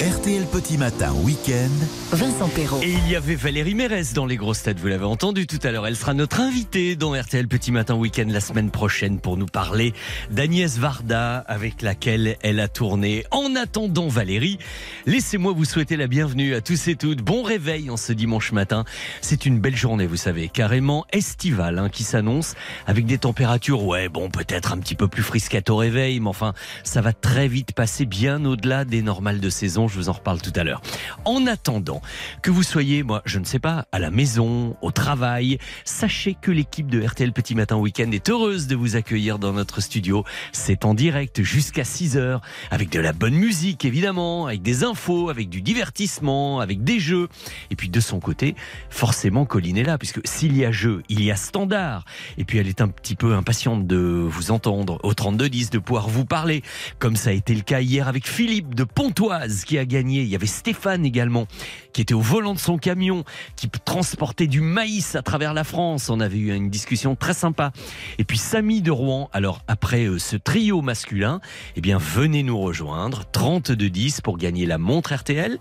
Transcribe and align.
RTL 0.00 0.44
Petit 0.46 0.76
Matin 0.76 1.12
Week-end. 1.22 1.70
Vincent 2.10 2.48
Perrault. 2.48 2.80
Et 2.82 2.90
il 2.90 3.08
y 3.08 3.14
avait 3.14 3.36
Valérie 3.36 3.74
Mérès 3.74 4.12
dans 4.12 4.26
les 4.26 4.36
grosses 4.36 4.64
têtes, 4.64 4.80
vous 4.80 4.88
l'avez 4.88 5.04
entendu 5.04 5.46
tout 5.46 5.60
à 5.62 5.70
l'heure. 5.70 5.86
Elle 5.86 5.94
sera 5.94 6.14
notre 6.14 6.40
invitée 6.40 6.96
dans 6.96 7.12
RTL 7.12 7.46
Petit 7.46 7.70
Matin 7.70 7.94
Week-end 7.94 8.26
la 8.26 8.40
semaine 8.40 8.72
prochaine 8.72 9.20
pour 9.20 9.36
nous 9.36 9.46
parler 9.46 9.94
d'Agnès 10.32 10.78
Varda 10.78 11.38
avec 11.38 11.80
laquelle 11.80 12.36
elle 12.42 12.58
a 12.58 12.66
tourné. 12.66 13.24
En 13.30 13.54
attendant 13.54 14.08
Valérie, 14.08 14.58
laissez-moi 15.06 15.52
vous 15.52 15.64
souhaiter 15.64 15.96
la 15.96 16.08
bienvenue 16.08 16.54
à 16.54 16.60
tous 16.60 16.88
et 16.88 16.96
toutes. 16.96 17.22
Bon 17.22 17.44
réveil 17.44 17.88
en 17.88 17.96
ce 17.96 18.12
dimanche 18.12 18.50
matin. 18.50 18.84
C'est 19.20 19.46
une 19.46 19.60
belle 19.60 19.76
journée, 19.76 20.06
vous 20.06 20.16
savez, 20.16 20.48
carrément 20.48 21.06
estivale 21.12 21.78
hein, 21.78 21.88
qui 21.88 22.02
s'annonce 22.02 22.56
avec 22.88 23.06
des 23.06 23.18
températures, 23.18 23.84
ouais, 23.84 24.08
bon, 24.08 24.28
peut-être 24.28 24.72
un 24.72 24.78
petit 24.78 24.96
peu 24.96 25.06
plus 25.06 25.22
frisquettes 25.22 25.70
au 25.70 25.76
réveil, 25.76 26.18
mais 26.18 26.28
enfin, 26.28 26.52
ça 26.82 27.00
va 27.00 27.12
très 27.12 27.46
vite 27.46 27.72
passer 27.72 28.06
bien 28.06 28.44
au-delà 28.44 28.84
des 28.84 29.00
normales 29.00 29.38
de 29.38 29.50
saison. 29.50 29.83
Je 29.88 29.96
vous 29.96 30.08
en 30.08 30.12
reparle 30.12 30.40
tout 30.40 30.52
à 30.56 30.64
l'heure. 30.64 30.82
En 31.24 31.46
attendant 31.46 32.00
que 32.42 32.50
vous 32.50 32.62
soyez, 32.62 33.02
moi, 33.02 33.22
je 33.24 33.38
ne 33.38 33.44
sais 33.44 33.58
pas, 33.58 33.86
à 33.92 33.98
la 33.98 34.10
maison, 34.10 34.76
au 34.82 34.90
travail, 34.90 35.58
sachez 35.84 36.36
que 36.40 36.50
l'équipe 36.50 36.88
de 36.88 37.04
RTL 37.04 37.32
Petit 37.32 37.54
Matin 37.54 37.76
Week-end 37.76 38.10
est 38.10 38.28
heureuse 38.28 38.66
de 38.66 38.76
vous 38.76 38.96
accueillir 38.96 39.38
dans 39.38 39.52
notre 39.52 39.80
studio. 39.80 40.24
C'est 40.52 40.84
en 40.84 40.94
direct 40.94 41.42
jusqu'à 41.42 41.84
6 41.84 42.16
heures, 42.16 42.40
avec 42.70 42.90
de 42.90 43.00
la 43.00 43.12
bonne 43.12 43.34
musique, 43.34 43.84
évidemment, 43.84 44.46
avec 44.46 44.62
des 44.62 44.84
infos, 44.84 45.28
avec 45.30 45.48
du 45.48 45.62
divertissement, 45.62 46.60
avec 46.60 46.84
des 46.84 47.00
jeux. 47.00 47.28
Et 47.70 47.76
puis 47.76 47.88
de 47.88 48.00
son 48.00 48.20
côté, 48.20 48.54
forcément, 48.90 49.44
Colline 49.44 49.76
est 49.76 49.84
là, 49.84 49.98
puisque 49.98 50.20
s'il 50.24 50.56
y 50.56 50.64
a 50.64 50.72
jeu, 50.72 51.02
il 51.08 51.22
y 51.22 51.30
a 51.30 51.36
standard. 51.36 52.04
Et 52.38 52.44
puis 52.44 52.58
elle 52.58 52.68
est 52.68 52.80
un 52.80 52.88
petit 52.88 53.16
peu 53.16 53.34
impatiente 53.34 53.86
de 53.86 53.96
vous 53.96 54.50
entendre 54.50 54.98
au 55.02 55.14
3210, 55.14 55.70
de 55.70 55.78
pouvoir 55.78 56.08
vous 56.08 56.24
parler, 56.24 56.62
comme 56.98 57.16
ça 57.16 57.30
a 57.30 57.32
été 57.32 57.54
le 57.54 57.62
cas 57.62 57.80
hier 57.80 58.08
avec 58.08 58.26
Philippe 58.26 58.74
de 58.74 58.84
Pontoise, 58.84 59.64
qui 59.64 59.73
a 59.78 59.84
gagné. 59.84 60.22
Il 60.22 60.28
y 60.28 60.34
avait 60.34 60.46
Stéphane 60.46 61.04
également, 61.04 61.46
qui 61.92 62.02
était 62.02 62.14
au 62.14 62.20
volant 62.20 62.54
de 62.54 62.58
son 62.58 62.78
camion, 62.78 63.24
qui 63.56 63.68
transportait 63.68 64.46
du 64.46 64.60
maïs 64.60 65.14
à 65.14 65.22
travers 65.22 65.54
la 65.54 65.64
France. 65.64 66.10
On 66.10 66.20
avait 66.20 66.38
eu 66.38 66.54
une 66.54 66.70
discussion 66.70 67.16
très 67.16 67.34
sympa. 67.34 67.72
Et 68.18 68.24
puis 68.24 68.38
Samy 68.38 68.82
de 68.82 68.90
Rouen. 68.90 69.28
Alors 69.32 69.60
après 69.68 70.06
euh, 70.06 70.18
ce 70.18 70.36
trio 70.36 70.82
masculin, 70.82 71.40
eh 71.76 71.80
bien 71.80 71.98
venez 71.98 72.42
nous 72.42 72.58
rejoindre 72.58 73.24
32 73.32 73.90
10 73.90 74.20
pour 74.20 74.38
gagner 74.38 74.66
la 74.66 74.78
montre 74.78 75.14
RTL. 75.14 75.58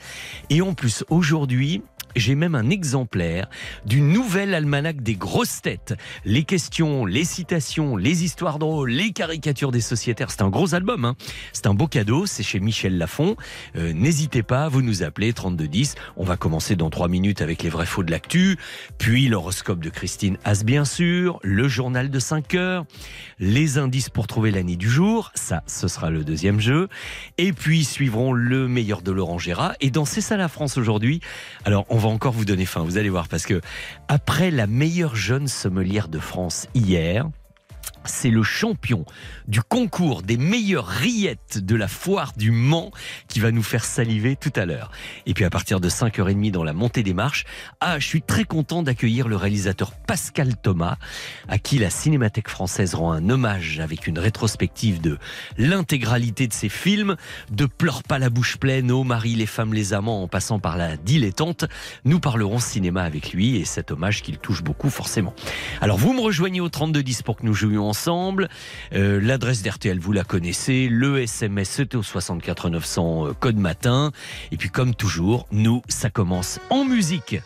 Et 0.49 0.61
en 0.61 0.73
plus 0.73 1.03
aujourd'hui, 1.09 1.81
j'ai 2.15 2.35
même 2.35 2.55
un 2.55 2.69
exemplaire 2.69 3.49
du 3.85 4.01
nouvel 4.01 4.53
almanach 4.53 4.97
des 4.97 5.15
grosses 5.15 5.61
têtes. 5.61 5.95
Les 6.25 6.43
questions, 6.43 7.05
les 7.05 7.23
citations, 7.25 7.95
les 7.95 8.23
histoires 8.23 8.59
drôles, 8.59 8.91
les 8.91 9.11
caricatures 9.11 9.71
des 9.71 9.81
sociétaires. 9.81 10.31
C'est 10.31 10.41
un 10.41 10.49
gros 10.49 10.75
album. 10.75 11.05
Hein. 11.05 11.15
C'est 11.51 11.67
un 11.67 11.73
beau 11.73 11.87
cadeau. 11.87 12.25
C'est 12.25 12.43
chez 12.43 12.59
Michel 12.59 12.97
Lafon. 12.97 13.35
Euh, 13.75 13.93
N'hésitez 13.93 14.43
pas, 14.43 14.69
vous 14.69 14.81
nous 14.81 15.03
appelez 15.03 15.33
3210. 15.33 15.95
On 16.17 16.23
va 16.23 16.37
commencer 16.37 16.75
dans 16.75 16.89
trois 16.89 17.07
minutes 17.07 17.41
avec 17.41 17.63
les 17.63 17.69
vrais 17.69 17.85
faux 17.85 18.03
de 18.03 18.11
l'actu. 18.11 18.57
Puis 18.97 19.27
l'horoscope 19.27 19.79
de 19.79 19.89
Christine 19.89 20.37
As, 20.43 20.63
bien 20.63 20.85
sûr. 20.85 21.39
Le 21.43 21.67
journal 21.67 22.09
de 22.09 22.19
5 22.19 22.55
heures. 22.55 22.85
Les 23.39 23.77
indices 23.77 24.09
pour 24.09 24.27
trouver 24.27 24.51
l'année 24.51 24.75
du 24.75 24.89
jour. 24.89 25.31
Ça, 25.35 25.63
ce 25.67 25.87
sera 25.87 26.09
le 26.09 26.23
deuxième 26.23 26.59
jeu. 26.59 26.89
Et 27.37 27.53
puis 27.53 27.83
suivront 27.83 28.33
le 28.33 28.67
meilleur 28.67 29.01
de 29.01 29.11
Laurent 29.11 29.39
Gérard. 29.39 29.73
Et 29.81 29.89
dans 29.89 30.05
C'est 30.05 30.21
ça 30.21 30.37
la 30.37 30.47
France 30.47 30.77
aujourd'hui. 30.77 31.21
Alors, 31.65 31.85
on 31.89 31.97
encore 32.09 32.33
vous 32.33 32.45
donner 32.45 32.65
faim, 32.65 32.83
vous 32.83 32.97
allez 32.97 33.09
voir, 33.09 33.27
parce 33.27 33.45
que 33.45 33.61
après 34.07 34.51
la 34.51 34.67
meilleure 34.67 35.15
jeune 35.15 35.47
sommelière 35.47 36.07
de 36.07 36.19
France 36.19 36.67
hier, 36.73 37.29
c'est 38.05 38.29
le 38.29 38.43
champion 38.43 39.05
du 39.47 39.61
concours 39.61 40.23
des 40.23 40.37
meilleures 40.37 40.87
rillettes 40.87 41.57
de 41.57 41.75
la 41.75 41.87
foire 41.87 42.33
du 42.37 42.51
Mans 42.51 42.91
qui 43.27 43.39
va 43.39 43.51
nous 43.51 43.63
faire 43.63 43.85
saliver 43.85 44.35
tout 44.35 44.53
à 44.55 44.65
l'heure. 44.65 44.91
Et 45.25 45.33
puis 45.33 45.45
à 45.45 45.49
partir 45.49 45.79
de 45.79 45.89
5h30 45.89 46.51
dans 46.51 46.63
la 46.63 46.73
montée 46.73 47.03
des 47.03 47.13
marches, 47.13 47.45
ah, 47.79 47.99
je 47.99 48.05
suis 48.05 48.21
très 48.21 48.43
content 48.43 48.83
d'accueillir 48.83 49.27
le 49.27 49.35
réalisateur 49.35 49.93
Pascal 49.93 50.55
Thomas, 50.55 50.97
à 51.47 51.57
qui 51.57 51.79
la 51.79 51.89
Cinémathèque 51.89 52.49
française 52.49 52.95
rend 52.95 53.11
un 53.11 53.29
hommage 53.29 53.79
avec 53.79 54.07
une 54.07 54.19
rétrospective 54.19 55.01
de 55.01 55.17
l'intégralité 55.57 56.47
de 56.47 56.53
ses 56.53 56.69
films, 56.69 57.15
de 57.51 57.65
Pleure 57.65 58.03
pas 58.03 58.19
la 58.19 58.29
bouche 58.29 58.57
pleine, 58.57 58.91
Oh 58.91 59.03
Marie, 59.03 59.35
les 59.35 59.45
femmes, 59.45 59.73
les 59.73 59.93
amants, 59.93 60.23
en 60.23 60.27
passant 60.27 60.59
par 60.59 60.77
la 60.77 60.97
dilettante. 60.97 61.65
Nous 62.05 62.19
parlerons 62.19 62.59
cinéma 62.59 63.03
avec 63.03 63.33
lui 63.33 63.57
et 63.57 63.65
cet 63.65 63.91
hommage 63.91 64.21
qu'il 64.21 64.37
touche 64.37 64.63
beaucoup 64.63 64.89
forcément. 64.89 65.33
Alors 65.81 65.97
vous 65.97 66.13
me 66.13 66.21
rejoignez 66.21 66.61
au 66.61 66.69
3210 66.69 67.23
pour 67.23 67.37
que 67.37 67.45
nous 67.45 67.53
jouions 67.53 67.92
Euh, 68.93 69.19
L'adresse 69.21 69.61
d'RTL, 69.61 69.99
vous 69.99 70.11
la 70.11 70.23
connaissez. 70.23 70.87
Le 70.89 71.21
SMS, 71.21 71.69
c'était 71.69 71.95
au 71.95 72.03
64 72.03 72.69
900 72.69 73.27
euh, 73.27 73.33
code 73.39 73.57
matin. 73.57 74.11
Et 74.51 74.57
puis 74.57 74.69
comme 74.69 74.95
toujours, 74.95 75.47
nous, 75.51 75.81
ça 75.87 76.09
commence 76.09 76.59
en 76.69 76.85
musique. 76.85 77.37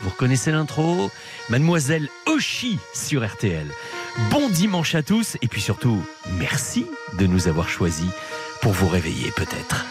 Vous 0.00 0.10
reconnaissez 0.10 0.52
l'intro? 0.52 1.10
Mademoiselle 1.50 2.08
Oshi 2.26 2.78
sur 2.94 3.26
RTL. 3.26 3.66
Bon 4.30 4.48
dimanche 4.48 4.94
à 4.94 5.02
tous 5.02 5.36
et 5.42 5.48
puis 5.48 5.60
surtout, 5.60 6.00
merci 6.38 6.86
de 7.18 7.26
nous 7.26 7.48
avoir 7.48 7.68
choisis 7.68 8.10
pour 8.62 8.72
vous 8.72 8.88
réveiller 8.88 9.30
peut-être. 9.32 9.84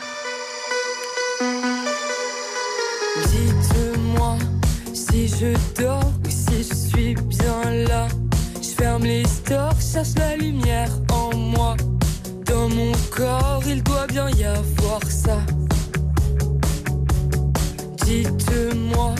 La 10.18 10.36
lumière 10.38 10.92
en 11.12 11.36
moi. 11.36 11.76
Dans 12.46 12.70
mon 12.70 12.92
corps, 13.10 13.64
il 13.68 13.82
doit 13.82 14.06
bien 14.06 14.30
y 14.30 14.44
avoir 14.44 15.02
ça. 15.10 15.40
Dites-moi 18.06 19.16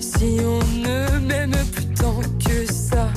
si 0.00 0.38
on 0.40 0.58
ne 0.80 1.18
m'aime 1.20 1.54
plus 1.72 1.86
tant 1.94 2.20
que 2.44 2.66
ça. 2.72 3.08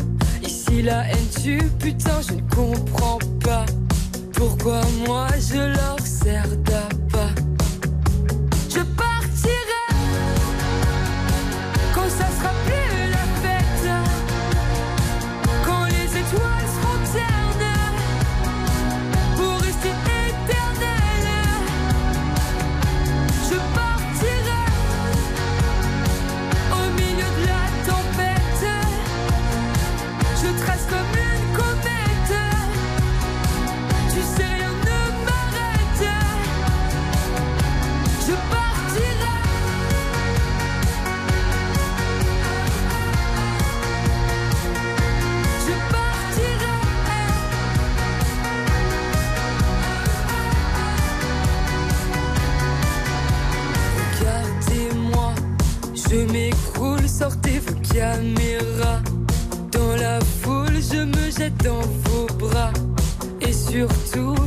Ici 0.43 0.83
la 0.83 1.09
haine 1.09 1.29
tue, 1.41 1.71
putain, 1.79 2.21
je 2.27 2.35
ne 2.35 2.41
comprends 2.41 3.19
pas. 3.43 3.65
Pourquoi 4.33 4.81
moi 5.07 5.27
je 5.39 5.57
leur 5.57 5.99
sers 6.05 6.47
d'appât. 6.57 6.98
Dans 59.71 59.95
la 59.97 60.21
foule, 60.21 60.81
je 60.81 61.03
me 61.03 61.31
jette 61.31 61.57
dans 61.65 61.81
vos 62.05 62.27
bras. 62.37 62.71
Et 63.41 63.51
surtout, 63.51 64.38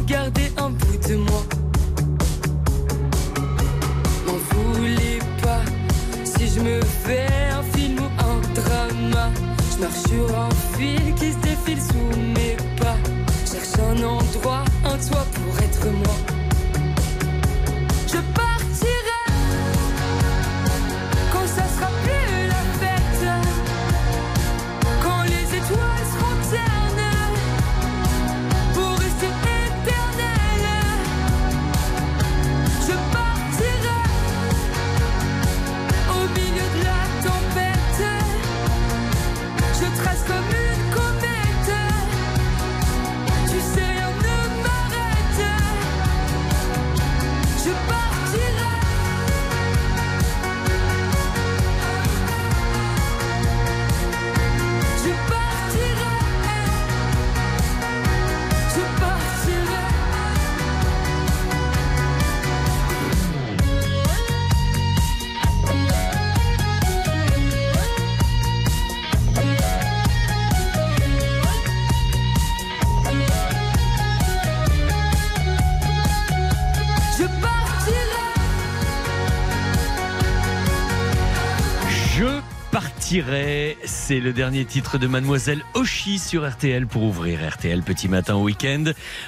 C'est 83.85 84.21
le 84.21 84.33
dernier 84.33 84.65
titre 84.65 84.97
de 84.97 85.07
Mademoiselle 85.07 85.63
Oshi 85.75 86.19
sur 86.19 86.49
RTL 86.49 86.87
pour 86.87 87.03
ouvrir 87.03 87.47
RTL 87.47 87.83
Petit 87.83 88.09
Matin 88.09 88.37
au 88.37 88.45
week-end. 88.45 88.85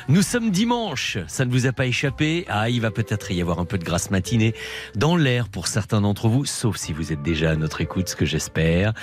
Nous 0.08 0.22
sommes 0.22 0.50
dimanche, 0.50 1.18
ça 1.26 1.44
ne 1.44 1.50
vous 1.50 1.66
a 1.66 1.72
pas 1.72 1.84
échappé 1.84 2.46
Ah, 2.48 2.70
il 2.70 2.80
va 2.80 2.90
peut-être 2.90 3.30
y 3.30 3.42
avoir 3.42 3.58
un 3.58 3.66
peu 3.66 3.76
de 3.76 3.84
grasse 3.84 4.10
matinée 4.10 4.54
dans 4.94 5.16
l'air 5.16 5.50
pour 5.50 5.66
certains 5.66 6.00
d'entre 6.00 6.28
vous, 6.28 6.46
sauf 6.46 6.78
si 6.78 6.94
vous 6.94 7.12
êtes 7.12 7.20
déjà 7.20 7.50
à 7.50 7.56
notre 7.56 7.82
écoute, 7.82 8.08
ce 8.08 8.16
que 8.16 8.24
j'espère. 8.24 8.94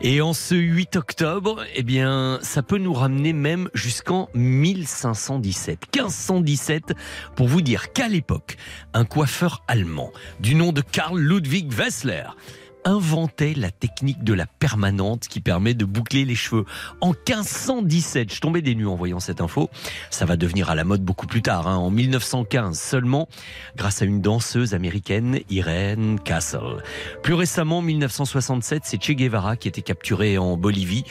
Et 0.00 0.20
en 0.20 0.32
ce 0.32 0.56
8 0.56 0.96
octobre, 0.96 1.64
eh 1.76 1.84
bien, 1.84 2.40
ça 2.42 2.64
peut 2.64 2.78
nous 2.78 2.94
ramener 2.94 3.32
même 3.32 3.70
jusqu'en 3.74 4.28
1517, 4.34 5.84
1517, 5.94 6.94
pour 7.36 7.46
vous 7.46 7.60
dire 7.60 7.92
qu'à 7.92 8.08
l'époque, 8.08 8.56
un 8.92 9.04
coiffeur 9.04 9.62
allemand 9.68 10.10
du 10.40 10.56
nom 10.56 10.72
de 10.72 10.80
Karl 10.80 11.16
Ludwig 11.16 11.72
Wessler 11.72 12.24
inventait 12.86 13.52
la 13.54 13.72
technique 13.72 14.22
de 14.22 14.32
la 14.32 14.46
permanente 14.46 15.26
qui 15.26 15.40
permet 15.40 15.74
de 15.74 15.84
boucler 15.84 16.24
les 16.24 16.36
cheveux. 16.36 16.64
En 17.00 17.08
1517, 17.08 18.32
je 18.32 18.40
tombais 18.40 18.62
des 18.62 18.76
nues 18.76 18.86
en 18.86 18.94
voyant 18.94 19.18
cette 19.18 19.40
info. 19.40 19.68
Ça 20.10 20.24
va 20.24 20.36
devenir 20.36 20.70
à 20.70 20.76
la 20.76 20.84
mode 20.84 21.02
beaucoup 21.02 21.26
plus 21.26 21.42
tard, 21.42 21.66
hein, 21.66 21.76
en 21.76 21.90
1915 21.90 22.78
seulement, 22.78 23.28
grâce 23.76 24.02
à 24.02 24.04
une 24.04 24.20
danseuse 24.20 24.72
américaine, 24.72 25.40
Irene 25.50 26.20
Castle. 26.20 26.82
Plus 27.24 27.34
récemment, 27.34 27.78
en 27.78 27.82
1967, 27.82 28.82
c'est 28.84 29.02
Che 29.02 29.10
Guevara 29.10 29.56
qui 29.56 29.66
était 29.66 29.82
capturé 29.82 30.38
en 30.38 30.56
Bolivie. 30.56 31.02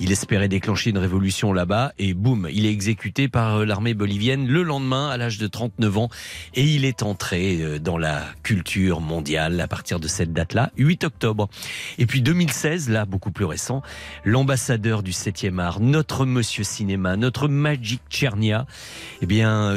Il 0.00 0.12
espérait 0.12 0.48
déclencher 0.48 0.90
une 0.90 0.98
révolution 0.98 1.54
là-bas 1.54 1.94
et 1.98 2.12
boum, 2.12 2.46
il 2.52 2.66
est 2.66 2.72
exécuté 2.72 3.28
par 3.28 3.56
euh, 3.56 3.64
l'armée 3.64 3.94
bolivienne 3.94 4.46
le 4.46 4.62
lendemain 4.62 5.08
à 5.08 5.16
l'âge 5.16 5.38
de 5.38 5.46
39 5.46 5.96
ans 5.96 6.08
et 6.54 6.62
il 6.62 6.84
est 6.84 7.02
entré 7.02 7.62
euh, 7.62 7.78
dans 7.78 7.96
la 7.96 8.22
culture 8.42 9.00
mondiale 9.00 9.58
à 9.60 9.66
partir 9.66 9.98
de 9.98 10.08
cette 10.08 10.34
date-là, 10.34 10.70
8 10.76 11.04
octobre 11.04 11.21
et 11.98 12.06
puis 12.06 12.22
2016, 12.22 12.88
là, 12.88 13.04
beaucoup 13.04 13.30
plus 13.30 13.44
récent, 13.44 13.82
l'ambassadeur 14.24 15.02
du 15.02 15.12
7e 15.12 15.58
art, 15.58 15.80
notre 15.80 16.26
monsieur 16.26 16.64
cinéma, 16.64 17.16
notre 17.16 17.48
Magic 17.48 18.00
Tchernia, 18.10 18.66
eh 19.20 19.26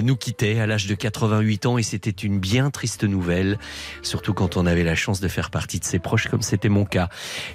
nous 0.02 0.16
quittait 0.16 0.60
à 0.60 0.68
l'âge 0.68 0.88
de 0.88 0.96
88 0.96 1.66
ans 1.66 1.78
et 1.78 1.84
c'était 1.84 2.10
une 2.10 2.40
bien 2.40 2.70
triste 2.72 3.04
nouvelle, 3.04 3.58
surtout 4.02 4.34
quand 4.34 4.58
on 4.58 4.66
avait 4.66 4.84
la 4.84 4.96
chance 4.96 5.20
de 5.20 5.28
faire 5.28 5.50
partie 5.50 5.80
de 5.80 5.86
ses 5.86 6.00
proches 6.00 6.28
comme 6.28 6.42
c'était 6.42 6.70
mon 6.70 6.86
cas. 6.86 7.10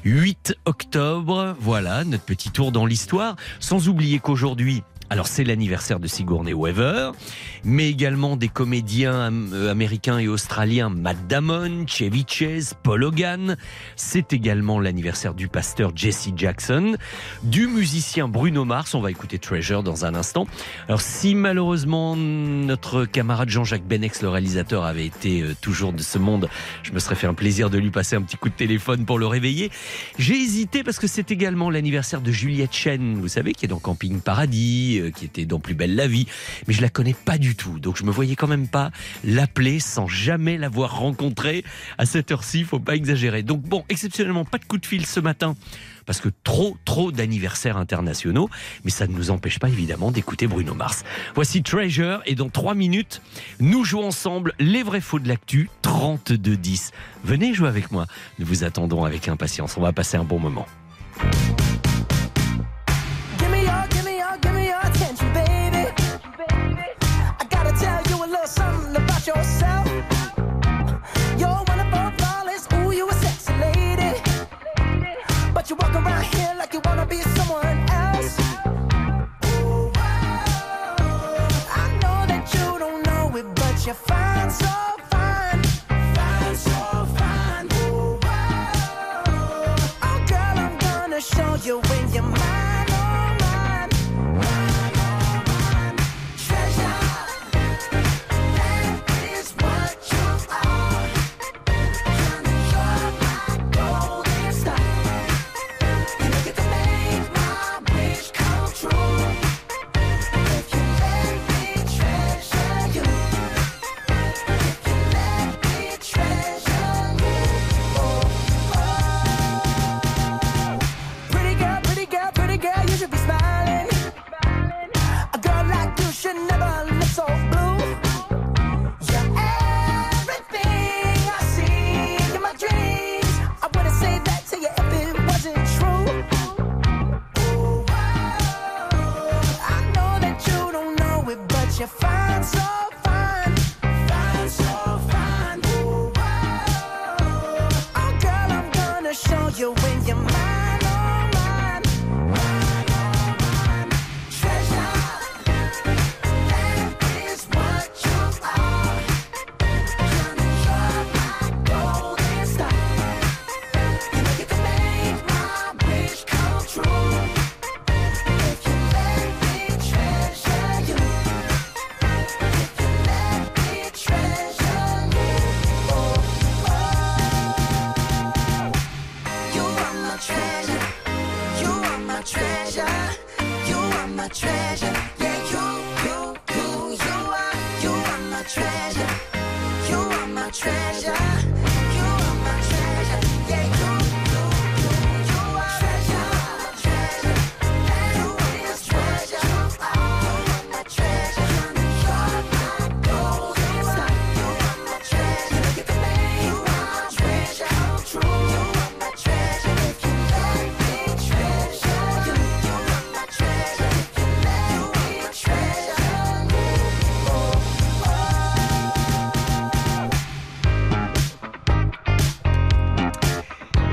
8 0.04 0.56
octobre, 0.64 1.56
voilà, 1.60 2.04
notre 2.04 2.25
petit 2.25 2.50
tour 2.50 2.72
dans 2.72 2.86
l'histoire, 2.86 3.36
sans 3.58 3.88
oublier 3.88 4.19
qu'aujourd'hui, 4.19 4.82
alors 5.10 5.26
c'est 5.26 5.42
l'anniversaire 5.42 5.98
de 5.98 6.06
Sigourney 6.06 6.54
Weaver, 6.54 7.10
mais 7.64 7.90
également 7.90 8.36
des 8.36 8.46
comédiens 8.46 9.32
euh, 9.52 9.68
américains 9.68 10.20
et 10.20 10.28
australiens 10.28 10.88
Matt 10.88 11.26
Damon, 11.26 11.84
Chevy 11.88 12.24
Chase, 12.28 12.74
Paul 12.80 13.02
Hogan. 13.02 13.56
C'est 13.96 14.32
également 14.32 14.78
l'anniversaire 14.78 15.34
du 15.34 15.48
pasteur 15.48 15.90
Jesse 15.96 16.28
Jackson, 16.36 16.96
du 17.42 17.66
musicien 17.66 18.28
Bruno 18.28 18.64
Mars. 18.64 18.94
On 18.94 19.00
va 19.00 19.10
écouter 19.10 19.40
Treasure 19.40 19.82
dans 19.82 20.04
un 20.04 20.14
instant. 20.14 20.46
Alors 20.86 21.00
si 21.00 21.34
malheureusement 21.34 22.14
notre 22.14 23.04
camarade 23.04 23.48
Jean-Jacques 23.48 23.86
Benex, 23.86 24.22
le 24.22 24.28
réalisateur, 24.28 24.84
avait 24.84 25.06
été 25.06 25.42
euh, 25.42 25.56
toujours 25.60 25.92
de 25.92 26.02
ce 26.02 26.18
monde, 26.18 26.48
je 26.84 26.92
me 26.92 27.00
serais 27.00 27.16
fait 27.16 27.26
un 27.26 27.34
plaisir 27.34 27.68
de 27.68 27.78
lui 27.78 27.90
passer 27.90 28.14
un 28.14 28.22
petit 28.22 28.36
coup 28.36 28.48
de 28.48 28.54
téléphone 28.54 29.04
pour 29.04 29.18
le 29.18 29.26
réveiller. 29.26 29.72
J'ai 30.20 30.36
hésité 30.36 30.84
parce 30.84 31.00
que 31.00 31.08
c'est 31.08 31.32
également 31.32 31.68
l'anniversaire 31.68 32.20
de 32.20 32.30
Juliette 32.30 32.72
Chen, 32.72 33.16
vous 33.20 33.28
savez, 33.28 33.54
qui 33.54 33.64
est 33.64 33.68
dans 33.68 33.80
Camping 33.80 34.20
Paradis 34.20 35.00
euh, 35.00 35.11
qui 35.11 35.25
était 35.25 35.47
dans 35.47 35.61
Plus 35.61 35.75
belle 35.75 35.94
la 35.94 36.06
vie, 36.06 36.26
mais 36.67 36.75
je 36.75 36.82
la 36.82 36.88
connais 36.88 37.14
pas 37.14 37.38
du 37.38 37.55
tout. 37.55 37.79
Donc 37.79 37.97
je 37.97 38.05
me 38.05 38.11
voyais 38.11 38.37
quand 38.37 38.47
même 38.47 38.69
pas 38.69 38.91
l'appeler 39.25 39.81
sans 39.81 40.06
jamais 40.06 40.58
l'avoir 40.58 40.99
rencontrée. 40.99 41.64
À 41.99 42.06
cette 42.06 42.31
heure-ci, 42.31 42.64
faut 42.64 42.79
pas 42.79 42.97
exagérer. 42.97 43.43
Donc 43.43 43.62
bon, 43.62 43.85
exceptionnellement, 43.88 44.44
pas 44.44 44.58
de 44.58 44.64
coup 44.64 44.79
de 44.79 44.87
fil 44.87 45.06
ce 45.06 45.20
matin 45.20 45.55
parce 46.11 46.20
que 46.20 46.29
trop, 46.43 46.76
trop 46.85 47.12
d'anniversaires 47.12 47.76
internationaux, 47.76 48.50
mais 48.85 48.91
ça 48.91 49.06
ne 49.06 49.12
nous 49.12 49.31
empêche 49.31 49.61
pas 49.61 49.69
évidemment 49.69 50.11
d'écouter 50.11 50.49
Bruno 50.49 50.75
Mars. 50.75 51.05
Voici 51.37 51.62
Treasure, 51.62 52.20
et 52.26 52.35
dans 52.35 52.49
trois 52.49 52.75
minutes, 52.75 53.23
nous 53.61 53.85
jouons 53.85 54.06
ensemble 54.06 54.53
les 54.58 54.82
vrais 54.82 55.00
faux 55.00 55.20
de 55.20 55.29
l'actu 55.29 55.70
32-10. 55.85 56.91
Venez 57.23 57.55
jouer 57.55 57.69
avec 57.69 57.93
moi, 57.93 58.06
nous 58.41 58.46
vous 58.46 58.64
attendons 58.64 59.05
avec 59.05 59.29
impatience, 59.29 59.76
on 59.76 59.82
va 59.82 59.93
passer 59.93 60.17
un 60.17 60.25
bon 60.25 60.41
moment. 60.41 60.67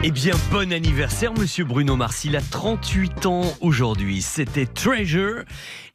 Eh 0.04 0.12
bien, 0.12 0.36
bon 0.51 0.72
anniversaire, 0.72 1.34
monsieur 1.34 1.66
Bruno 1.66 1.96
Mars. 1.96 2.24
Il 2.24 2.36
a 2.36 2.42
38 2.42 3.25
ans 3.25 3.51
aujourd'hui. 3.62 4.22
C'était 4.22 4.68
Treasure. 4.68 5.44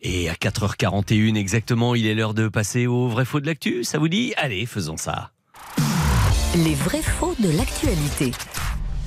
Et 0.03 0.29
à 0.29 0.35
4h41 0.35 1.37
exactement, 1.37 1.95
il 1.95 2.07
est 2.07 2.15
l'heure 2.15 2.35
de 2.35 2.49
passer 2.49 2.89
au 2.89 3.07
vrai 3.07 3.25
faux 3.25 3.41
de 3.41 3.47
l'actu. 3.47 3.85
Ça 3.85 3.99
vous 3.99 4.09
dit? 4.09 4.35
Allez, 4.37 4.67
faisons 4.67 4.97
ça. 4.97 5.31
Les 6.57 6.75
vrais 6.75 7.01
faux 7.01 7.37
de 7.39 7.57
l'actualité. 7.57 8.33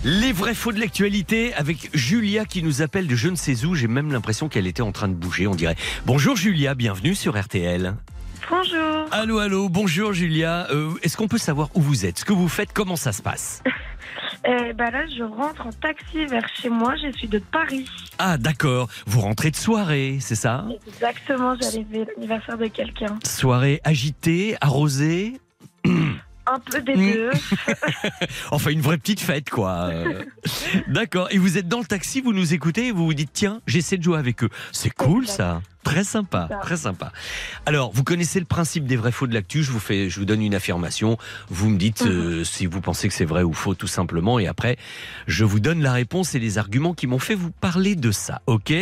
Les 0.06 0.32
vrais 0.32 0.56
faux 0.56 0.72
de 0.72 0.80
l'actualité 0.80 1.54
avec 1.56 1.90
Julia 1.94 2.46
qui 2.46 2.64
nous 2.64 2.82
appelle 2.82 3.08
de 3.08 3.16
je 3.16 3.28
ne 3.28 3.36
sais 3.36 3.66
où. 3.66 3.75
J'ai 3.75 3.90
même 3.90 4.14
l'impression 4.14 4.48
qu'elle 4.48 4.66
était 4.66 4.82
en 4.82 4.94
train 4.94 5.10
de 5.10 5.14
bouger, 5.14 5.46
on 5.46 5.56
dirait. 5.56 5.75
Bonjour 6.06 6.38
Julia, 6.38 6.74
bienvenue 6.74 7.16
sur 7.16 7.40
RTL. 7.40 7.96
Bonjour. 8.50 9.08
Allô, 9.12 9.40
allô, 9.40 9.70
bonjour 9.70 10.14
Julia. 10.14 10.68
Euh, 10.72 10.92
Est-ce 11.02 11.18
qu'on 11.18 11.28
peut 11.28 11.38
savoir 11.38 11.70
où 11.74 11.82
vous 11.82 12.06
êtes 12.06 12.20
Ce 12.20 12.25
que 12.25 12.34
vous 12.34 12.48
faites, 12.48 12.74
comment 12.74 12.96
ça 12.96 13.12
se 13.12 13.22
passe? 13.22 13.62
Eh 14.48 14.74
ben 14.74 14.92
là, 14.92 15.06
je 15.08 15.24
rentre 15.24 15.66
en 15.66 15.72
taxi 15.72 16.24
vers 16.28 16.48
chez 16.62 16.70
moi. 16.70 16.94
Je 16.98 17.12
suis 17.18 17.28
de 17.28 17.40
Paris. 17.40 17.90
Ah, 18.20 18.38
d'accord. 18.38 18.88
Vous 19.08 19.22
rentrez 19.22 19.50
de 19.50 19.56
soirée, 19.56 20.18
c'est 20.22 20.36
ça? 20.36 20.66
Exactement, 20.88 21.56
j'allais 21.60 21.84
vers 21.90 22.06
l'anniversaire 22.16 22.56
de 22.56 22.68
quelqu'un. 22.68 23.18
Soirée 23.25 23.82
agitée, 23.84 24.56
arrosée? 24.62 25.40
Un 26.48 26.60
peu 26.60 26.82
des 26.82 26.96
Mm. 26.96 27.14
deux. 27.14 27.32
Enfin, 28.52 28.70
une 28.72 28.82
vraie 28.82 28.98
petite 28.98 29.20
fête, 29.20 29.50
quoi. 29.50 29.90
D'accord. 30.88 31.28
Et 31.32 31.38
vous 31.38 31.58
êtes 31.58 31.68
dans 31.68 31.80
le 31.80 31.86
taxi, 31.86 32.22
vous 32.22 32.34
nous 32.34 32.54
écoutez 32.54 32.88
et 32.88 32.92
vous 32.92 33.06
vous 33.06 33.14
dites, 33.14 33.32
tiens, 33.34 33.62
j'essaie 33.68 33.98
de 33.98 34.04
jouer 34.04 34.18
avec 34.18 34.44
eux. 34.44 34.50
C'est 34.72 34.90
cool, 34.92 35.28
ça. 35.28 35.62
Très 35.84 36.04
sympa, 36.04 36.50
très 36.64 36.78
sympa. 36.78 37.12
Alors, 37.68 37.92
vous 37.94 38.04
connaissez 38.04 38.40
le 38.40 38.46
principe 38.48 38.86
des 38.88 38.96
vrais 38.96 39.12
faux 39.12 39.28
de 39.28 39.36
l'actu. 39.36 39.62
Je 39.64 39.70
vous 39.72 39.80
fais, 39.80 40.10
je 40.10 40.20
vous 40.20 40.25
donne 40.25 40.42
une 40.42 40.56
affirmation. 40.56 41.20
Vous 41.50 41.70
me 41.70 41.78
dites 41.78 42.02
euh, 42.08 42.44
si 42.44 42.66
vous 42.66 42.82
pensez 42.82 43.08
que 43.08 43.14
c'est 43.14 43.24
vrai 43.25 43.44
ou 43.44 43.54
faux, 43.54 43.75
tout 43.75 43.86
simplement. 43.86 44.40
Et 44.40 44.48
après, 44.48 44.78
je 45.28 45.46
vous 45.46 45.60
donne 45.60 45.84
la 45.84 45.94
réponse 45.94 46.34
et 46.34 46.40
les 46.40 46.58
arguments 46.58 46.96
qui 46.96 47.06
m'ont 47.06 47.20
fait 47.20 47.36
vous 47.36 47.52
parler 47.52 47.96
de 47.96 48.12
ça. 48.12 48.42
Ok? 48.48 48.74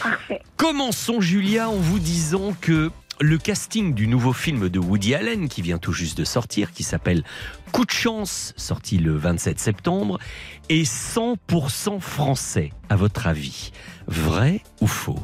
Parfait. 0.00 0.40
Commençons, 0.56 1.20
Julia, 1.20 1.68
en 1.68 1.74
vous 1.76 1.98
disant 1.98 2.54
que 2.60 2.92
le 3.20 3.38
casting 3.38 3.94
du 3.94 4.06
nouveau 4.06 4.32
film 4.32 4.68
de 4.68 4.78
Woody 4.78 5.14
Allen, 5.14 5.48
qui 5.48 5.62
vient 5.62 5.78
tout 5.78 5.92
juste 5.92 6.18
de 6.18 6.24
sortir, 6.24 6.72
qui 6.72 6.82
s'appelle 6.82 7.24
Coup 7.72 7.84
de 7.84 7.90
chance, 7.90 8.52
sorti 8.56 8.98
le 8.98 9.16
27 9.16 9.58
septembre, 9.58 10.18
est 10.68 10.90
100% 10.90 12.00
français, 12.00 12.72
à 12.88 12.96
votre 12.96 13.26
avis. 13.26 13.72
Vrai 14.06 14.60
ou 14.80 14.86
faux? 14.86 15.20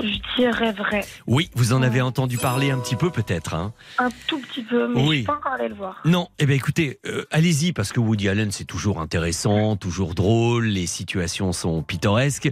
Je 0.00 0.36
dirais 0.36 0.72
vrai. 0.72 1.04
Oui, 1.26 1.48
vous 1.54 1.72
en 1.72 1.82
avez 1.82 2.00
entendu 2.00 2.36
parler 2.36 2.70
un 2.70 2.78
petit 2.78 2.96
peu 2.96 3.10
peut-être. 3.10 3.54
Hein 3.54 3.72
Un 3.98 4.08
tout 4.26 4.38
petit 4.40 4.62
peu, 4.62 4.88
mais 4.88 5.00
Oui. 5.00 5.08
je 5.10 5.14
suis 5.18 5.24
pas 5.26 5.36
encore 5.36 5.52
allée 5.52 5.68
le 5.68 5.74
voir. 5.74 6.00
Non, 6.04 6.28
eh 6.38 6.46
bien 6.46 6.56
écoutez, 6.56 6.98
euh, 7.06 7.24
allez-y 7.30 7.72
parce 7.72 7.92
que 7.92 8.00
Woody 8.00 8.28
Allen 8.28 8.50
c'est 8.50 8.64
toujours 8.64 9.00
intéressant, 9.00 9.76
toujours 9.76 10.14
drôle, 10.14 10.66
les 10.66 10.86
situations 10.86 11.52
sont 11.52 11.82
pittoresques 11.82 12.50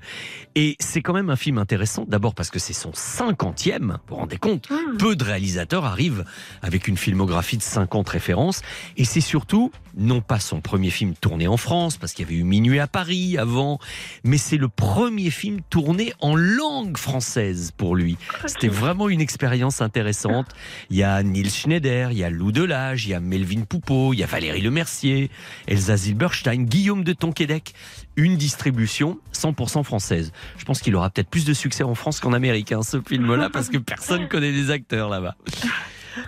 et 0.55 0.77
c'est 0.79 1.03
quand 1.03 1.13
même 1.15 1.31
un 1.31 1.37
film 1.37 1.59
intéressant. 1.59 2.05
D'abord 2.07 2.35
parce 2.35 2.51
que 2.51 2.59
c'est 2.59 2.73
son 2.73 2.93
cinquantième, 2.95 3.99
vous 4.07 4.15
vous 4.15 4.21
rendez 4.21 4.37
compte 4.39 4.71
Hmm. 4.71 4.97
Peu 4.97 5.17
de 5.17 5.25
réalisateurs 5.25 5.85
arrivent 5.85 6.25
avec 6.63 6.87
une 6.87 6.97
filmographie 6.97 7.57
de 7.57 7.63
50 7.63 8.09
références 8.09 8.63
et 8.97 9.05
c'est 9.05 9.21
surtout 9.21 9.73
non 9.97 10.21
pas 10.21 10.39
son 10.41 10.61
premier 10.61 10.91
film 10.91 11.15
tourné 11.15 11.49
en 11.49 11.57
France 11.57 11.97
parce 11.97 12.13
qu'il 12.13 12.25
y 12.25 12.29
avait 12.29 12.37
eu 12.39 12.45
Minuit 12.45 12.79
à 12.79 12.87
Paris 12.87 13.37
avant, 13.39 13.79
mais 14.25 14.39
c'est 14.39 14.57
le 14.57 14.69
premier 14.69 15.31
film 15.31 15.61
tourné 15.69 16.13
en 16.21 16.37
langue 16.37 16.97
française 16.97 17.32
pour 17.77 17.97
lui. 17.97 18.17
C'était 18.47 18.69
vraiment 18.69 19.09
une 19.09 19.21
expérience 19.21 19.81
intéressante. 19.81 20.47
Il 20.91 20.97
y 20.97 21.03
a 21.03 21.23
Nils 21.23 21.51
Schneider, 21.51 22.11
il 22.13 22.19
y 22.19 22.25
a 22.25 22.31
Lou 22.31 22.53
Delage, 22.53 23.07
il 23.07 23.11
y 23.11 23.15
a 23.15 23.21
Melvin 23.21 23.63
Poupeau, 23.63 24.13
il 24.13 24.19
y 24.19 24.23
a 24.23 24.27
Valérie 24.27 24.61
Lemercier, 24.61 25.31
Elsa 25.67 25.97
Zilberstein, 25.97 26.65
Guillaume 26.65 27.05
de 27.05 27.13
Tonquédec. 27.13 27.75
Une 28.17 28.37
distribution 28.37 29.19
100% 29.33 29.85
française. 29.85 30.33
Je 30.59 30.65
pense 30.65 30.81
qu'il 30.81 30.95
aura 30.95 31.09
peut-être 31.11 31.31
plus 31.31 31.45
de 31.45 31.55
succès 31.55 31.83
en 31.83 31.95
France 31.95 32.21
qu'en 32.21 32.33
Amérique, 32.33 32.73
hein, 32.73 32.83
ce 32.83 33.01
film-là, 33.01 33.49
parce 33.51 33.69
que 33.69 33.79
personne 33.79 34.29
connaît 34.29 34.53
les 34.53 34.71
acteurs 34.71 35.09
là-bas. 35.09 35.37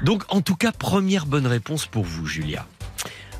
Donc, 0.03 0.23
en 0.29 0.41
tout 0.41 0.57
cas, 0.57 0.73
première 0.73 1.27
bonne 1.27 1.47
réponse 1.47 1.87
pour 1.87 2.05
vous, 2.05 2.27
Julia. 2.27 2.67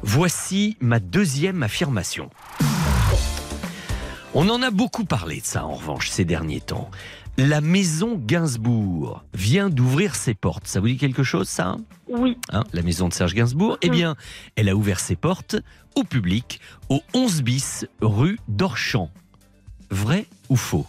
Voici 0.03 0.77
ma 0.81 1.01
deuxième 1.01 1.63
affirmation. 1.63 2.29
On 4.35 4.49
en 4.49 4.63
a 4.63 4.71
beaucoup 4.71 5.05
parlé 5.05 5.41
de 5.41 5.47
ça, 5.47 5.65
en 5.65 5.75
revanche, 5.75 6.11
ces 6.11 6.25
derniers 6.25 6.61
temps. 6.61 6.91
La 7.37 7.61
maison 7.61 8.15
Gainsbourg 8.17 9.25
vient 9.35 9.69
d'ouvrir 9.69 10.15
ses 10.15 10.35
portes. 10.35 10.69
Ça 10.69 10.79
vous 10.79 10.87
dit 10.87 10.97
quelque 10.97 11.25
chose, 11.25 11.49
ça? 11.49 11.77
Oui. 12.09 12.39
Hein, 12.53 12.63
La 12.73 12.83
maison 12.83 13.09
de 13.09 13.13
Serge 13.13 13.35
Gainsbourg? 13.35 13.77
Eh 13.83 13.91
bien, 13.91 14.15
elle 14.55 14.69
a 14.69 14.77
ouvert 14.77 15.01
ses 15.01 15.17
portes 15.17 15.57
au 15.97 16.05
public 16.05 16.61
au 16.89 17.03
11 17.13 17.43
bis 17.43 17.87
rue 18.01 18.39
d'Orchamps. 18.47 19.11
Vrai 19.91 20.27
ou 20.49 20.55
faux? 20.57 20.87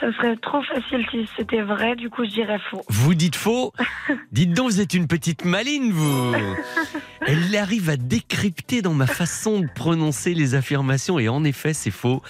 Ça 0.00 0.12
serait 0.12 0.36
trop 0.36 0.62
facile 0.62 1.04
si 1.10 1.28
c'était 1.36 1.62
vrai, 1.62 1.96
du 1.96 2.08
coup 2.08 2.24
je 2.24 2.30
dirais 2.30 2.60
faux. 2.70 2.82
Vous 2.88 3.14
dites 3.14 3.34
faux? 3.34 3.72
Dites 4.32 4.52
donc, 4.52 4.70
vous 4.70 4.80
êtes 4.80 4.94
une 4.94 5.08
petite 5.08 5.44
maline, 5.44 5.90
vous 5.90 6.34
Elle 7.30 7.54
arrive 7.56 7.90
à 7.90 7.96
décrypter 7.96 8.80
dans 8.80 8.94
ma 8.94 9.06
façon 9.06 9.60
de 9.60 9.66
prononcer 9.74 10.32
les 10.32 10.54
affirmations, 10.54 11.18
et 11.18 11.28
en 11.28 11.44
effet, 11.44 11.74
c'est 11.74 11.90
faux. 11.90 12.22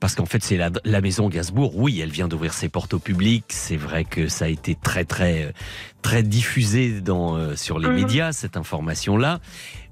Parce 0.00 0.14
qu'en 0.14 0.26
fait, 0.26 0.44
c'est 0.44 0.56
la, 0.58 0.70
la 0.84 1.00
maison 1.00 1.28
Gainsbourg. 1.28 1.76
Oui, 1.76 2.00
elle 2.00 2.10
vient 2.10 2.28
d'ouvrir 2.28 2.52
ses 2.52 2.68
portes 2.68 2.92
au 2.94 2.98
public. 2.98 3.44
C'est 3.48 3.76
vrai 3.76 4.04
que 4.04 4.28
ça 4.28 4.44
a 4.44 4.48
été 4.48 4.74
très, 4.74 5.04
très, 5.04 5.54
très 6.02 6.22
diffusé 6.22 7.00
dans, 7.00 7.36
euh, 7.36 7.56
sur 7.56 7.78
les 7.78 7.88
Mhm. 7.88 7.94
médias, 7.94 8.32
cette 8.32 8.56
information-là. 8.58 9.40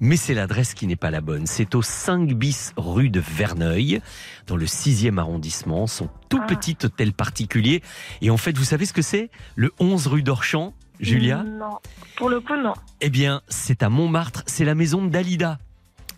Mais 0.01 0.17
c'est 0.17 0.35
l'adresse 0.35 0.75
qui 0.75 0.87
n'est 0.87 0.97
pas 0.97 1.11
la 1.11 1.23
bonne. 1.23 1.47
C'est 1.47 1.75
au 1.75 1.81
5 1.83 2.35
bis 2.35 2.73
rue 2.77 3.09
de 3.09 3.21
Verneuil, 3.21 4.01
dans 4.49 4.57
le 4.57 4.67
6e 4.67 5.19
arrondissement, 5.19 5.87
son 5.87 6.09
tout 6.29 6.41
Ah. 6.43 6.47
petit 6.47 6.77
hôtel 6.85 7.13
particulier. 7.15 7.83
Et 8.21 8.29
en 8.31 8.37
fait, 8.37 8.57
vous 8.59 8.65
savez 8.65 8.85
ce 8.87 8.93
que 8.93 9.03
c'est? 9.03 9.31
Le 9.57 9.73
11 9.79 10.09
rue 10.09 10.23
d'Orchamps, 10.23 10.75
Julia 11.03 11.43
Non. 11.45 11.79
Pour 12.17 12.31
le 12.31 12.41
coup, 12.41 12.57
non. 12.57 12.75
Eh 13.01 13.11
bien, 13.11 13.43
c'est 13.49 13.83
à 13.83 13.89
Montmartre, 13.91 14.43
c'est 14.47 14.65
la 14.65 14.75
maison 14.75 15.05
de 15.05 15.11
Dalida 15.11 15.59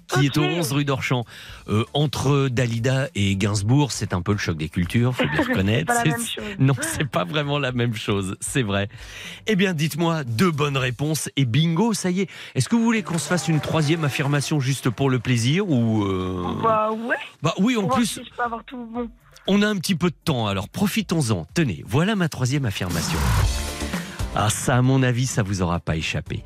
qui 0.07 0.26
est 0.26 0.37
au 0.37 0.43
Ok. 0.45 0.50
11 0.59 0.73
rue 0.73 0.85
d'Orchamps. 0.85 1.25
Euh, 1.69 1.85
entre 1.95 2.49
Dalida 2.50 3.09
et 3.14 3.35
Gainsbourg, 3.37 3.91
c'est 3.91 4.12
un 4.12 4.21
peu 4.21 4.33
le 4.33 4.38
choc 4.38 4.59
des 4.59 4.69
cultures, 4.69 5.17
faut 5.17 5.25
bien 5.26 5.43
reconnaître. 5.43 5.87
pas 5.95 5.95
la 5.95 6.03
C'est- 6.03 6.11
même 6.11 6.26
chose. 6.26 6.45
Non, 6.59 6.75
c'est 6.83 7.09
pas 7.11 7.25
vraiment 7.25 7.59
la 7.59 7.73
même 7.73 7.95
chose, 7.95 8.37
c'est 8.41 8.62
vrai. 8.62 8.91
Eh 9.47 9.57
bien, 9.57 9.73
dites-moi 9.73 10.23
deux 10.25 10.50
bonnes 10.50 10.76
réponses 10.76 11.31
et 11.37 11.47
bingo, 11.47 11.95
ça 11.95 12.11
y 12.11 12.21
est. 12.21 12.29
Est-ce 12.55 12.69
que 12.69 12.76
vous 12.76 12.85
voulez 12.85 13.03
qu'on 13.03 13.17
se 13.19 13.26
fasse 13.26 13.49
une 13.49 13.61
troisième 13.61 14.05
affirmation 14.05 14.61
juste 14.61 14.91
pour 14.91 15.09
le 15.09 15.19
plaisir 15.21 15.69
ou 15.71 16.05
euh, 16.05 16.45
Bah 16.62 16.91
ouais. 16.93 17.17
Bah 17.43 17.55
oui, 17.59 17.79
en 17.79 17.88
plus, 17.88 18.05
si 18.05 18.25
je 18.25 18.31
peux 18.37 18.43
avoir 18.43 18.62
tout 18.64 18.76
bon. 18.93 19.09
on 19.47 19.62
a 19.62 19.67
un 19.67 19.76
petit 19.79 19.95
peu 19.95 20.11
de 20.11 20.17
temps, 20.23 20.47
alors 20.47 20.69
profitons-en. 20.69 21.47
Tenez, 21.55 21.83
voilà 21.87 22.14
ma 22.14 22.29
troisième 22.29 22.67
affirmation. 22.67 23.19
Ah 24.35 24.50
ça, 24.50 24.76
à 24.76 24.83
mon 24.83 25.03
avis, 25.03 25.26
ça 25.26 25.43
vous 25.43 25.62
aura 25.62 25.81
pas 25.81 25.97
échappé. 25.97 26.43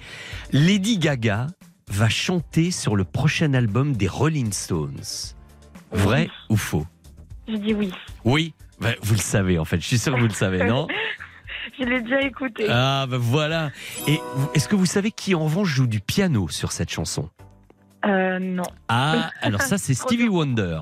Lady 0.53 0.99
Gaga 0.99 1.47
va 1.89 2.09
chanter 2.09 2.71
sur 2.71 2.97
le 2.97 3.05
prochain 3.05 3.55
album 3.55 3.95
des 3.97 4.09
Rolling 4.09 4.53
Stones. 4.53 5.01
Vrai 5.91 6.25
Oui. 6.25 6.31
ou 6.51 6.57
faux? 6.57 6.87
Je 7.49 7.55
dis 7.57 7.73
oui. 7.73 7.93
Oui, 8.25 8.53
Ben, 8.81 8.95
vous 9.03 9.15
le 9.15 9.21
savez 9.21 9.59
en 9.59 9.65
fait, 9.65 9.81
je 9.81 9.87
suis 9.87 9.99
sûr 9.99 10.15
que 10.15 10.21
vous 10.21 10.27
le 10.29 10.33
savez, 10.35 10.65
non? 10.65 10.87
Je 11.79 11.85
l'ai 11.85 12.01
déjà 12.03 12.21
écouté. 12.23 12.67
Ah 12.69 13.07
ben 13.09 13.19
voilà. 13.19 13.71
Et 14.09 14.19
est-ce 14.55 14.69
que 14.69 14.75
vous 14.75 14.87
savez 14.87 15.13
qui 15.13 15.35
en 15.37 15.45
revanche 15.45 15.69
joue 15.69 15.87
du 15.87 16.01
piano 16.01 16.49
sur 16.49 16.73
cette 16.73 16.91
chanson? 16.91 17.29
Euh, 18.05 18.39
non. 18.41 18.65
Ah, 18.89 19.31
alors 19.43 19.61
ça 19.63 19.79
c'est 19.79 19.95
Stevie 19.95 20.29
Wonder. 20.29 20.81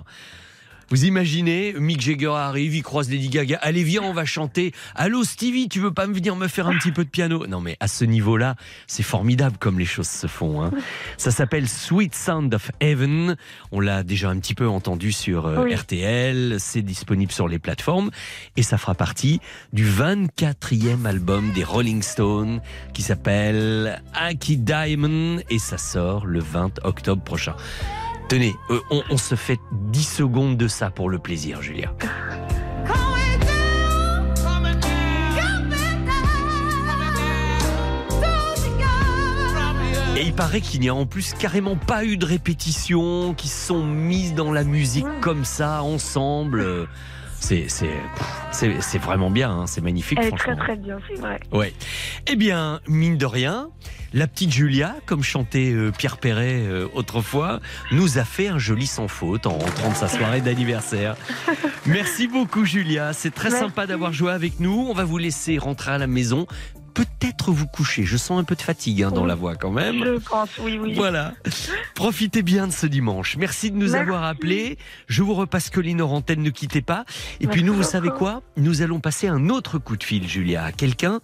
Vous 0.88 1.04
imaginez, 1.04 1.74
Mick 1.78 2.00
Jagger 2.00 2.28
arrive, 2.36 2.76
il 2.76 2.82
croise 2.84 3.10
Lady 3.10 3.28
Gaga. 3.28 3.58
Allez, 3.60 3.82
viens, 3.82 4.02
on 4.02 4.12
va 4.12 4.24
chanter. 4.24 4.72
Allô, 4.94 5.24
Stevie, 5.24 5.68
tu 5.68 5.80
veux 5.80 5.92
pas 5.92 6.06
me 6.06 6.14
venir 6.14 6.36
me 6.36 6.46
faire 6.46 6.68
un 6.68 6.78
petit 6.78 6.92
peu 6.92 7.04
de 7.04 7.08
piano? 7.10 7.44
Non, 7.48 7.60
mais 7.60 7.76
à 7.80 7.88
ce 7.88 8.04
niveau-là, 8.04 8.54
c'est 8.86 9.02
formidable 9.02 9.56
comme 9.58 9.80
les 9.80 9.84
choses 9.84 10.06
se 10.06 10.28
font. 10.28 10.62
hein. 10.62 10.70
Ça 11.16 11.32
s'appelle 11.32 11.68
Sweet 11.68 12.14
Sound 12.14 12.54
of 12.54 12.70
Heaven. 12.78 13.36
On 13.72 13.80
l'a 13.80 14.04
déjà 14.04 14.30
un 14.30 14.38
petit 14.38 14.54
peu 14.54 14.68
entendu 14.68 15.10
sur 15.10 15.46
euh, 15.46 15.64
Oui. 15.64 15.74
RTL. 15.74 16.56
C'est 16.60 16.82
disponible 16.82 17.32
sur 17.32 17.48
les 17.48 17.58
plateformes. 17.58 18.10
Et 18.56 18.62
ça 18.62 18.78
fera 18.78 18.94
partie 18.94 19.40
du 19.72 19.84
24e 19.84 21.04
album 21.04 21.50
des 21.52 21.64
Rolling 21.64 22.00
Stones 22.02 22.60
qui 22.94 23.02
s'appelle 23.02 24.00
Aki 24.14 24.58
Diamond. 24.58 25.40
Et 25.50 25.58
ça 25.58 25.78
sort 25.78 26.26
le 26.26 26.38
20 26.38 26.78
octobre 26.84 27.22
prochain. 27.22 27.56
Tenez, 28.28 28.56
euh, 28.70 28.80
on, 28.90 29.16
se 29.16 29.36
fait 29.36 29.60
10 29.70 30.02
secondes 30.02 30.56
de 30.56 30.66
ça 30.66 30.90
pour 30.90 31.08
le 31.08 31.20
plaisir, 31.20 31.62
Julia. 31.62 31.92
Et 40.16 40.22
il 40.22 40.32
paraît 40.32 40.60
qu'il 40.60 40.80
n'y 40.80 40.88
a 40.88 40.94
en 40.94 41.06
plus 41.06 41.34
carrément 41.34 41.76
pas 41.76 42.04
eu 42.04 42.16
de 42.16 42.24
répétition, 42.24 43.32
qui 43.34 43.48
sont 43.48 43.84
mises 43.84 44.34
dans 44.34 44.50
la 44.50 44.64
musique 44.64 45.06
comme 45.20 45.44
ça, 45.44 45.82
ensemble. 45.82 46.88
C'est 47.40 47.66
c'est 47.68 47.90
c'est 48.52 48.80
c'est 48.80 48.98
vraiment 48.98 49.30
bien, 49.30 49.50
hein, 49.50 49.66
c'est 49.66 49.80
magnifique. 49.80 50.18
Elle 50.20 50.26
est 50.26 50.28
franchement. 50.28 50.56
très 50.56 50.64
très 50.64 50.76
bien, 50.76 50.98
c'est 51.08 51.20
vrai. 51.20 51.40
Ouais. 51.52 51.72
Eh 52.26 52.36
bien, 52.36 52.80
mine 52.88 53.18
de 53.18 53.26
rien, 53.26 53.68
la 54.12 54.26
petite 54.26 54.52
Julia, 54.52 54.96
comme 55.04 55.22
chantait 55.22 55.72
euh, 55.72 55.90
Pierre 55.96 56.16
Perret 56.18 56.62
euh, 56.66 56.88
autrefois, 56.94 57.60
nous 57.92 58.18
a 58.18 58.24
fait 58.24 58.48
un 58.48 58.58
joli 58.58 58.86
sans 58.86 59.08
faute 59.08 59.46
en 59.46 59.58
rentrant 59.58 59.90
de 59.90 59.94
sa 59.94 60.08
soirée 60.08 60.40
d'anniversaire. 60.40 61.16
Merci 61.86 62.26
beaucoup 62.26 62.64
Julia, 62.64 63.12
c'est 63.12 63.34
très 63.34 63.50
Merci. 63.50 63.64
sympa 63.64 63.86
d'avoir 63.86 64.12
joué 64.12 64.32
avec 64.32 64.58
nous. 64.58 64.86
On 64.88 64.94
va 64.94 65.04
vous 65.04 65.18
laisser 65.18 65.58
rentrer 65.58 65.92
à 65.92 65.98
la 65.98 66.06
maison. 66.06 66.46
Peut-être 66.96 67.52
vous 67.52 67.66
coucher. 67.66 68.04
Je 68.04 68.16
sens 68.16 68.40
un 68.40 68.44
peu 68.44 68.54
de 68.56 68.62
fatigue 68.62 69.02
hein, 69.02 69.10
dans 69.10 69.22
Oui. 69.22 69.28
la 69.28 69.34
voix 69.34 69.54
quand 69.54 69.70
même. 69.70 70.02
Je 70.02 70.18
pense, 70.18 70.48
oui, 70.62 70.78
oui. 70.80 70.94
Voilà. 70.94 71.34
Profitez 71.94 72.40
bien 72.42 72.66
de 72.66 72.72
ce 72.72 72.86
dimanche. 72.86 73.36
Merci 73.36 73.70
de 73.70 73.76
nous 73.76 73.90
Merci. 73.90 73.96
avoir 73.96 74.24
appelés. 74.24 74.78
Je 75.06 75.22
vous 75.22 75.34
repasse 75.34 75.68
Colline 75.68 76.00
hors 76.00 76.14
antenne, 76.14 76.42
ne 76.42 76.48
quittez 76.48 76.80
pas. 76.80 77.04
Et 77.40 77.46
puis 77.48 77.62
nous, 77.62 77.74
vous 77.74 77.80
beaucoup. 77.80 77.90
savez 77.90 78.08
quoi? 78.08 78.42
Nous 78.56 78.80
allons 78.80 79.00
passer 79.00 79.28
un 79.28 79.50
autre 79.50 79.78
coup 79.78 79.96
de 79.98 80.04
fil, 80.04 80.26
Julia, 80.26 80.64
à 80.64 80.72
quelqu'un 80.72 81.20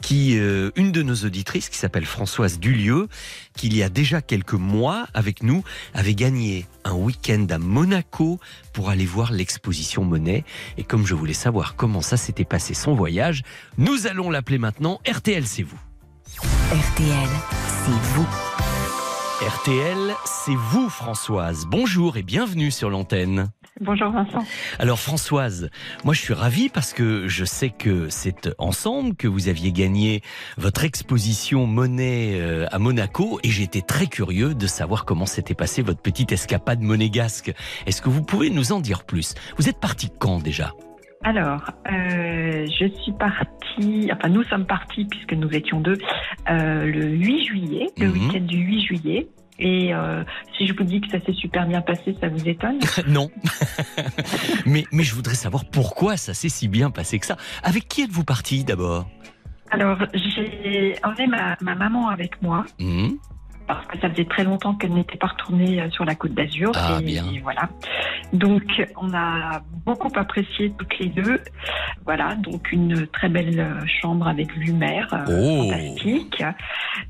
qui, 0.00 0.38
euh, 0.38 0.70
une 0.76 0.90
de 0.90 1.02
nos 1.02 1.16
auditrices, 1.16 1.68
qui 1.68 1.76
s'appelle 1.76 2.06
Françoise 2.06 2.58
Dulieu, 2.58 3.08
qui 3.54 3.66
il 3.66 3.76
y 3.76 3.82
a 3.82 3.90
déjà 3.90 4.22
quelques 4.22 4.54
mois 4.54 5.06
avec 5.12 5.42
nous 5.42 5.62
avait 5.92 6.14
gagné 6.14 6.66
un 6.84 6.94
week-end 6.94 7.46
à 7.50 7.58
Monaco 7.58 8.38
pour 8.72 8.90
aller 8.90 9.06
voir 9.06 9.32
l'exposition 9.32 10.04
Monet. 10.04 10.44
Et 10.78 10.84
comme 10.84 11.06
je 11.06 11.14
voulais 11.14 11.32
savoir 11.32 11.76
comment 11.76 12.02
ça 12.02 12.16
s'était 12.16 12.44
passé 12.44 12.74
son 12.74 12.94
voyage, 12.94 13.42
nous 13.78 14.06
allons 14.06 14.30
l'appeler 14.30 14.58
maintenant. 14.58 15.00
RTL, 15.06 15.46
c'est 15.46 15.62
vous. 15.62 15.80
RTL, 16.72 17.28
c'est 17.84 18.14
vous. 18.14 18.49
RTL, 19.40 20.14
c'est 20.26 20.54
vous 20.54 20.90
Françoise. 20.90 21.64
Bonjour 21.66 22.18
et 22.18 22.22
bienvenue 22.22 22.70
sur 22.70 22.90
l'antenne. 22.90 23.50
Bonjour 23.80 24.10
Vincent. 24.10 24.44
Alors 24.78 25.00
Françoise, 25.00 25.70
moi 26.04 26.12
je 26.12 26.20
suis 26.20 26.34
ravi 26.34 26.68
parce 26.68 26.92
que 26.92 27.26
je 27.26 27.46
sais 27.46 27.70
que 27.70 28.10
c'est 28.10 28.50
ensemble 28.58 29.16
que 29.16 29.26
vous 29.26 29.48
aviez 29.48 29.72
gagné 29.72 30.20
votre 30.58 30.84
exposition 30.84 31.64
Monet 31.64 32.38
euh, 32.38 32.66
à 32.70 32.78
Monaco 32.78 33.40
et 33.42 33.48
j'étais 33.48 33.80
très 33.80 34.08
curieux 34.08 34.54
de 34.54 34.66
savoir 34.66 35.06
comment 35.06 35.24
s'était 35.24 35.54
passée 35.54 35.80
votre 35.80 36.02
petite 36.02 36.32
escapade 36.32 36.82
monégasque. 36.82 37.54
Est-ce 37.86 38.02
que 38.02 38.10
vous 38.10 38.22
pouvez 38.22 38.50
nous 38.50 38.72
en 38.72 38.80
dire 38.80 39.04
plus? 39.04 39.34
Vous 39.56 39.70
êtes 39.70 39.80
parti 39.80 40.10
quand 40.18 40.40
déjà? 40.40 40.74
Alors, 41.22 41.60
euh, 41.92 42.66
je 42.80 42.86
suis 43.02 43.12
partie, 43.12 44.10
enfin 44.12 44.28
nous 44.30 44.42
sommes 44.44 44.64
partis 44.66 45.04
puisque 45.04 45.34
nous 45.34 45.50
étions 45.54 45.80
deux, 45.80 45.98
euh, 46.48 46.86
le 46.86 47.08
8 47.10 47.44
juillet, 47.44 47.86
le 47.98 48.06
Mhm. 48.08 48.12
week-end 48.14 48.40
du 48.46 48.56
8 48.56 48.80
juillet. 48.86 49.28
Et 49.58 49.92
euh, 49.94 50.24
si 50.56 50.66
je 50.66 50.72
vous 50.72 50.84
dis 50.84 51.02
que 51.02 51.10
ça 51.10 51.20
s'est 51.26 51.34
super 51.34 51.66
bien 51.66 51.82
passé, 51.82 52.16
ça 52.18 52.28
vous 52.28 52.48
étonne? 52.48 52.78
Non. 53.06 53.30
mais, 54.66 54.84
mais 54.92 55.02
je 55.02 55.14
voudrais 55.14 55.34
savoir 55.34 55.64
pourquoi 55.70 56.16
ça 56.16 56.32
s'est 56.32 56.48
si 56.48 56.68
bien 56.68 56.90
passé 56.90 57.18
que 57.18 57.26
ça. 57.26 57.36
Avec 57.62 57.86
qui 57.86 58.02
êtes-vous 58.02 58.24
parti 58.24 58.64
d'abord? 58.64 59.06
Alors, 59.72 59.98
j'ai 60.14 60.94
emmené 61.04 61.26
ma, 61.26 61.56
ma 61.60 61.74
maman 61.74 62.08
avec 62.08 62.40
moi 62.40 62.64
Mhm. 62.80 63.18
Parce 63.74 63.86
que 63.88 63.98
ça 64.00 64.10
faisait 64.10 64.24
très 64.24 64.44
longtemps 64.44 64.74
qu'elle 64.74 64.92
n'était 64.92 65.16
pas 65.16 65.28
retournée 65.28 65.80
euh, 65.80 65.90
sur 65.90 66.04
la 66.04 66.14
côte 66.14 66.34
d'Azur. 66.34 66.72
Ah, 66.74 66.98
et, 67.00 67.04
bien. 67.04 67.24
voilà. 67.42 67.68
Donc, 68.32 68.62
on 68.96 69.12
a 69.14 69.62
beaucoup 69.84 70.10
apprécié 70.14 70.72
toutes 70.78 70.98
les 70.98 71.08
deux. 71.08 71.40
Voilà, 72.04 72.34
donc 72.36 72.72
une 72.72 73.06
très 73.06 73.28
belle 73.28 73.58
euh, 73.60 73.86
chambre 74.00 74.28
avec 74.28 74.52
vue 74.56 74.72
mer, 74.72 75.08
euh, 75.12 75.24
Oh. 75.28 75.68
fantastique. 75.70 76.42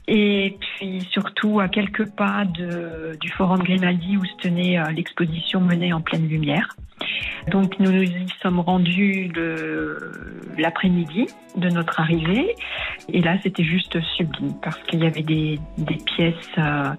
Et 0.08 0.56
puis 0.60 1.06
surtout 1.10 1.60
à 1.60 1.68
quelques 1.68 2.08
pas 2.10 2.44
de, 2.44 3.16
du 3.20 3.30
Forum 3.30 3.62
Grimaldi 3.62 4.16
où 4.16 4.24
se 4.24 4.36
tenait 4.42 4.78
l'exposition 4.92 5.60
menée 5.60 5.92
en 5.92 6.00
pleine 6.00 6.28
lumière. 6.28 6.76
Donc 7.50 7.78
nous 7.78 7.90
nous 7.90 8.02
y 8.02 8.26
sommes 8.42 8.60
rendus 8.60 9.32
l'après-midi 10.58 11.26
de 11.56 11.68
notre 11.70 12.00
arrivée. 12.00 12.54
Et 13.12 13.20
là, 13.20 13.36
c'était 13.42 13.64
juste 13.64 13.98
sublime 14.16 14.54
parce 14.62 14.78
qu'il 14.84 15.02
y 15.02 15.06
avait 15.06 15.22
des, 15.22 15.58
des 15.78 15.96
pièces 15.96 16.49
euh, 16.58 16.90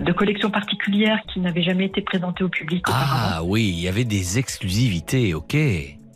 de 0.00 0.12
collection 0.12 0.50
particulière 0.50 1.18
qui 1.32 1.40
n'avaient 1.40 1.62
jamais 1.62 1.86
été 1.86 2.00
présentées 2.02 2.44
au 2.44 2.48
public. 2.48 2.84
Ah 2.88 3.40
oui, 3.44 3.68
il 3.68 3.80
y 3.80 3.88
avait 3.88 4.04
des 4.04 4.38
exclusivités, 4.38 5.34
ok. 5.34 5.54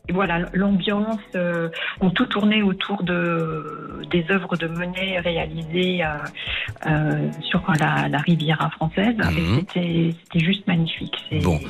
Et 0.08 0.12
voilà, 0.12 0.40
l'ambiance, 0.52 1.20
euh, 1.36 1.68
ont 2.00 2.10
tout 2.10 2.26
tourné 2.26 2.60
autour 2.62 3.04
de, 3.04 4.02
des 4.10 4.24
œuvres 4.30 4.56
de 4.56 4.66
Monet 4.66 5.20
réalisées 5.20 6.00
euh, 6.86 7.28
sur 7.40 7.62
la, 7.78 8.08
la 8.08 8.18
Riviera 8.18 8.68
française. 8.70 9.14
Mhm. 9.16 9.62
C'était 9.72 10.14
juste 10.34 10.66
magnifique. 10.66 11.14
Bon. 11.42 11.60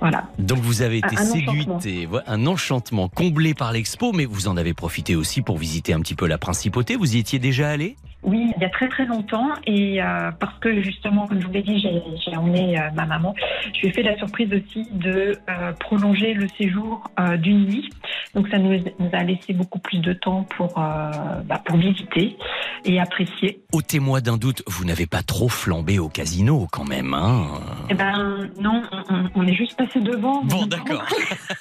Voilà. 0.00 0.24
Donc 0.38 0.58
vous 0.58 0.82
avez 0.82 0.98
été 0.98 1.16
Un- 1.16 1.24
séduite 1.24 1.68
enchantement. 1.68 1.78
et 1.86 2.06
voilà, 2.06 2.24
un 2.30 2.46
enchantement 2.46 3.08
comblé 3.08 3.54
par 3.54 3.72
l'expo, 3.72 4.12
mais 4.12 4.24
vous 4.26 4.48
en 4.48 4.56
avez 4.56 4.74
profité 4.74 5.14
aussi 5.16 5.40
pour 5.40 5.56
visiter 5.56 5.92
un 5.94 6.00
petit 6.00 6.14
peu 6.16 6.26
la 6.26 6.38
principauté. 6.38 6.96
Vous 6.96 7.14
y 7.16 7.18
étiez 7.18 7.38
déjà 7.38 7.68
allé 7.70 7.96
Oui, 8.26 8.52
il 8.56 8.60
y 8.60 8.64
a 8.64 8.68
très 8.70 8.88
très 8.88 9.06
longtemps 9.06 9.48
et 9.66 10.02
euh, 10.02 10.30
parce 10.32 10.58
que 10.58 10.82
justement, 10.82 11.26
comme 11.28 11.40
je 11.40 11.46
vous 11.46 11.52
l'ai 11.52 11.62
dit, 11.62 11.78
j'ai 11.78 12.02
j'ai 12.24 12.36
emmené 12.36 12.78
euh, 12.78 12.90
ma 12.94 13.06
maman. 13.06 13.34
Je 13.74 13.80
lui 13.82 13.88
ai 13.88 13.92
fait 13.92 14.02
la 14.02 14.16
surprise 14.18 14.48
aussi 14.52 14.86
de 14.92 15.38
euh, 15.48 15.72
prolonger 15.78 16.34
le 16.34 16.48
séjour 16.58 17.04
euh, 17.20 17.36
d'une 17.36 17.64
nuit. 17.66 17.88
Donc 18.34 18.48
ça 18.48 18.58
nous, 18.58 18.78
nous 18.98 19.08
a 19.12 19.22
laissé 19.22 19.52
beaucoup 19.52 19.78
plus 19.78 19.98
de 20.00 20.12
temps 20.12 20.42
pour 20.56 20.76
euh, 20.78 21.10
bah, 21.44 21.62
pour 21.64 21.76
visiter 21.76 22.36
et 22.84 23.00
apprécier. 23.00 23.62
Ôtez-moi 23.72 24.20
d'un 24.20 24.36
doute, 24.36 24.62
vous 24.66 24.84
n'avez 24.84 25.06
pas 25.06 25.22
trop 25.22 25.48
flambé 25.48 25.98
au 25.98 26.08
casino 26.08 26.66
quand 26.72 26.84
même, 26.84 27.14
hein? 27.14 27.46
Eh 27.90 27.94
ben 27.94 28.48
non, 28.60 28.82
on, 28.92 29.14
on- 29.14 29.30
on 29.36 29.46
est 29.46 29.54
juste 29.54 29.76
passé 29.76 30.00
devant. 30.00 30.42
Bon, 30.44 30.66
d'accord. 30.66 31.04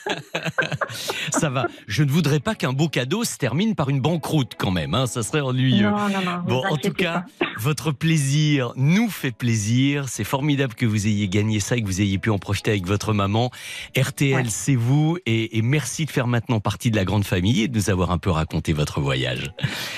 Ça 1.32 1.50
va. 1.50 1.68
Je 1.88 2.04
ne 2.04 2.10
voudrais 2.10 2.40
pas 2.40 2.56
qu'un 2.56 2.74
beau 2.74 2.88
cadeau 2.88 3.24
se 3.24 3.38
termine 3.38 3.76
par 3.76 3.90
une 3.90 4.02
banqueroute 4.02 4.54
quand 4.58 4.72
même, 4.72 4.94
hein 4.94 5.06
ça 5.08 5.24
serait 5.24 5.42
ennuyeux. 5.42 5.90
Non, 5.90 5.98
non, 6.10 6.22
non. 6.26 6.38
Bon, 6.48 6.55
en 6.64 6.78
tout 6.78 6.92
cas, 6.94 7.26
pas. 7.40 7.46
votre 7.60 7.92
plaisir 7.92 8.72
nous 8.76 9.10
fait 9.10 9.32
plaisir. 9.32 10.08
C'est 10.10 10.24
formidable 10.24 10.74
que 10.74 10.86
vous 10.86 11.08
ayez 11.08 11.28
gagné 11.28 11.60
ça 11.60 11.76
et 11.78 11.82
que 11.82 11.86
vous 11.88 12.02
ayez 12.02 12.18
pu 12.18 12.30
en 12.30 12.38
profiter 12.38 12.72
avec 12.72 12.86
votre 12.86 13.14
maman. 13.14 13.52
RTL, 13.98 14.36
Ouais. 14.36 14.44
c'est 14.50 14.76
vous. 14.76 15.18
Et, 15.26 15.58
et 15.58 15.62
merci 15.62 16.06
de 16.06 16.12
faire 16.12 16.28
maintenant 16.28 16.60
partie 16.60 16.92
de 16.92 16.96
la 16.96 17.06
grande 17.06 17.26
famille 17.26 17.64
et 17.64 17.68
de 17.68 17.76
nous 17.78 17.90
avoir 17.90 18.12
un 18.12 18.18
peu 18.18 18.30
raconté 18.30 18.74
votre 18.74 19.02
voyage. 19.02 19.52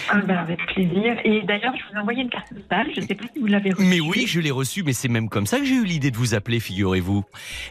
Ah 0.10 0.18
ben, 0.28 0.38
avec 0.38 0.60
plaisir. 0.74 1.16
Et 1.24 1.42
d'ailleurs, 1.48 1.74
je 1.78 1.84
vous 1.92 1.98
ai 1.98 2.02
envoyé 2.02 2.22
une 2.22 2.30
carte 2.30 2.48
postale. 2.54 2.88
Je 2.96 3.02
ne 3.02 3.06
sais 3.06 3.16
pas 3.16 3.26
si 3.34 3.40
vous 3.40 3.48
l'avez 3.48 3.72
reçue. 3.72 3.86
Mais 3.86 4.00
oui, 4.00 4.26
je 4.28 4.40
l'ai 4.40 4.52
reçu, 4.52 4.84
mais 4.84 4.94
c'est 4.94 5.08
même 5.10 5.30
comme 5.30 5.46
ça 5.46 5.60
que 5.60 5.66
j'ai 5.66 5.76
eu 5.76 5.86
l'idée 5.86 6.12
de 6.12 6.18
vous 6.18 6.34
appeler, 6.36 6.60
figurez-vous. 6.60 7.24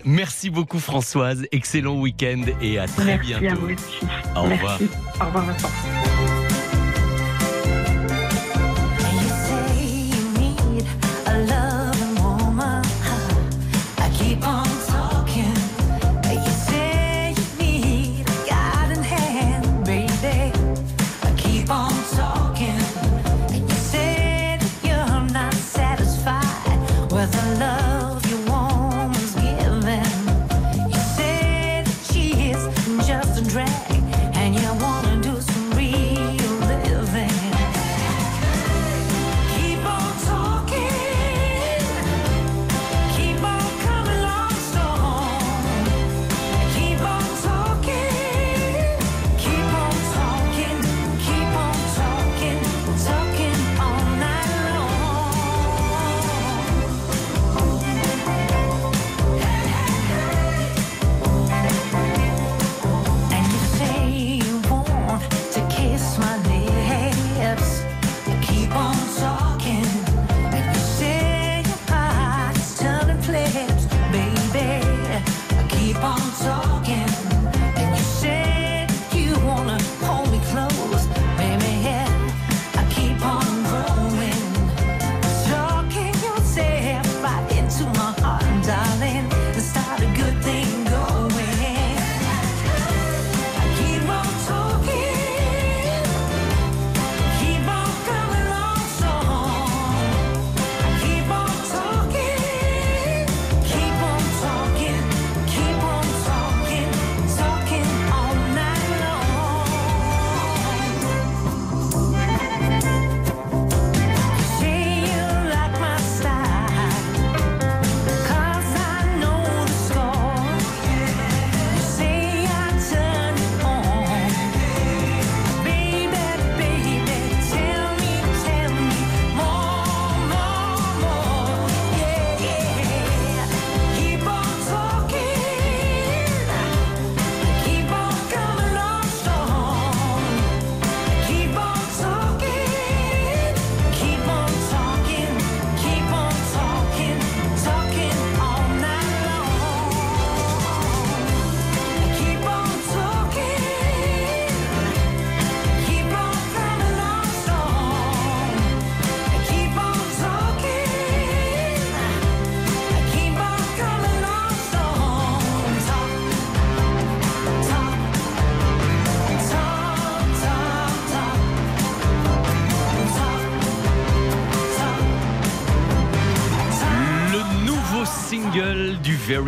Merci 0.04 0.50
beaucoup 0.50 0.78
Françoise, 0.78 1.46
excellent 1.52 1.96
week-end 1.98 2.42
et 2.60 2.78
à 2.78 2.86
très 2.86 3.04
Merci 3.16 3.34
à 3.34 3.38
bientôt. 3.40 3.60
vous 3.60 3.72
aussi. 3.72 4.06
Au 4.36 4.42
revoir. 4.42 4.78
Merci. 4.80 4.88
Au 5.20 5.24
revoir, 5.26 5.44
Vincent. 5.46 6.15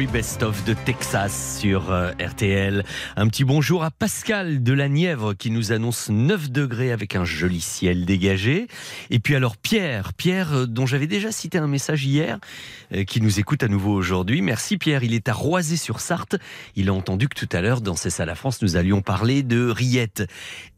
Very 0.08 0.12
Best 0.12 0.42
of 0.42 0.64
de 0.64 0.74
Texas 0.74 1.58
sur 1.60 1.90
euh, 1.90 2.10
RTL. 2.20 2.84
Un 3.16 3.28
petit 3.28 3.44
bonjour 3.44 3.84
à 3.84 3.90
Pascal 3.90 4.62
de 4.62 4.72
la 4.72 4.88
Nièvre 4.88 5.34
qui 5.34 5.50
nous 5.50 5.72
annonce 5.72 6.08
9 6.08 6.50
degrés 6.50 6.92
avec 6.92 7.16
un 7.16 7.24
joli 7.24 7.60
ciel 7.60 8.04
dégagé. 8.04 8.68
Et 9.10 9.18
puis 9.18 9.34
alors 9.34 9.56
Pierre, 9.56 10.12
Pierre 10.14 10.52
euh, 10.52 10.66
dont 10.66 10.86
j'avais 10.86 11.06
déjà 11.06 11.32
cité 11.32 11.58
un 11.58 11.66
message 11.66 12.04
hier, 12.04 12.38
euh, 12.94 13.04
qui 13.04 13.20
nous 13.20 13.38
écoute 13.38 13.62
à 13.62 13.68
nouveau 13.68 13.92
aujourd'hui. 13.92 14.42
Merci 14.42 14.78
Pierre, 14.78 15.04
il 15.04 15.14
est 15.14 15.28
à 15.28 15.32
Roisé-sur-Sarthe. 15.32 16.36
Il 16.76 16.88
a 16.88 16.92
entendu 16.92 17.28
que 17.28 17.38
tout 17.38 17.48
à 17.56 17.60
l'heure 17.60 17.80
dans 17.80 17.96
C'est 17.96 18.10
ça 18.10 18.24
la 18.24 18.34
France, 18.34 18.62
nous 18.62 18.76
allions 18.76 19.02
parler 19.02 19.42
de 19.42 19.68
rillettes. 19.68 20.24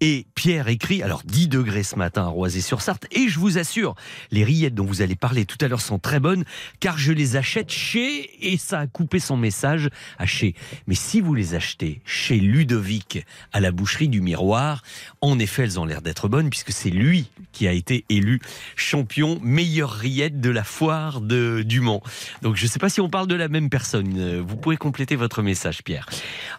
Et 0.01 0.27
Pierre 0.35 0.69
écrit, 0.69 1.03
alors 1.03 1.23
10 1.25 1.49
degrés 1.49 1.83
ce 1.83 1.97
matin 1.97 2.23
à 2.23 2.29
Roisé-sur-Sarthe, 2.29 3.07
et 3.13 3.29
je 3.29 3.39
vous 3.39 3.59
assure, 3.59 3.95
les 4.31 4.45
rillettes 4.45 4.75
dont 4.75 4.87
vous 4.87 5.03
allez 5.03 5.17
parler 5.17 5.45
tout 5.45 5.59
à 5.61 5.69
l'heure 5.69 5.81
sont 5.81 5.99
très 5.99 6.21
bonnes, 6.21 6.45
car 6.81 6.99
je 6.99 7.13
les 7.13 7.37
achète 7.37 7.71
chez, 7.71 8.53
et 8.53 8.57
ça 8.57 8.81
a 8.81 8.87
coupé 8.87 9.20
son 9.21 9.37
message 9.37 9.89
à 10.19 10.27
chez. 10.27 10.55
Mais 10.87 10.95
si 10.95 11.21
vous 11.21 11.35
les 11.35 11.55
achetez 11.55 12.01
chez 12.05 12.37
Ludovic, 12.41 13.25
à 13.53 13.61
la 13.61 13.73
boucherie 13.73 14.09
du 14.09 14.21
miroir, 14.21 14.83
en 15.21 15.39
effet, 15.39 15.63
elles 15.63 15.79
ont 15.79 15.85
l'air 15.85 16.03
d'être 16.03 16.29
bonnes, 16.29 16.51
puisque 16.51 16.73
c'est 16.73 16.91
lui 16.91 17.31
qui 17.53 17.69
a 17.69 17.73
été 17.73 18.05
élu 18.09 18.41
champion 18.77 19.39
meilleure 19.43 19.93
rillette 19.93 20.41
de 20.41 20.51
la 20.51 20.65
foire 20.65 21.21
de 21.21 21.63
du 21.63 21.81
Mans. 21.81 22.03
Donc 22.43 22.57
je 22.57 22.65
ne 22.65 22.69
sais 22.69 22.79
pas 22.79 22.89
si 22.89 23.01
on 23.01 23.09
parle 23.09 23.27
de 23.27 23.35
la 23.35 23.49
même 23.49 23.71
personne. 23.71 24.41
Vous 24.41 24.57
pouvez 24.57 24.77
compléter 24.77 25.17
votre 25.17 25.43
message, 25.43 25.83
Pierre. 25.83 26.09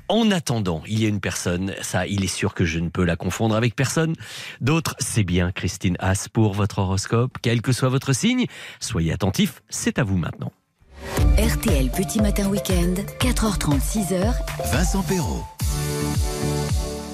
En 0.07 0.31
attendant, 0.31 0.83
il 0.87 1.01
y 1.01 1.05
a 1.05 1.09
une 1.09 1.19
personne, 1.19 1.73
ça, 1.81 2.07
il 2.07 2.23
est 2.23 2.27
sûr 2.27 2.53
que 2.53 2.65
je 2.65 2.79
ne 2.79 2.89
peux 2.89 3.03
la 3.03 3.15
confondre 3.15 3.55
avec 3.55 3.75
personne. 3.75 4.15
D'autres, 4.59 4.95
c'est 4.99 5.23
bien 5.23 5.51
Christine 5.51 5.97
Haas 5.99 6.27
pour 6.31 6.53
votre 6.53 6.79
horoscope. 6.79 7.37
Quel 7.41 7.61
que 7.61 7.71
soit 7.71 7.89
votre 7.89 8.13
signe, 8.13 8.45
soyez 8.79 9.11
attentifs, 9.11 9.61
c'est 9.69 9.99
à 9.99 10.03
vous 10.03 10.17
maintenant. 10.17 10.51
RTL 11.37 11.89
Petit 11.89 12.21
Matin 12.21 12.49
Week-end, 12.49 12.95
4h30, 13.19 13.79
6h, 13.79 14.33
Vincent 14.71 15.03
Perrault. 15.03 15.45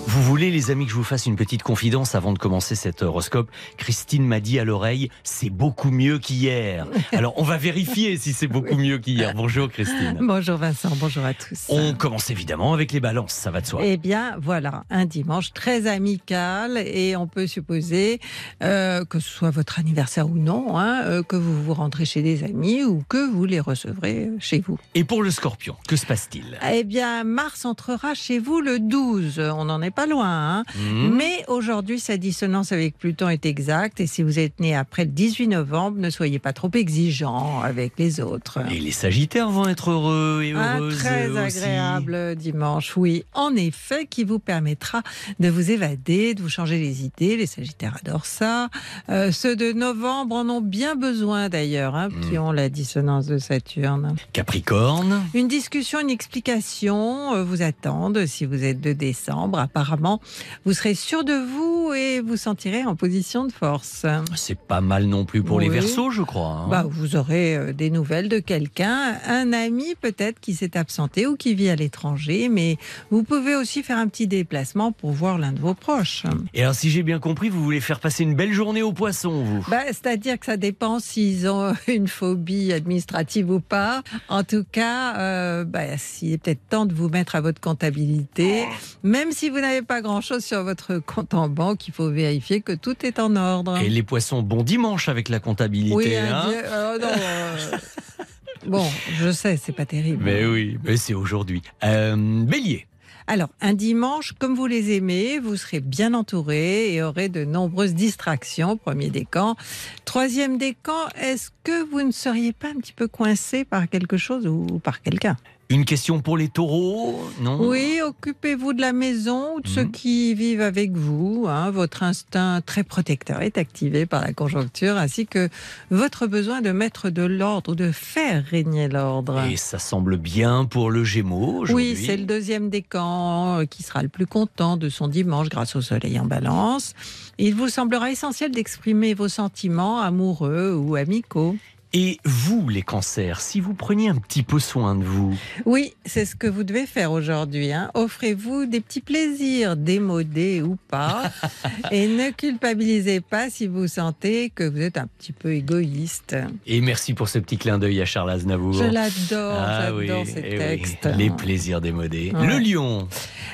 Vous 0.09 0.23
voulez, 0.23 0.51
les 0.51 0.71
amis, 0.71 0.85
que 0.85 0.91
je 0.91 0.95
vous 0.95 1.03
fasse 1.03 1.25
une 1.25 1.35
petite 1.35 1.63
confidence 1.63 2.15
avant 2.15 2.31
de 2.31 2.39
commencer 2.39 2.75
cet 2.75 3.01
horoscope? 3.01 3.51
Christine 3.75 4.25
m'a 4.25 4.39
dit 4.39 4.57
à 4.57 4.63
l'oreille, 4.63 5.09
c'est 5.25 5.49
beaucoup 5.49 5.91
mieux 5.91 6.17
qu'hier. 6.17 6.87
Alors, 7.11 7.33
on 7.35 7.43
va 7.43 7.57
vérifier 7.57 8.15
si 8.15 8.31
c'est 8.31 8.47
beaucoup 8.47 8.77
mieux 8.77 8.99
qu'hier. 8.99 9.33
Bonjour, 9.35 9.67
Christine. 9.67 10.17
Bonjour 10.21 10.55
Vincent, 10.55 10.91
bonjour 10.95 11.25
à 11.25 11.33
tous. 11.33 11.65
On 11.67 11.93
commence 11.93 12.29
évidemment 12.29 12.73
avec 12.73 12.93
les 12.93 13.01
balances, 13.01 13.33
ça 13.33 13.51
va 13.51 13.59
de 13.59 13.65
soi. 13.65 13.81
Eh 13.83 13.97
bien, 13.97 14.37
voilà, 14.41 14.85
un 14.89 15.03
dimanche 15.03 15.51
très 15.51 15.87
amical 15.87 16.77
et 16.77 17.17
on 17.17 17.27
peut 17.27 17.45
supposer 17.45 18.21
euh, 18.63 19.03
que 19.03 19.19
ce 19.19 19.29
soit 19.29 19.51
votre 19.51 19.77
anniversaire 19.77 20.29
ou 20.29 20.37
non, 20.37 20.77
hein, 20.77 21.01
euh, 21.03 21.21
que 21.21 21.35
vous 21.35 21.61
vous 21.61 21.73
rentrez 21.73 22.05
chez 22.05 22.21
des 22.21 22.45
amis 22.45 22.85
ou 22.85 23.03
que 23.09 23.29
vous 23.29 23.43
les 23.43 23.59
recevrez 23.59 24.29
chez 24.39 24.61
vous. 24.61 24.79
Et 24.95 25.03
pour 25.03 25.21
le 25.21 25.31
scorpion, 25.31 25.75
que 25.85 25.97
se 25.97 26.05
passe-t-il? 26.05 26.57
Eh 26.71 26.85
bien, 26.85 27.25
Mars 27.25 27.65
entrera 27.65 28.13
chez 28.13 28.39
vous 28.39 28.61
le 28.61 28.79
12. 28.79 29.39
On 29.39 29.65
n'en 29.65 29.81
est 29.81 29.96
pas 29.97 30.05
loin. 30.05 30.59
hein. 30.59 30.63
Mhm. 30.75 31.15
Mais 31.15 31.43
aujourd'hui, 31.47 31.99
sa 31.99 32.17
dissonance 32.17 32.71
avec 32.71 32.97
Pluton 32.99 33.29
est 33.29 33.47
exacte. 33.47 33.99
Et 33.99 34.05
si 34.05 34.21
vous 34.21 34.37
êtes 34.37 34.59
né 34.59 34.75
après 34.75 35.05
le 35.05 35.11
18 35.11 35.47
novembre, 35.47 35.97
ne 35.99 36.11
soyez 36.11 36.37
pas 36.37 36.53
trop 36.53 36.69
exigeant 36.75 37.61
avec 37.61 37.93
les 37.97 38.19
autres. 38.19 38.59
Et 38.71 38.79
les 38.79 38.91
sagittaires 38.91 39.49
vont 39.49 39.67
être 39.67 39.89
heureux 39.89 40.43
et 40.43 40.51
Un 40.53 40.77
heureuses 40.77 40.99
très 40.99 41.27
aussi. 41.29 41.57
agréable 41.57 42.35
dimanche, 42.35 42.95
oui. 42.95 43.23
En 43.33 43.55
effet, 43.55 44.05
qui 44.05 44.23
vous 44.23 44.37
permettra 44.37 45.01
de 45.39 45.49
vous 45.49 45.71
évader, 45.71 46.35
de 46.35 46.43
vous 46.43 46.49
changer 46.49 46.77
les 46.77 47.03
idées. 47.03 47.35
Les 47.37 47.47
Sagittaires 47.47 47.97
adorent 48.05 48.25
ça. 48.27 48.69
Euh, 49.09 49.31
ceux 49.31 49.55
de 49.55 49.71
novembre 49.73 50.35
en 50.35 50.47
ont 50.49 50.61
bien 50.61 50.95
besoin 50.95 51.49
d'ailleurs, 51.49 51.95
hein, 51.95 52.09
qui 52.29 52.37
ont 52.37 52.51
la 52.51 52.69
dissonance 52.69 53.25
de 53.25 53.39
Saturne. 53.39 54.15
Capricorne, 54.33 55.23
Une 55.33 55.47
discussion, 55.47 55.99
une 55.99 56.11
explication 56.11 57.33
euh, 57.33 57.43
vous 57.43 57.63
attendent 57.63 58.25
si 58.27 58.45
vous 58.45 58.63
êtes 58.63 58.79
de 58.81 58.93
décembre. 58.93 59.67
Apparemment, 59.87 60.19
vous 60.65 60.73
serez 60.73 60.95
sûr 60.95 61.23
de 61.23 61.31
vous 61.31 61.93
et 61.93 62.19
vous 62.19 62.35
sentirez 62.35 62.83
en 62.83 62.97
position 62.97 63.45
de 63.45 63.53
force. 63.53 64.05
c'est 64.35 64.57
pas 64.59 64.81
mal 64.81 65.05
non 65.05 65.23
plus 65.23 65.41
pour 65.43 65.61
les 65.61 65.69
versos, 65.69 66.11
je 66.11 66.23
crois. 66.23 66.49
hein. 66.49 66.67
Bah, 66.69 66.85
vous 66.89 67.15
aurez 67.15 67.55
euh, 67.55 67.71
des 67.71 67.89
nouvelles 67.89 68.27
de 68.27 68.39
quelqu'un, 68.39 69.15
un 69.25 69.53
ami 69.53 69.95
peut-être 70.01 70.41
qui 70.41 70.55
s'est 70.55 70.75
absenté 70.77 71.25
ou 71.25 71.37
qui 71.37 71.55
vit 71.55 71.69
à 71.69 71.77
l'étranger, 71.77 72.49
mais 72.49 72.75
vous 73.11 73.23
pouvez 73.23 73.55
aussi 73.55 73.81
faire 73.81 73.97
un 73.97 74.09
petit 74.09 74.27
déplacement 74.27 74.91
pour 74.91 75.11
voir 75.11 75.37
l'un 75.37 75.53
de 75.53 75.59
vos 75.61 75.73
proches. 75.73 76.23
Et 76.53 76.63
alors, 76.63 76.75
si 76.75 76.89
j'ai 76.89 77.03
bien 77.03 77.19
compris, 77.19 77.47
vous 77.47 77.63
voulez 77.63 77.79
faire 77.79 78.01
passer 78.01 78.23
une 78.23 78.35
belle 78.35 78.51
journée 78.51 78.81
aux 78.81 78.91
poissons, 78.93 79.41
vous? 79.41 79.65
Bah, 79.69 79.83
C'est-à-dire 79.87 80.37
que 80.37 80.47
ça 80.47 80.57
dépend 80.57 80.99
s'ils 80.99 81.47
ont 81.47 81.73
une 81.87 82.09
phobie 82.09 82.73
administrative 82.73 83.49
ou 83.51 83.61
pas. 83.61 84.03
En 84.27 84.43
tout 84.43 84.65
cas, 84.69 85.15
euh, 85.17 85.63
bah, 85.63 85.97
s'il 85.97 86.33
est 86.33 86.37
peut-être 86.39 86.67
temps 86.69 86.85
de 86.85 86.93
vous 86.93 87.07
mettre 87.07 87.35
à 87.35 87.41
votre 87.41 87.61
comptabilité, 87.61 88.65
même 89.03 89.31
si 89.31 89.49
vous 89.49 89.59
n'avez 89.59 89.76
pas 89.81 90.01
grand-chose 90.01 90.43
sur 90.43 90.63
votre 90.63 90.99
compte 90.99 91.33
en 91.33 91.49
banque, 91.49 91.87
il 91.87 91.93
faut 91.93 92.09
vérifier 92.09 92.61
que 92.61 92.73
tout 92.73 93.05
est 93.05 93.19
en 93.19 93.35
ordre. 93.35 93.77
Et 93.77 93.89
les 93.89 94.03
poissons, 94.03 94.41
bon 94.41 94.63
dimanche 94.63 95.09
avec 95.09 95.29
la 95.29 95.39
comptabilité. 95.39 95.95
oui, 95.95 96.15
hein 96.15 96.45
euh, 96.49 96.97
non, 96.97 97.07
euh, 97.07 97.77
Bon, 98.67 98.85
je 99.17 99.31
sais, 99.31 99.57
c'est 99.57 99.71
pas 99.71 99.85
terrible. 99.85 100.23
mais 100.23 100.45
oui, 100.45 100.77
mais 100.83 100.97
c'est 100.97 101.13
aujourd'hui. 101.13 101.61
Euh, 101.83 102.15
bélier. 102.43 102.87
Alors, 103.29 103.49
un 103.59 103.73
dimanche, 103.73 104.33
comme 104.39 104.55
vous 104.55 104.67
les 104.67 104.95
aimez, 104.95 105.39
vous 105.39 105.57
serez 105.57 105.81
bien 105.81 106.13
entouré 106.13 106.93
et 106.93 107.03
aurez 107.03 107.27
de 107.27 107.43
nombreuses 107.43 107.93
distractions. 107.93 108.77
Premier 108.77 109.09
décan. 109.09 109.57
Troisième 110.05 110.57
décan, 110.57 111.09
est-ce 111.19 111.49
que 111.63 111.83
vous 111.89 112.01
ne 112.01 112.11
seriez 112.11 112.53
pas 112.53 112.69
un 112.69 112.79
petit 112.79 112.93
peu 112.93 113.09
coincé 113.09 113.65
par 113.65 113.89
quelque 113.89 114.15
chose 114.15 114.47
ou 114.47 114.79
par 114.79 115.01
quelqu'un? 115.01 115.35
Une 115.69 115.83
question 115.83 116.21
pour 116.21 116.37
les 116.37 116.47
taureaux, 116.47 117.19
non? 117.41 117.57
Oui, 117.67 117.99
occupez-vous 118.01 118.71
de 118.71 118.79
la 118.79 118.93
maison 118.93 119.55
ou 119.55 119.59
de 119.61 119.67
ceux 119.67 119.83
Mhm. 119.83 119.91
qui 119.91 120.33
vivent 120.33 120.61
avec 120.61 120.91
vous. 120.95 121.45
hein. 121.49 121.71
Votre 121.71 122.03
instinct 122.03 122.61
très 122.65 122.83
protecteur 122.85 123.41
est 123.41 123.57
activé 123.57 124.05
par 124.05 124.21
la 124.21 124.31
conjoncture, 124.31 124.95
ainsi 124.95 125.27
que 125.27 125.49
votre 125.91 126.25
besoin 126.25 126.61
de 126.61 126.71
mettre 126.71 127.09
de 127.09 127.23
l'ordre 127.23 127.73
ou 127.73 127.75
de 127.75 127.91
faire 127.91 128.45
régner 128.45 128.87
l'ordre. 128.87 129.43
Et 129.43 129.57
ça 129.57 129.77
semble 129.77 130.15
bien 130.15 130.63
pour 130.63 130.89
le 130.89 131.03
Gémeaux. 131.03 131.65
Oui, 131.69 131.97
c'est 131.97 132.15
le 132.15 132.23
deuxième 132.25 132.69
décan 132.69 133.59
euh, 133.59 133.65
qui 133.65 133.83
sera 133.83 134.01
le 134.03 134.09
plus 134.09 134.25
content 134.25 134.77
de 134.77 134.87
son 134.87 135.09
dimanche 135.09 135.49
grâce 135.49 135.75
au 135.75 135.81
soleil 135.81 136.17
en 136.17 136.25
balance. 136.25 136.93
Il 137.39 137.55
vous 137.55 137.67
semblera 137.67 138.09
essentiel 138.09 138.51
d'exprimer 138.51 139.13
vos 139.13 139.27
sentiments 139.27 139.99
amoureux 139.99 140.73
ou 140.73 140.95
amicaux. 140.95 141.57
Et 141.93 142.17
vous, 142.25 142.67
les 142.67 142.81
cancers, 142.81 143.39
si 143.39 143.61
vous 143.61 143.73
preniez 143.73 144.09
un 144.09 144.15
petit 144.15 144.43
peu 144.43 144.59
soin 144.59 144.93
de 144.93 145.03
vous, 145.05 145.35
Oui, 145.65 145.93
c'est 146.05 146.25
ce 146.25 146.35
que 146.35 146.45
vous 146.47 146.63
devez 146.63 146.85
faire 146.85 147.11
aujourd'hui. 147.13 147.71
hein. 147.71 147.91
Offrez-vous 147.93 148.65
des 148.65 148.81
petits 148.81 148.99
plaisirs, 148.99 149.77
démodés 149.77 150.61
ou 150.61 150.77
pas. 150.89 151.31
et 151.91 152.07
ne 152.07 152.31
culpabilisez 152.31 153.21
pas 153.21 153.49
si 153.49 153.67
vous 153.67 153.87
sentez 153.87 154.49
que 154.49 154.65
vous 154.67 154.81
êtes 154.81 154.97
un 154.97 155.07
petit 155.17 155.31
peu 155.31 155.53
égoïste. 155.53 156.35
et 156.65 156.81
merci 156.81 157.13
pour 157.13 157.29
ce 157.29 157.39
petit 157.39 157.57
clin 157.57 157.77
d'œil 157.79 158.01
à 158.01 158.05
Charles 158.05 158.31
Aznavour. 158.31 158.73
Je 158.73 158.83
l'adore, 158.83 159.55
Ah 159.57 159.83
j'adore 159.83 159.97
oui, 160.23 160.25
ces 160.25 160.39
eh 160.45 160.51
oui, 160.51 160.57
textes. 160.57 161.05
Les 161.17 161.29
plaisirs 161.29 161.79
démodés. 161.79 162.31
Ouais. 162.35 162.47
Le 162.47 162.59
lion. 162.59 163.07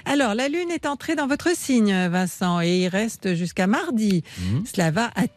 Alors, 0.06 0.34
la 0.34 0.50
Lune 0.50 0.72
est 0.72 0.88
entrée 0.88 1.16
dans 1.16 1.28
votre 1.28 1.56
signe, 1.56 1.94
Vincent, 2.08 2.62
et 2.62 2.80
il 2.80 2.88
reste 2.88 3.36
jusqu'à 3.36 3.68
mardi. 3.68 4.24
Hmm. 4.40 4.62
Cela 4.66 4.90
va 4.92 5.06
attirer 5.16 5.30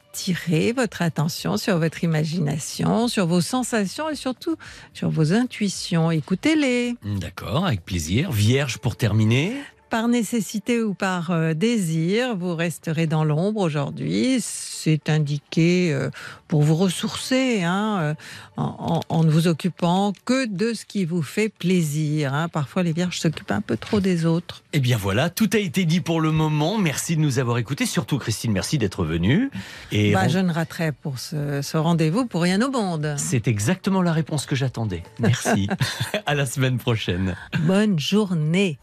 votre 0.75 1.03
attention 1.03 1.57
sur 1.57 1.79
votre 1.79 2.05
imagination, 2.05 3.09
sur 3.09 3.27
vos 3.27 3.41
sensations 3.41 4.09
et 4.09 4.15
surtout 4.15 4.57
sur 4.93 5.11
vos 5.11 5.33
intuitions. 5.33 6.11
Écoutez-les. 6.11 6.97
D'accord, 7.05 7.67
avec 7.67 7.85
plaisir. 7.85 8.33
Vierge 8.33 8.79
pour 8.79 8.97
terminer. 8.97 9.55
Par 9.89 10.09
nécessité 10.09 10.83
ou 10.83 10.95
par 10.95 11.31
euh, 11.31 11.55
désir, 11.55 12.37
vous 12.37 12.57
resterez 12.57 13.07
dans 13.07 13.23
l'ombre 13.23 13.61
aujourd'hui. 13.61 14.39
C'est 14.41 15.09
indiqué 15.09 15.93
euh, 15.93 16.11
pour 16.49 16.63
vous 16.65 16.75
ressourcer, 16.75 17.63
hein, 17.63 17.99
euh, 18.01 18.15
en, 18.57 19.01
en- 19.09 19.17
en 19.17 19.25
ne 19.25 19.31
vous 19.31 19.47
occupant 19.47 20.13
que 20.25 20.47
de 20.47 20.75
ce 20.75 20.85
qui 20.85 21.05
vous 21.05 21.23
fait 21.23 21.49
plaisir. 21.49 22.35
hein. 22.35 22.49
Parfois, 22.49 22.83
les 22.83 22.93
vierges 22.93 23.21
s'occupent 23.21 23.53
un 23.53 23.61
peu 23.61 23.77
trop 23.77 24.01
des 24.01 24.27
autres. 24.27 24.65
Eh 24.73 24.81
bien 24.81 24.97
voilà, 24.97 25.31
tout 25.31 25.49
a 25.55 25.59
été 25.59 25.85
dit 25.85 26.01
pour 26.01 26.21
le 26.21 26.33
moment. 26.33 26.79
Merci 26.79 27.15
de 27.17 27.21
nous 27.21 27.39
avoir 27.39 27.59
écoutés. 27.59 27.87
Surtout, 27.87 28.19
Christine, 28.19 28.51
merci 28.53 28.79
d'être 28.79 29.05
venue. 29.05 29.51
Et 29.93 30.13
Bah, 30.13 30.23
on- 30.27 30.29
je 30.29 30.39
ne 30.41 30.53
raterai 30.53 30.91
pour 30.91 31.21
ce, 31.21 31.63
ce 31.63 31.77
rendez-vous 31.77 32.27
pour 32.27 32.43
rien 32.43 32.61
au 32.61 32.71
monde. 32.73 33.15
c'est 33.19 33.47
exactement 33.47 34.03
la 34.03 34.13
réponse 34.13 34.47
que 34.47 34.57
j'attendais. 34.57 35.05
Merci. 35.21 35.69
à 36.27 36.35
la 36.35 36.45
semaine 36.45 36.79
prochaine. 36.79 37.37
Bonne 37.61 37.99
journée. 38.01 38.79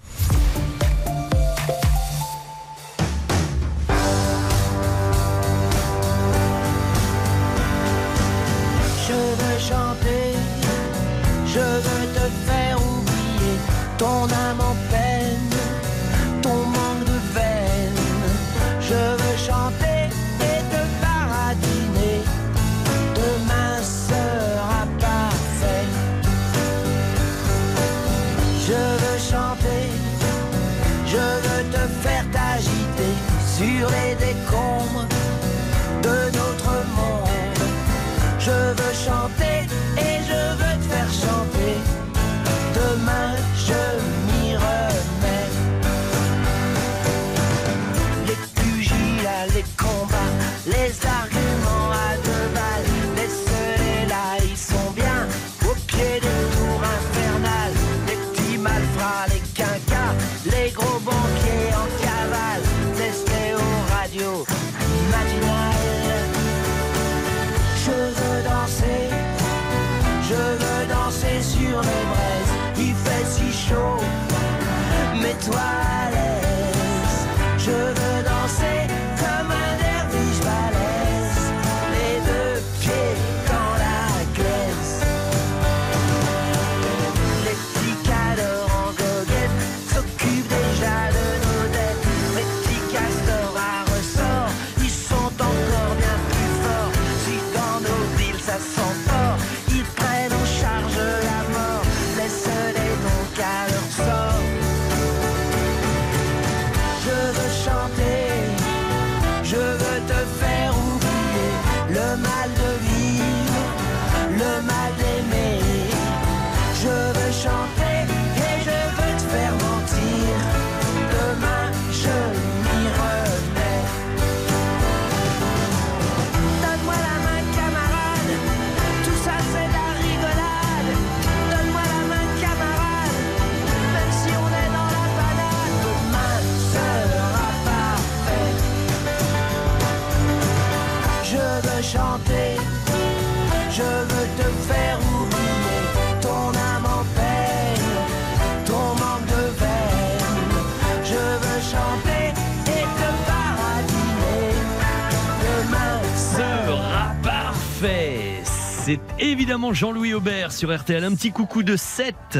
Évidemment 159.31 159.73
Jean-Louis 159.73 160.13
Aubert 160.13 160.51
sur 160.51 160.75
RTL. 160.75 161.03
Un 161.03 161.15
petit 161.15 161.31
coucou 161.31 161.63
de 161.63 161.75
7 161.75 162.39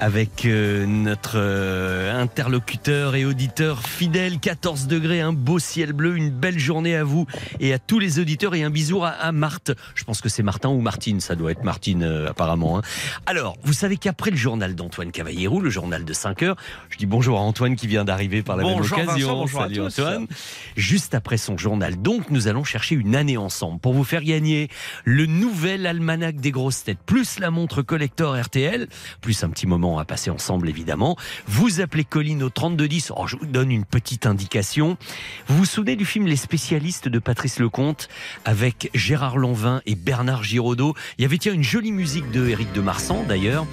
avec 0.00 0.46
euh, 0.46 0.86
notre 0.86 1.34
euh, 1.36 2.18
interlocuteur 2.20 3.14
et 3.14 3.24
auditeur 3.26 3.82
fidèle. 3.86 4.38
14 4.40 4.86
degrés, 4.86 5.20
un 5.20 5.34
beau 5.34 5.58
ciel 5.58 5.92
bleu, 5.92 6.16
une 6.16 6.30
belle 6.30 6.58
journée 6.58 6.96
à 6.96 7.04
vous 7.04 7.26
et 7.60 7.74
à 7.74 7.78
tous 7.78 7.98
les 7.98 8.18
auditeurs. 8.18 8.54
Et 8.54 8.62
un 8.62 8.70
bisou 8.70 9.04
à, 9.04 9.10
à 9.10 9.30
Marthe. 9.32 9.72
Je 9.94 10.04
pense 10.04 10.22
que 10.22 10.30
c'est 10.30 10.42
Martin 10.42 10.70
ou 10.70 10.80
Martine. 10.80 11.20
Ça 11.20 11.34
doit 11.36 11.52
être 11.52 11.64
Martine 11.64 12.02
euh, 12.02 12.30
apparemment. 12.30 12.78
hein. 12.78 12.82
Alors, 13.26 13.56
vous 13.62 13.74
savez 13.74 13.98
qu'après 13.98 14.30
le 14.30 14.36
journal 14.38 14.74
d'Antoine 14.74 15.12
Cavallero, 15.12 15.60
le 15.60 15.68
journal 15.70 16.04
de 16.04 16.12
5 16.14 16.42
heures, 16.44 16.56
je 16.88 16.96
dis 16.96 17.06
bonjour 17.06 17.38
à 17.38 17.42
Antoine 17.42 17.76
qui 17.76 17.86
vient 17.86 18.04
d'arriver 18.04 18.42
par 18.42 18.56
la 18.56 18.62
Bonjour 18.62 18.96
même 18.98 19.08
occasion. 19.08 19.28
Vincent, 19.28 19.40
bonjour 19.40 19.60
à 19.60 19.64
Salut 19.64 19.76
tous. 19.76 20.00
Antoine. 20.00 20.26
Juste 20.76 21.14
après 21.14 21.36
son 21.36 21.58
journal, 21.58 22.00
donc, 22.00 22.30
nous 22.30 22.48
allons 22.48 22.64
chercher 22.64 22.94
une 22.94 23.14
année 23.14 23.36
ensemble 23.36 23.78
pour 23.80 23.92
vous 23.92 24.04
faire 24.04 24.22
gagner 24.24 24.68
le 25.04 25.26
nouvel 25.26 25.86
almanach 25.86 26.36
des 26.36 26.52
grosses 26.52 26.84
têtes, 26.84 26.98
plus 27.04 27.38
la 27.38 27.50
montre 27.50 27.82
collector 27.82 28.40
RTL, 28.40 28.88
plus 29.20 29.44
un 29.44 29.50
petit 29.50 29.66
moment 29.66 29.89
à 29.98 30.04
passer 30.04 30.30
ensemble 30.30 30.68
évidemment. 30.68 31.16
Vous 31.46 31.80
appelez 31.80 32.04
Colline 32.04 32.42
au 32.42 32.50
3210. 32.50 33.12
Oh, 33.16 33.26
je 33.26 33.36
vous 33.36 33.46
donne 33.46 33.70
une 33.70 33.84
petite 33.84 34.26
indication. 34.26 34.96
Vous 35.48 35.58
vous 35.58 35.64
souvenez 35.64 35.96
du 35.96 36.04
film 36.04 36.26
Les 36.26 36.36
spécialistes 36.36 37.08
de 37.08 37.18
Patrice 37.18 37.58
Lecomte 37.58 38.08
avec 38.44 38.90
Gérard 38.94 39.38
Lanvin 39.38 39.82
et 39.86 39.94
Bernard 39.94 40.44
Giraudot? 40.44 40.94
Il 41.18 41.22
y 41.22 41.24
avait 41.24 41.38
tiens 41.38 41.52
une 41.52 41.64
jolie 41.64 41.92
musique 41.92 42.30
de 42.30 42.48
Éric 42.48 42.72
de 42.72 42.80
Marsan 42.80 43.24
d'ailleurs. 43.28 43.66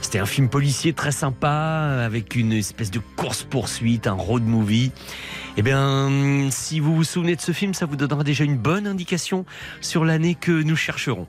C'était 0.00 0.18
un 0.18 0.26
film 0.26 0.48
policier 0.48 0.92
très 0.92 1.12
sympa, 1.12 2.00
avec 2.04 2.34
une 2.36 2.52
espèce 2.52 2.90
de 2.90 3.00
course-poursuite, 3.16 4.06
un 4.06 4.12
road 4.12 4.44
movie. 4.44 4.92
Eh 5.56 5.62
bien, 5.62 6.48
si 6.50 6.80
vous 6.80 6.94
vous 6.94 7.04
souvenez 7.04 7.36
de 7.36 7.40
ce 7.40 7.52
film, 7.52 7.74
ça 7.74 7.84
vous 7.86 7.96
donnera 7.96 8.22
déjà 8.22 8.44
une 8.44 8.56
bonne 8.56 8.86
indication 8.86 9.44
sur 9.80 10.04
l'année 10.04 10.34
que 10.34 10.52
nous 10.52 10.76
chercherons. 10.76 11.26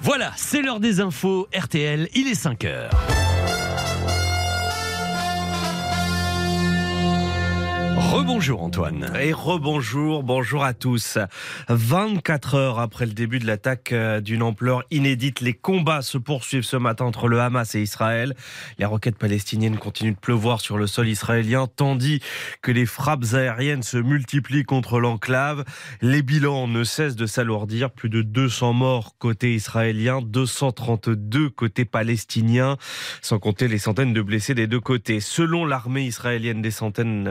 Voilà, 0.00 0.32
c'est 0.36 0.62
l'heure 0.62 0.80
des 0.80 1.00
infos 1.00 1.48
RTL, 1.56 2.08
il 2.14 2.28
est 2.28 2.34
5 2.34 2.64
heures. 2.64 2.90
Rebonjour 8.00 8.62
Antoine. 8.62 9.12
Et 9.20 9.34
rebonjour, 9.34 10.22
bonjour 10.22 10.64
à 10.64 10.72
tous. 10.72 11.18
24 11.68 12.54
heures 12.54 12.78
après 12.78 13.04
le 13.04 13.12
début 13.12 13.38
de 13.38 13.46
l'attaque 13.46 13.92
euh, 13.92 14.22
d'une 14.22 14.42
ampleur 14.42 14.84
inédite, 14.90 15.42
les 15.42 15.52
combats 15.52 16.00
se 16.00 16.16
poursuivent 16.16 16.64
ce 16.64 16.78
matin 16.78 17.04
entre 17.04 17.28
le 17.28 17.40
Hamas 17.40 17.74
et 17.74 17.82
Israël. 17.82 18.34
Les 18.78 18.86
roquettes 18.86 19.18
palestiniennes 19.18 19.76
continuent 19.76 20.14
de 20.14 20.18
pleuvoir 20.18 20.62
sur 20.62 20.78
le 20.78 20.86
sol 20.86 21.08
israélien, 21.08 21.68
tandis 21.68 22.20
que 22.62 22.72
les 22.72 22.86
frappes 22.86 23.34
aériennes 23.34 23.82
se 23.82 23.98
multiplient 23.98 24.64
contre 24.64 24.98
l'enclave. 24.98 25.64
Les 26.00 26.22
bilans 26.22 26.68
ne 26.68 26.84
cessent 26.84 27.16
de 27.16 27.26
s'alourdir. 27.26 27.90
Plus 27.90 28.08
de 28.08 28.22
200 28.22 28.72
morts 28.72 29.14
côté 29.18 29.54
israélien, 29.54 30.22
232 30.22 31.50
côté 31.50 31.84
palestinien, 31.84 32.78
sans 33.20 33.38
compter 33.38 33.68
les 33.68 33.78
centaines 33.78 34.14
de 34.14 34.22
blessés 34.22 34.54
des 34.54 34.66
deux 34.66 34.80
côtés. 34.80 35.20
Selon 35.20 35.66
l'armée 35.66 36.04
israélienne, 36.04 36.62
des 36.62 36.70
centaines 36.70 37.28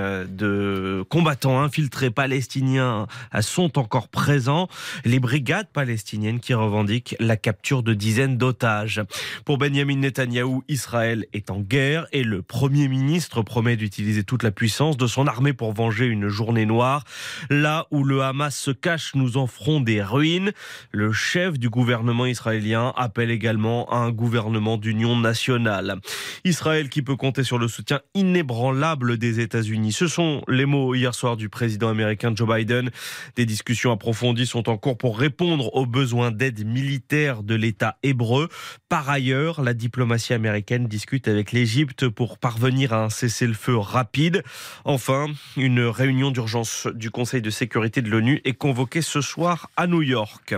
euh, 0.60 1.04
combattants 1.04 1.62
infiltrés 1.62 2.12
palestiniens 2.12 3.08
euh, 3.34 3.41
sont 3.41 3.80
encore 3.80 4.08
présents. 4.08 4.67
Les 5.06 5.19
brigades 5.19 5.69
palestiniennes 5.72 6.39
qui 6.39 6.54
revendiquent 6.54 7.15
la 7.19 7.38
capture 7.38 7.84
de 7.84 7.93
dizaines 7.93 8.38
d'otages. 8.38 9.02
Pour 9.45 9.58
Benjamin 9.58 9.98
Netanyahou, 9.98 10.63
Israël 10.67 11.26
est 11.34 11.50
en 11.50 11.60
guerre 11.60 12.08
et 12.12 12.24
le 12.24 12.41
Premier 12.41 12.88
ministre 12.88 13.41
promet 13.41 13.76
d'utiliser 13.76 14.24
toute 14.24 14.43
la 14.43 14.52
puissance 14.52 14.98
de 14.98 15.08
son 15.08 15.28
armée 15.28 15.54
pour 15.54 15.74
venger 15.74 16.06
une 16.06 16.28
journée 16.28 16.65
noire. 16.65 17.04
Là 17.50 17.88
où 17.91 18.04
le 18.04 18.22
Hamas 18.22 18.56
se 18.56 18.72
cache, 18.72 19.15
nous 19.15 19.38
en 19.38 19.48
ferons 19.48 19.82
des 19.82 20.02
ruines. 20.02 20.52
Le 20.91 21.12
chef 21.12 21.58
du 21.58 21.69
gouvernement 21.69 22.26
israélien 22.26 22.93
appelle 22.95 23.32
également 23.32 23.89
à 23.89 23.98
un 23.98 24.12
gouvernement 24.12 24.78
d'union 24.78 25.17
nationale. 25.17 25.98
Israël 26.43 26.89
qui 26.89 27.02
peut 27.02 27.15
compter 27.15 27.43
sur 27.43 27.58
le 27.58 27.67
soutien 27.67 28.02
inébranlable 28.13 29.17
des 29.17 29.39
États-Unis. 29.39 29.93
Ce 29.93 30.08
sont 30.08 30.41
les 30.50 30.66
mots 30.66 30.96
hier 30.96 31.14
soir 31.14 31.38
du 31.38 31.50
président 31.50 31.90
américain 31.90 32.34
Joe 32.36 32.50
Biden. 32.50 32.90
Des 33.36 33.46
discussions 33.46 33.92
approfondies 33.92 34.48
sont 34.48 34.70
en 34.70 34.78
cours 34.78 34.98
pour 34.98 35.18
répondre 35.18 35.74
aux 35.76 35.86
besoins 35.86 36.32
d'aide 36.32 36.66
militaire 36.66 37.44
de 37.44 37.56
l'État 37.56 37.98
hébreu. 38.04 38.50
Par 38.90 39.10
ailleurs, 39.10 39.62
la 39.62 39.74
diplomatie 39.74 40.34
américaine 40.34 40.88
discute 40.88 41.28
avec 41.28 41.52
l'Égypte 41.52 42.10
pour 42.10 42.38
parvenir 42.38 42.94
à 42.94 43.04
un 43.04 43.10
cessez-le-feu 43.10 43.78
rapide. 43.78 44.44
Enfin, 44.86 45.28
une 45.56 45.82
réunion 45.82 46.32
d'urgence 46.32 46.88
du 46.94 47.12
Conseil 47.12 47.42
de 47.42 47.50
sécurité 47.50 48.02
de 48.02 48.10
l'ONU 48.10 48.42
est 48.44 48.54
convoquée 48.54 49.02
ce 49.02 49.22
soir 49.22 49.70
à 49.78 49.88
New 49.88 50.02
York. 50.02 50.56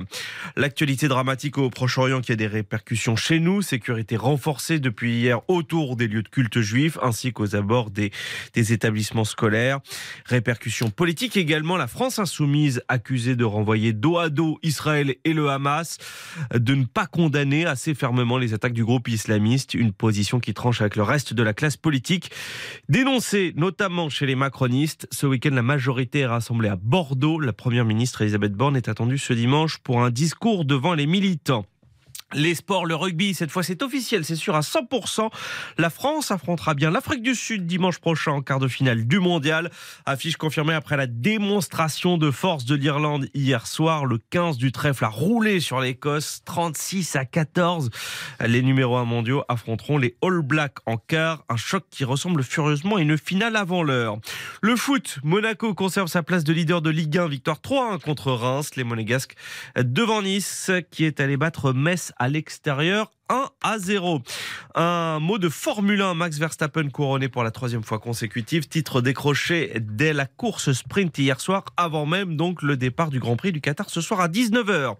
L'actualité 0.56 1.08
dramatique 1.08 1.58
au 1.58 1.70
Proche-Orient 1.70 2.22
qui 2.22 2.32
a 2.32 2.36
des 2.36 2.48
répercussions 2.48 3.16
chez 3.16 3.40
nous, 3.40 3.62
sécurité 3.62 4.16
renforcée 4.16 4.80
depuis 4.80 5.14
hier 5.14 5.42
autour 5.50 5.96
des 5.96 6.08
lieux 6.08 6.24
de 6.24 6.30
culte 6.30 6.62
juifs 6.62 6.98
ainsi 7.02 7.34
qu'aux 7.34 7.56
abords 7.56 7.92
des, 7.92 8.12
des 8.54 8.74
établissements 8.74 9.26
scolaires. 9.26 9.81
Répercussions 10.26 10.90
politiques 10.90 11.38
également, 11.38 11.78
la 11.78 11.88
France 11.88 12.20
insoumise 12.20 12.82
accusée 12.88 13.36
de 13.36 13.44
renvoyer 13.44 13.94
dos 13.94 14.18
à 14.18 14.30
dos 14.30 14.60
Israël 14.64 15.16
et 15.24 15.34
le 15.34 15.50
Hamas, 15.50 15.98
de 16.54 16.76
ne 16.76 16.86
pas 16.86 17.06
condamner 17.06 17.66
assez 17.66 17.94
fermement 17.94 18.38
les 18.38 18.54
attaques 18.54 18.74
du 18.74 18.86
groupe 18.86 19.08
islamiste, 19.08 19.74
une 19.74 19.94
position 19.94 20.40
qui 20.40 20.54
tranche 20.54 20.82
avec 20.82 20.96
le 20.96 21.04
reste 21.04 21.34
de 21.34 21.44
la 21.44 21.54
classe 21.54 21.78
politique. 21.78 22.32
Dénoncée 22.90 23.54
notamment 23.56 24.10
chez 24.10 24.26
les 24.26 24.36
macronistes, 24.36 25.08
ce 25.12 25.26
week-end 25.26 25.52
la 25.54 25.62
majorité 25.62 26.20
est 26.20 26.28
rassemblée 26.28 26.70
à 26.70 26.76
Bordeaux. 26.76 27.40
La 27.40 27.54
première 27.54 27.86
ministre 27.86 28.22
Elisabeth 28.22 28.54
Borne 28.54 28.76
est 28.76 28.90
attendue 28.90 29.18
ce 29.18 29.34
dimanche 29.34 29.78
pour 29.80 30.04
un 30.04 30.10
discours 30.10 30.66
devant 30.66 30.94
les 30.94 31.08
militants. 31.08 31.66
Les 32.34 32.56
sports, 32.56 32.86
le 32.86 32.96
rugby, 32.96 33.34
cette 33.34 33.52
fois 33.52 33.62
c'est 33.62 33.84
officiel, 33.84 34.24
c'est 34.24 34.38
sûr 34.38 34.56
à 34.56 34.62
100%. 34.62 35.30
La 35.78 35.90
France 35.90 36.32
affrontera 36.32 36.74
bien 36.76 36.90
l'Afrique 36.90 37.22
du 37.22 37.36
Sud 37.36 37.66
dimanche 37.66 38.00
prochain 38.00 38.32
en 38.32 38.42
quart 38.42 38.60
de 38.60 38.70
finale 38.70 39.06
du 39.06 39.20
mondial. 39.20 39.70
Affiche 40.06 40.38
confirmée 40.38 40.74
après 40.74 40.96
la 40.96 41.08
démonstration 41.08 42.18
de 42.18 42.32
force 42.32 42.64
de 42.64 42.76
l'Irlande 42.76 43.28
hier 43.34 43.68
soir. 43.68 44.06
Le 44.06 44.18
15 44.30 44.58
du 44.58 44.72
trèfle 44.72 45.04
a 45.04 45.10
roulé 45.10 45.60
sur 45.60 45.82
l'Écosse, 45.82 46.42
36 46.46 47.18
à 47.18 47.26
14. 47.26 47.90
Les 48.46 48.62
numéros 48.62 48.96
1 48.96 49.04
mondiaux 49.04 49.44
affronteront 49.50 49.98
les 49.98 50.16
All 50.22 50.42
Blacks 50.42 50.78
en 50.86 50.96
quart. 50.96 51.44
Un 51.50 51.58
choc 51.58 51.84
qui 51.92 52.06
ressemble 52.06 52.44
furieusement 52.44 52.96
à 52.96 53.02
une 53.02 53.18
finale 53.18 53.58
avant 53.58 53.84
l'heure. 53.84 54.18
Le 54.62 54.78
foot, 54.78 55.20
Monaco 55.24 55.74
conserve 55.74 56.08
sa 56.08 56.24
place 56.24 56.46
de 56.46 56.54
leader 56.54 56.82
de 56.82 56.90
Ligue 56.90 57.18
1, 57.18 57.28
victoire 57.28 57.58
3-1 57.58 58.00
contre 58.00 58.32
Reims. 58.32 58.72
Les 58.78 58.86
Monégasques 58.86 59.36
devant 59.76 60.22
Nice 60.22 60.72
qui 60.92 61.04
est 61.04 61.20
allé 61.20 61.36
battre 61.36 61.74
Metz 61.74 62.14
à 62.22 62.28
l'extérieur 62.28 63.12
1 63.32 63.50
à 63.64 63.80
0. 63.80 64.22
Un 64.76 65.20
mot 65.20 65.38
de 65.38 65.48
Formule 65.48 66.02
1, 66.02 66.14
Max 66.16 66.38
Verstappen 66.38 66.90
couronné 66.90 67.30
pour 67.30 67.44
la 67.44 67.52
troisième 67.52 67.84
fois 67.84 68.00
consécutive, 68.00 68.68
titre 68.68 69.02
décroché 69.02 69.74
dès 69.80 70.12
la 70.12 70.26
course 70.26 70.74
sprint 70.74 71.18
hier 71.18 71.40
soir, 71.40 71.64
avant 71.78 72.06
même 72.06 72.36
donc 72.36 72.62
le 72.62 72.76
départ 72.76 73.10
du 73.10 73.20
Grand 73.20 73.38
Prix 73.38 73.54
du 73.54 73.62
Qatar 73.62 73.90
ce 73.90 74.02
soir 74.02 74.20
à 74.20 74.28
19h. 74.28 74.96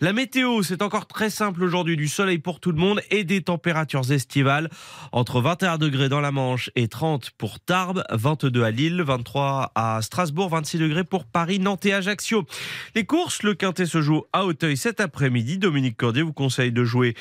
La 0.00 0.12
météo, 0.12 0.62
c'est 0.62 0.82
encore 0.82 1.06
très 1.06 1.30
simple 1.30 1.62
aujourd'hui, 1.62 1.96
du 1.96 2.08
soleil 2.08 2.38
pour 2.38 2.58
tout 2.58 2.72
le 2.72 2.78
monde 2.78 3.00
et 3.10 3.22
des 3.22 3.42
températures 3.42 4.10
estivales 4.10 4.68
entre 5.12 5.40
21 5.40 5.78
degrés 5.78 6.08
dans 6.08 6.20
la 6.20 6.32
Manche 6.32 6.70
et 6.74 6.88
30 6.88 7.30
pour 7.38 7.60
Tarbes, 7.60 8.02
22 8.10 8.64
à 8.64 8.70
Lille, 8.72 9.02
23 9.02 9.72
à 9.76 10.02
Strasbourg, 10.02 10.48
26 10.48 10.78
degrés 10.78 11.04
pour 11.04 11.24
Paris, 11.24 11.60
Nantes 11.60 11.86
et 11.86 11.94
Ajaccio. 11.94 12.44
Les 12.96 13.04
courses, 13.04 13.44
le 13.44 13.54
quintet 13.54 13.86
se 13.86 14.02
joue 14.02 14.24
à 14.32 14.44
Auteuil 14.44 14.76
cet 14.76 15.00
après-midi. 15.00 15.58
Dominique 15.58 15.96
Cordier 15.96 16.22
vous 16.22 16.32
conseille 16.32 16.72
de 16.72 16.84
jouer 16.84 17.14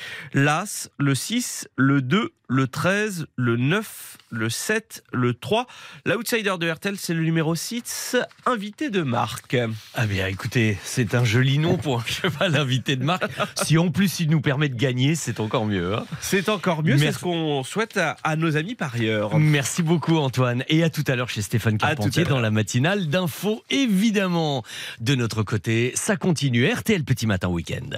l'As, 0.55 0.89
le 0.99 1.15
6, 1.15 1.67
le 1.75 2.01
2, 2.01 2.31
le 2.47 2.67
13, 2.67 3.25
le 3.35 3.57
9, 3.57 4.17
le 4.29 4.49
7, 4.49 5.03
le 5.11 5.33
3. 5.33 5.67
L'outsider 6.05 6.53
de 6.59 6.69
RTL, 6.71 6.95
c'est 6.97 7.13
le 7.13 7.23
numéro 7.23 7.55
6, 7.55 8.15
invité 8.45 8.89
de 8.89 9.01
marque. 9.01 9.57
Ah 9.95 10.05
bien 10.05 10.27
écoutez, 10.27 10.77
c'est 10.83 11.13
un 11.13 11.25
joli 11.25 11.57
nom 11.59 11.75
pour 11.77 11.99
un 11.99 12.05
cheval 12.07 12.55
invité 12.55 12.95
de 12.95 13.03
marque. 13.03 13.25
Si 13.65 13.77
en 13.77 13.89
plus 13.89 14.21
il 14.21 14.29
nous 14.29 14.39
permet 14.39 14.69
de 14.69 14.75
gagner, 14.75 15.15
c'est 15.15 15.41
encore 15.41 15.65
mieux. 15.65 15.93
hein. 15.95 16.05
C'est 16.21 16.47
encore 16.47 16.83
mieux, 16.83 16.97
c'est 16.97 17.11
ce 17.11 17.19
qu'on 17.19 17.63
souhaite 17.63 17.97
à, 17.97 18.15
à 18.23 18.35
nos 18.37 18.55
amis 18.55 18.75
parieurs. 18.75 19.37
Merci 19.37 19.83
beaucoup 19.83 20.17
Antoine 20.17 20.63
et 20.69 20.83
à 20.83 20.89
tout 20.89 21.03
à 21.07 21.15
l'heure 21.17 21.29
chez 21.29 21.41
Stéphane 21.41 21.77
Carpentier 21.77 22.23
dans 22.23 22.39
la 22.39 22.51
matinale 22.51 23.07
d'infos 23.07 23.61
évidemment. 23.69 24.63
De 25.01 25.15
notre 25.15 25.43
côté, 25.43 25.91
ça 25.95 26.15
continue 26.15 26.65
RTL 26.71 27.03
Petit 27.03 27.27
Matin 27.27 27.49
Week-end. 27.49 27.89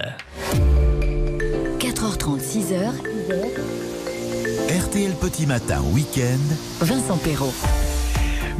4h30, 2.28 2.40
6h, 2.40 2.92
RTL 4.68 5.12
Petit 5.14 5.46
Matin 5.46 5.80
Week-end. 5.92 6.38
Vincent 6.82 7.16
Perrault. 7.16 7.54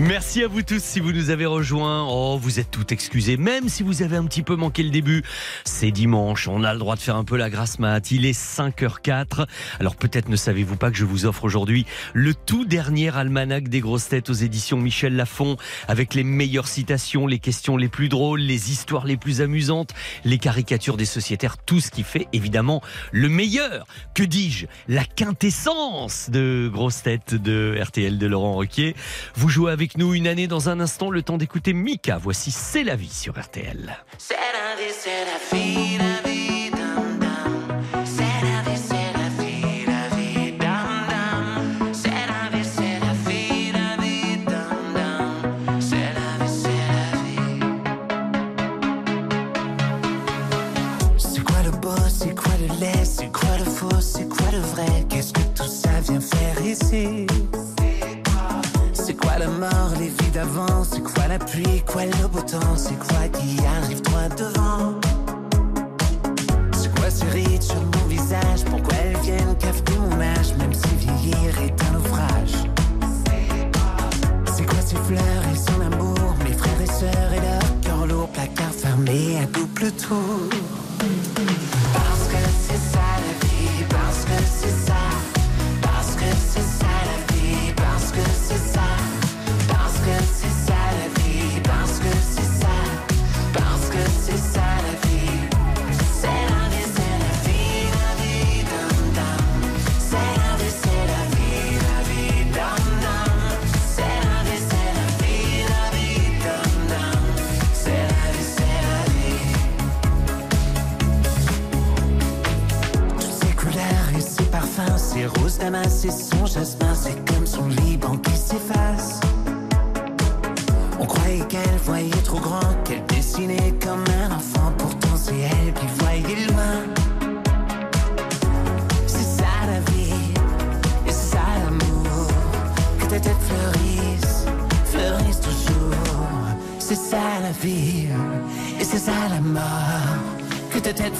Merci 0.00 0.44
à 0.44 0.46
vous 0.46 0.62
tous 0.62 0.80
si 0.80 1.00
vous 1.00 1.10
nous 1.10 1.30
avez 1.30 1.44
rejoints. 1.44 2.06
Oh, 2.08 2.38
vous 2.40 2.60
êtes 2.60 2.70
tout 2.70 2.92
excusés, 2.92 3.36
même 3.36 3.68
si 3.68 3.82
vous 3.82 4.02
avez 4.02 4.16
un 4.16 4.26
petit 4.26 4.44
peu 4.44 4.54
manqué 4.54 4.84
le 4.84 4.90
début. 4.90 5.24
C'est 5.64 5.90
dimanche, 5.90 6.46
on 6.46 6.62
a 6.62 6.72
le 6.72 6.78
droit 6.78 6.94
de 6.94 7.00
faire 7.00 7.16
un 7.16 7.24
peu 7.24 7.36
la 7.36 7.50
grasse 7.50 7.80
mat. 7.80 8.12
Il 8.12 8.24
est 8.24 8.38
5h04. 8.38 9.48
Alors 9.80 9.96
peut-être 9.96 10.28
ne 10.28 10.36
savez-vous 10.36 10.76
pas 10.76 10.92
que 10.92 10.96
je 10.96 11.04
vous 11.04 11.26
offre 11.26 11.42
aujourd'hui 11.42 11.84
le 12.14 12.32
tout 12.32 12.64
dernier 12.64 13.16
almanach 13.16 13.64
des 13.64 13.80
grosses 13.80 14.08
têtes 14.08 14.30
aux 14.30 14.34
éditions 14.34 14.78
Michel 14.78 15.16
Lafon 15.16 15.56
avec 15.88 16.14
les 16.14 16.22
meilleures 16.22 16.68
citations, 16.68 17.26
les 17.26 17.40
questions 17.40 17.76
les 17.76 17.88
plus 17.88 18.08
drôles, 18.08 18.40
les 18.40 18.70
histoires 18.70 19.04
les 19.04 19.16
plus 19.16 19.40
amusantes, 19.40 19.94
les 20.24 20.38
caricatures 20.38 20.96
des 20.96 21.06
sociétaires, 21.06 21.58
tout 21.58 21.80
ce 21.80 21.90
qui 21.90 22.04
fait 22.04 22.28
évidemment 22.32 22.82
le 23.10 23.28
meilleur. 23.28 23.84
Que 24.14 24.22
dis-je? 24.22 24.66
La 24.86 25.04
quintessence 25.04 26.30
de 26.30 26.70
grosses 26.72 27.02
têtes 27.02 27.34
de 27.34 27.76
RTL 27.82 28.16
de 28.16 28.26
Laurent 28.28 28.52
Roquier. 28.52 28.94
Vous 29.34 29.48
jouez 29.48 29.72
avec 29.72 29.87
nous 29.96 30.14
une 30.14 30.26
année 30.26 30.46
dans 30.46 30.68
un 30.68 30.80
instant, 30.80 31.10
le 31.10 31.22
temps 31.22 31.38
d'écouter 31.38 31.72
Mika. 31.72 32.18
Voici 32.18 32.50
C'est 32.50 32.84
la 32.84 32.96
vie 32.96 33.08
sur 33.08 33.40
RTL. 33.40 33.96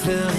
Que 0.03 0.38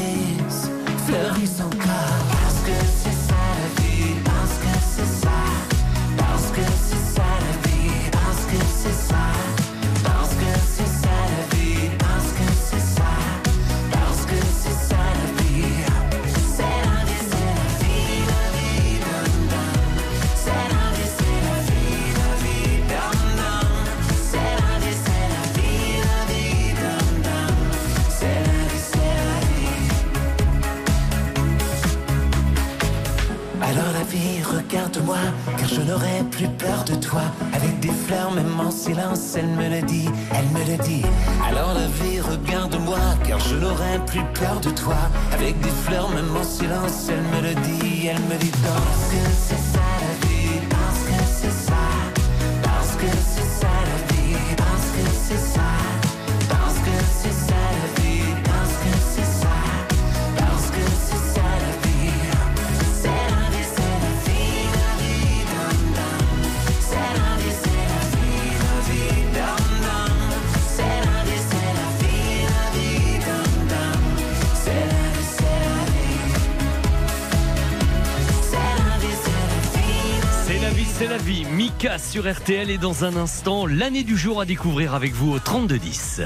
Sur 82.09 82.33
RTL 82.33 82.71
et 82.71 82.79
dans 82.79 83.05
un 83.05 83.15
instant, 83.17 83.67
l'année 83.67 84.03
du 84.03 84.17
jour 84.17 84.41
à 84.41 84.45
découvrir 84.45 84.95
avec 84.95 85.13
vous 85.13 85.33
au 85.33 85.39
3210. 85.39 86.23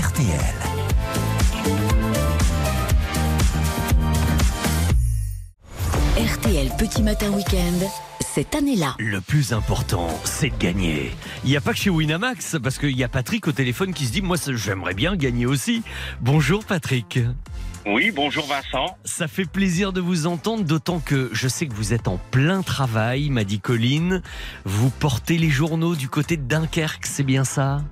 RTL. 0.00 0.36
RTL 6.16 6.68
Petit 6.78 7.02
Matin 7.02 7.30
Week-end, 7.32 7.88
cette 8.20 8.54
année-là. 8.54 8.94
Le 8.98 9.20
plus 9.20 9.52
important, 9.52 10.08
c'est 10.24 10.50
de 10.50 10.56
gagner. 10.58 11.10
Il 11.44 11.50
n'y 11.50 11.56
a 11.56 11.60
pas 11.60 11.72
que 11.72 11.78
chez 11.78 11.90
Winamax, 11.90 12.56
parce 12.62 12.78
qu'il 12.78 12.96
y 12.96 13.02
a 13.02 13.08
Patrick 13.08 13.48
au 13.48 13.52
téléphone 13.52 13.92
qui 13.92 14.06
se 14.06 14.12
dit 14.12 14.22
Moi, 14.22 14.36
ça, 14.36 14.54
j'aimerais 14.54 14.94
bien 14.94 15.16
gagner 15.16 15.46
aussi. 15.46 15.82
Bonjour 16.20 16.64
Patrick. 16.64 17.18
Oui, 17.84 18.12
bonjour 18.12 18.46
Vincent. 18.46 18.96
Ça 19.04 19.26
fait 19.26 19.44
plaisir 19.44 19.92
de 19.92 20.00
vous 20.00 20.26
entendre, 20.26 20.64
d'autant 20.64 21.00
que 21.00 21.30
je 21.32 21.48
sais 21.48 21.66
que 21.66 21.74
vous 21.74 21.92
êtes 21.92 22.06
en 22.06 22.18
plein 22.30 22.62
travail, 22.62 23.28
m'a 23.30 23.42
dit 23.42 23.58
Colline. 23.58 24.22
Vous 24.64 24.90
portez 24.90 25.36
les 25.36 25.50
journaux 25.50 25.96
du 25.96 26.08
côté 26.08 26.36
de 26.36 26.42
Dunkerque, 26.42 27.06
c'est 27.06 27.24
bien 27.24 27.44
ça? 27.44 27.82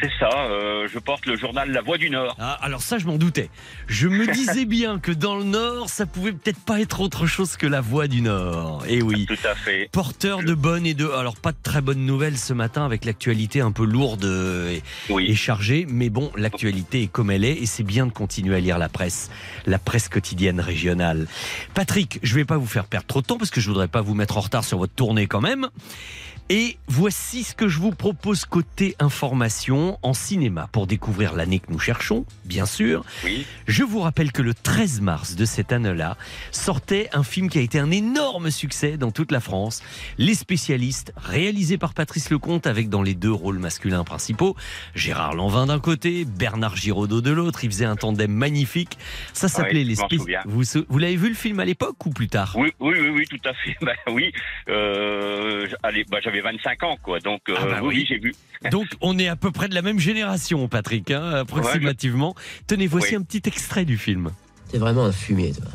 C'est 0.00 0.10
ça, 0.18 0.28
euh, 0.50 0.86
je 0.92 0.98
porte 0.98 1.24
le 1.26 1.36
journal 1.36 1.70
La 1.70 1.80
Voix 1.80 1.96
du 1.96 2.10
Nord. 2.10 2.36
Ah, 2.38 2.58
alors 2.60 2.82
ça, 2.82 2.98
je 2.98 3.06
m'en 3.06 3.16
doutais. 3.16 3.48
Je 3.86 4.08
me 4.08 4.26
disais 4.30 4.66
bien 4.66 4.98
que 4.98 5.10
dans 5.10 5.36
le 5.36 5.44
Nord, 5.44 5.88
ça 5.88 6.04
pouvait 6.04 6.32
peut-être 6.32 6.60
pas 6.60 6.80
être 6.80 7.00
autre 7.00 7.26
chose 7.26 7.56
que 7.56 7.66
la 7.66 7.80
voix 7.80 8.06
du 8.06 8.20
Nord. 8.20 8.84
Et 8.88 9.00
oui. 9.02 9.24
Tout 9.26 9.38
à 9.48 9.54
fait. 9.54 9.88
Porteur 9.92 10.42
de 10.42 10.52
bonnes 10.52 10.84
et 10.86 10.92
de. 10.94 11.08
Alors, 11.08 11.36
pas 11.36 11.52
de 11.52 11.56
très 11.62 11.80
bonnes 11.80 12.04
nouvelles 12.04 12.36
ce 12.36 12.52
matin 12.52 12.84
avec 12.84 13.04
l'actualité 13.06 13.62
un 13.62 13.72
peu 13.72 13.84
lourde 13.86 14.24
et, 14.24 14.82
Oui. 15.08 15.26
et 15.30 15.34
chargée. 15.34 15.86
Mais 15.88 16.10
bon, 16.10 16.30
l'actualité 16.36 17.02
est 17.04 17.06
comme 17.10 17.30
elle 17.30 17.44
est 17.44 17.54
et 17.54 17.66
c'est 17.66 17.82
bien 17.82 18.06
de 18.06 18.12
continuer 18.12 18.56
à 18.56 18.60
lire 18.60 18.78
la 18.78 18.90
presse. 18.90 19.30
La 19.64 19.78
presse 19.78 20.08
quotidienne 20.10 20.60
régionale. 20.60 21.26
Patrick, 21.72 22.18
je 22.22 22.34
vais 22.34 22.44
pas 22.44 22.58
vous 22.58 22.66
faire 22.66 22.84
perdre 22.84 23.06
trop 23.06 23.22
de 23.22 23.26
temps 23.26 23.38
parce 23.38 23.50
que 23.50 23.60
je 23.62 23.68
voudrais 23.68 23.88
pas 23.88 24.02
vous 24.02 24.14
mettre 24.14 24.36
en 24.36 24.40
retard 24.40 24.64
sur 24.64 24.76
votre 24.76 24.92
tournée 24.94 25.26
quand 25.26 25.40
même. 25.40 25.68
Et 26.48 26.76
voici 26.86 27.42
ce 27.42 27.56
que 27.56 27.66
je 27.66 27.80
vous 27.80 27.90
propose 27.90 28.44
côté 28.44 28.94
information 29.00 29.98
en 30.02 30.14
cinéma 30.14 30.68
pour 30.70 30.86
découvrir 30.86 31.34
l'année 31.34 31.58
que 31.58 31.72
nous 31.72 31.80
cherchons, 31.80 32.24
bien 32.44 32.66
sûr. 32.66 33.04
Oui. 33.24 33.44
Je 33.66 33.82
vous 33.82 33.98
rappelle 33.98 34.30
que 34.30 34.42
le 34.42 34.54
13 34.54 35.00
mars 35.00 35.34
de 35.34 35.44
cette 35.44 35.72
année-là 35.72 36.16
sortait 36.52 37.08
un 37.12 37.24
film 37.24 37.48
qui 37.48 37.58
a 37.58 37.62
été 37.62 37.80
un 37.80 37.90
énorme 37.90 38.52
succès 38.52 38.96
dans 38.96 39.10
toute 39.10 39.32
la 39.32 39.40
France. 39.40 39.82
Les 40.18 40.34
spécialistes, 40.34 41.12
réalisé 41.16 41.78
par 41.78 41.94
Patrice 41.94 42.30
Lecomte 42.30 42.68
avec 42.68 42.88
dans 42.90 43.02
les 43.02 43.14
deux 43.14 43.32
rôles 43.32 43.58
masculins 43.58 44.04
principaux, 44.04 44.54
Gérard 44.94 45.34
Lanvin 45.34 45.66
d'un 45.66 45.80
côté, 45.80 46.24
Bernard 46.24 46.76
Giraudot 46.76 47.22
de 47.22 47.30
l'autre. 47.32 47.64
Il 47.64 47.70
faisait 47.72 47.86
un 47.86 47.96
tandem 47.96 48.30
magnifique. 48.30 48.98
Ça 49.32 49.48
s'appelait 49.48 49.80
Oui, 49.80 49.84
les 49.84 49.94
je 49.96 50.00
m'en 50.02 50.06
Spé- 50.06 50.18
souviens. 50.18 50.42
Vous, 50.44 50.62
vous 50.88 50.98
l'avez 50.98 51.16
vu 51.16 51.28
le 51.28 51.34
film 51.34 51.58
à 51.58 51.64
l'époque 51.64 52.06
ou 52.06 52.10
plus 52.10 52.28
tard? 52.28 52.54
Oui, 52.56 52.70
oui, 52.78 52.94
oui, 53.00 53.08
oui, 53.08 53.24
tout 53.28 53.48
à 53.48 53.52
fait. 53.52 53.76
Ben 53.86 53.96
oui, 54.12 54.32
euh, 54.68 55.66
allez, 55.82 56.04
ben, 56.08 56.18
j'avais 56.22 56.35
25 56.40 56.82
ans, 56.82 56.96
quoi. 57.02 57.20
Donc, 57.20 57.40
euh, 57.48 57.54
Ah 57.58 57.64
bah 57.66 57.80
oui, 57.82 58.04
j'ai 58.08 58.18
vu. 58.18 58.34
Donc 58.70 58.86
on 59.00 59.18
est 59.18 59.28
à 59.28 59.36
peu 59.36 59.50
près 59.50 59.68
de 59.68 59.74
la 59.74 59.82
même 59.82 59.98
génération, 59.98 60.66
Patrick, 60.68 61.10
hein, 61.10 61.30
approximativement. 61.30 62.34
Tenez, 62.66 62.86
voici 62.86 63.10
Oui. 63.10 63.16
un 63.16 63.22
petit 63.22 63.42
extrait 63.48 63.84
du 63.84 63.98
film. 63.98 64.30
T'es 64.70 64.78
vraiment 64.78 65.04
un 65.04 65.12
fumier, 65.12 65.52
toi. 65.52 65.66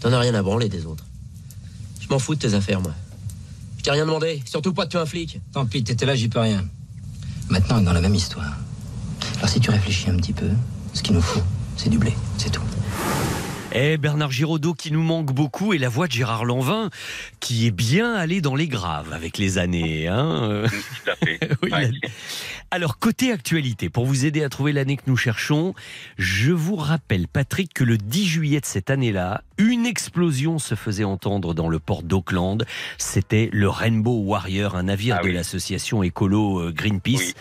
T'en 0.00 0.12
as 0.12 0.18
rien 0.18 0.34
à 0.34 0.42
branler 0.42 0.68
des 0.68 0.86
autres. 0.86 1.04
Je 2.00 2.08
m'en 2.08 2.18
fous 2.18 2.34
de 2.34 2.40
tes 2.40 2.54
affaires, 2.54 2.80
moi. 2.80 2.92
Je 3.78 3.82
t'ai 3.82 3.90
rien 3.90 4.06
demandé, 4.06 4.40
surtout 4.44 4.72
pas 4.72 4.84
de 4.84 4.90
tuer 4.90 4.98
un 5.00 5.06
flic. 5.06 5.40
Tant 5.52 5.66
pis, 5.66 5.82
t'étais 5.82 6.06
là, 6.06 6.14
j'y 6.14 6.28
peux 6.28 6.38
rien. 6.40 6.64
Maintenant, 7.50 7.76
on 7.76 7.80
est 7.80 7.84
dans 7.84 7.92
la 7.92 8.00
même 8.00 8.14
histoire. 8.14 8.56
Alors 9.38 9.48
si 9.48 9.60
tu 9.60 9.70
réfléchis 9.70 10.08
un 10.10 10.16
petit 10.16 10.32
peu, 10.32 10.48
ce 10.94 11.02
qu'il 11.02 11.14
nous 11.14 11.20
faut, 11.20 11.42
c'est 11.76 11.88
du 11.88 11.98
blé, 11.98 12.12
c'est 12.38 12.50
tout. 12.50 12.62
Et 13.74 13.96
Bernard 13.96 14.30
Giraudot 14.30 14.74
qui 14.74 14.92
nous 14.92 15.02
manque 15.02 15.32
beaucoup 15.32 15.72
et 15.72 15.78
la 15.78 15.88
voix 15.88 16.06
de 16.06 16.12
Gérard 16.12 16.44
Lanvin 16.44 16.90
qui 17.40 17.66
est 17.66 17.70
bien 17.70 18.14
allé 18.14 18.40
dans 18.40 18.54
les 18.54 18.68
graves 18.68 19.12
avec 19.12 19.38
les 19.38 19.58
années. 19.58 20.08
Hein 20.08 20.42
euh. 20.50 20.68
Tout 20.68 21.10
à 21.10 21.16
fait. 21.26 21.38
Oui, 21.62 21.70
Ouais. 21.70 21.90
Alors, 22.70 22.98
côté 22.98 23.32
actualité, 23.32 23.90
pour 23.90 24.06
vous 24.06 24.24
aider 24.24 24.42
à 24.42 24.48
trouver 24.48 24.72
l'année 24.72 24.96
que 24.96 25.02
nous 25.06 25.16
cherchons, 25.16 25.74
je 26.16 26.52
vous 26.52 26.76
rappelle, 26.76 27.28
Patrick, 27.28 27.74
que 27.74 27.84
le 27.84 27.98
10 27.98 28.26
juillet 28.26 28.60
de 28.60 28.66
cette 28.66 28.88
année-là, 28.88 29.42
une 29.58 29.84
explosion 29.84 30.58
se 30.58 30.74
faisait 30.74 31.04
entendre 31.04 31.52
dans 31.52 31.68
le 31.68 31.78
port 31.78 32.02
d'Auckland. 32.02 32.64
C'était 32.96 33.50
le 33.52 33.68
Rainbow 33.68 34.20
Warrior, 34.22 34.74
un 34.74 34.84
navire 34.84 35.16
Ah 35.18 35.22
de 35.22 35.28
oui. 35.28 35.34
l'association 35.34 36.02
écolo 36.02 36.60
euh, 36.60 36.72
Greenpeace. 36.72 37.18
Oui. 37.18 37.34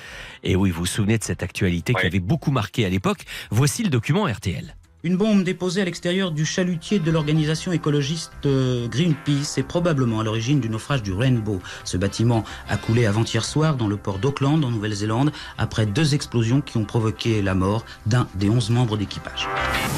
Et 0.44 0.56
oui, 0.58 0.70
vous 0.70 0.82
vous 0.82 0.86
souvenez 0.86 1.18
de 1.18 1.24
cette 1.24 1.44
actualité 1.44 1.94
qui 1.94 2.06
avait 2.06 2.20
beaucoup 2.20 2.52
marqué 2.52 2.86
à 2.86 2.90
l'époque. 2.90 3.24
Voici 3.52 3.84
le 3.84 3.90
document 3.90 4.26
RTL. 4.26 4.76
Une 5.04 5.18
bombe 5.18 5.44
déposée 5.44 5.82
à 5.82 5.86
l'extérieur 5.86 6.32
du 6.32 6.46
chalutier 6.46 7.00
de 7.00 7.10
l'organisation 7.10 7.72
écologiste 7.72 8.32
euh, 8.46 8.88
Greenpeace 8.88 9.58
est 9.58 9.68
probablement 9.68 10.20
à 10.20 10.24
l'origine 10.24 10.60
du 10.60 10.70
naufrage 10.70 11.02
du 11.02 11.12
Rainbow. 11.12 11.60
Ce 11.86 11.98
bâtiment 11.98 12.44
a 12.70 12.78
coulé 12.78 13.08
avant-hier 13.08 13.44
soir 13.44 13.78
dans 13.78 13.88
le 13.88 13.98
port 13.98 14.20
d'Auckland, 14.20 14.64
en 14.64 14.70
Nouvelle-Zélande, 14.70 15.32
après 15.58 15.88
deux 15.88 16.14
explosions 16.14 16.62
qui 16.62 16.78
ont 16.78 16.86
provoqué 16.86 17.42
la 17.42 17.56
mort 17.56 17.84
d'un 18.06 18.28
des 18.36 18.48
onze 18.50 18.70
membres 18.70 18.96
d'équipage. 18.96 19.48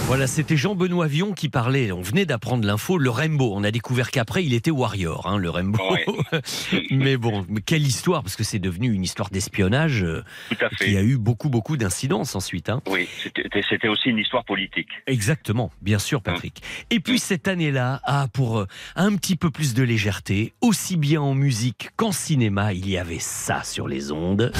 Voilà, 0.07 0.25
c'était 0.25 0.55
Jean-Benoît 0.55 1.07
Vion 1.07 1.33
qui 1.33 1.49
parlait. 1.49 1.91
On 1.91 2.01
venait 2.01 2.25
d'apprendre 2.25 2.65
l'info. 2.65 2.97
Le 2.97 3.09
Rainbow, 3.09 3.51
on 3.53 3.65
a 3.65 3.71
découvert 3.71 4.09
qu'après, 4.09 4.45
il 4.45 4.53
était 4.53 4.71
Warrior, 4.71 5.27
hein, 5.27 5.37
le 5.37 5.49
Rainbow. 5.49 5.83
mais 6.91 7.17
bon, 7.17 7.45
mais 7.49 7.59
quelle 7.59 7.85
histoire, 7.85 8.23
parce 8.23 8.37
que 8.37 8.43
c'est 8.45 8.59
devenu 8.59 8.93
une 8.93 9.03
histoire 9.03 9.29
d'espionnage 9.29 10.05
Tout 10.49 10.65
à 10.65 10.69
fait. 10.69 10.85
qui 10.85 10.97
a 10.97 11.01
eu 11.03 11.17
beaucoup, 11.17 11.49
beaucoup 11.49 11.75
d'incidences 11.75 12.35
ensuite. 12.37 12.69
hein. 12.69 12.81
Oui, 12.87 13.09
c'était 13.69 13.89
aussi 13.89 14.09
une 14.09 14.19
histoire 14.19 14.45
politique. 14.45 14.87
Exactement, 15.07 15.71
bien 15.81 15.99
sûr, 15.99 16.21
Patrick. 16.21 16.61
Et 16.89 16.99
puis 16.99 17.19
cette 17.19 17.47
année-là, 17.47 18.01
ah, 18.03 18.27
pour 18.33 18.59
euh, 18.59 18.67
un 18.95 19.15
petit 19.15 19.35
peu 19.35 19.49
plus 19.49 19.73
de 19.73 19.83
légèreté, 19.83 20.53
aussi 20.61 20.97
bien 20.97 21.21
en 21.21 21.33
musique 21.33 21.89
qu'en 21.95 22.11
cinéma, 22.11 22.73
il 22.73 22.89
y 22.89 22.97
avait 22.97 23.19
ça 23.19 23.63
sur 23.63 23.87
les 23.87 24.11
ondes. 24.11 24.51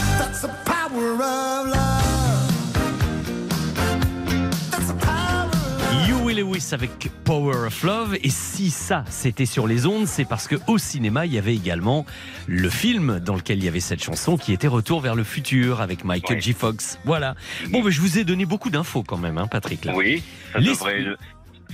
Lewis 6.53 6.69
avec 6.71 7.09
Power 7.23 7.65
of 7.67 7.83
Love. 7.83 8.17
Et 8.21 8.29
si 8.29 8.69
ça, 8.69 9.03
c'était 9.09 9.45
sur 9.47 9.65
les 9.65 9.87
ondes, 9.87 10.05
c'est 10.05 10.25
parce 10.25 10.47
que 10.47 10.55
au 10.67 10.77
cinéma, 10.77 11.25
il 11.25 11.33
y 11.33 11.37
avait 11.39 11.55
également 11.55 12.05
le 12.47 12.69
film 12.69 13.19
dans 13.19 13.35
lequel 13.35 13.57
il 13.57 13.65
y 13.65 13.67
avait 13.67 13.79
cette 13.79 14.03
chanson 14.03 14.37
qui 14.37 14.53
était 14.53 14.67
Retour 14.67 15.01
vers 15.01 15.15
le 15.15 15.23
futur 15.23 15.81
avec 15.81 16.03
Michael 16.03 16.37
Ouais. 16.37 16.41
J. 16.41 16.53
Fox. 16.53 16.99
Voilà. 17.05 17.35
Bon, 17.69 17.81
ben, 17.83 17.89
je 17.89 17.99
vous 18.01 18.17
ai 18.19 18.23
donné 18.23 18.45
beaucoup 18.45 18.69
d'infos 18.69 19.03
quand 19.03 19.17
même, 19.17 19.37
hein, 19.37 19.47
Patrick. 19.47 19.85
Là. 19.85 19.93
Oui, 19.95 20.23
ça 20.51 20.59
devrait, 20.59 21.05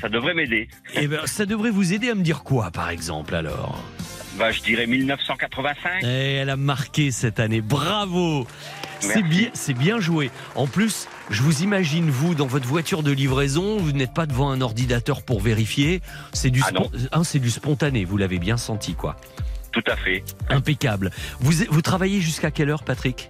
ça 0.02 0.10
devrait 0.10 0.34
m'aider. 0.34 0.68
Eh 0.96 1.08
ben, 1.08 1.26
ça 1.26 1.46
devrait 1.46 1.72
vous 1.72 1.94
aider 1.94 2.10
à 2.10 2.16
me 2.16 2.24
dire 2.24 2.44
quoi, 2.44 2.72
par 2.72 2.90
exemple, 2.90 3.36
alors? 3.36 3.84
Bah, 4.38 4.52
je 4.52 4.62
dirais 4.62 4.88
1985. 4.88 6.04
Et 6.04 6.36
elle 6.36 6.50
a 6.50 6.56
marqué 6.56 7.12
cette 7.12 7.40
année. 7.40 7.62
Bravo 7.62 8.48
C'est 9.00 9.24
bien, 9.24 9.50
c'est 9.54 9.74
bien 9.74 10.00
joué. 10.00 10.30
En 10.56 10.68
plus, 10.68 11.08
je 11.30 11.42
vous 11.42 11.64
imagine 11.64 12.10
vous 12.10 12.36
dans 12.36 12.48
votre 12.48 12.68
voiture 12.68 13.04
de 13.04 13.12
livraison, 13.12 13.78
vous 13.78 13.92
n'êtes 13.92 14.14
pas 14.14 14.26
devant 14.26 14.50
un 14.50 14.62
ordinateur 14.62 15.24
pour 15.24 15.42
vérifier. 15.42 16.02
C'est 16.34 16.50
du, 16.52 16.62
Ah 16.64 16.80
hein, 17.12 17.24
c'est 17.24 17.40
du 17.40 17.50
spontané. 17.50 18.06
Vous 18.06 18.18
l'avez 18.18 18.40
bien 18.40 18.58
senti, 18.58 18.94
quoi. 18.94 19.18
Tout 19.72 19.84
à 19.88 19.96
fait. 19.96 20.24
Impeccable. 20.50 21.12
Vous, 21.40 21.52
vous 21.70 21.82
travaillez 21.82 22.22
jusqu'à 22.22 22.52
quelle 22.52 22.70
heure, 22.70 22.84
Patrick? 22.84 23.30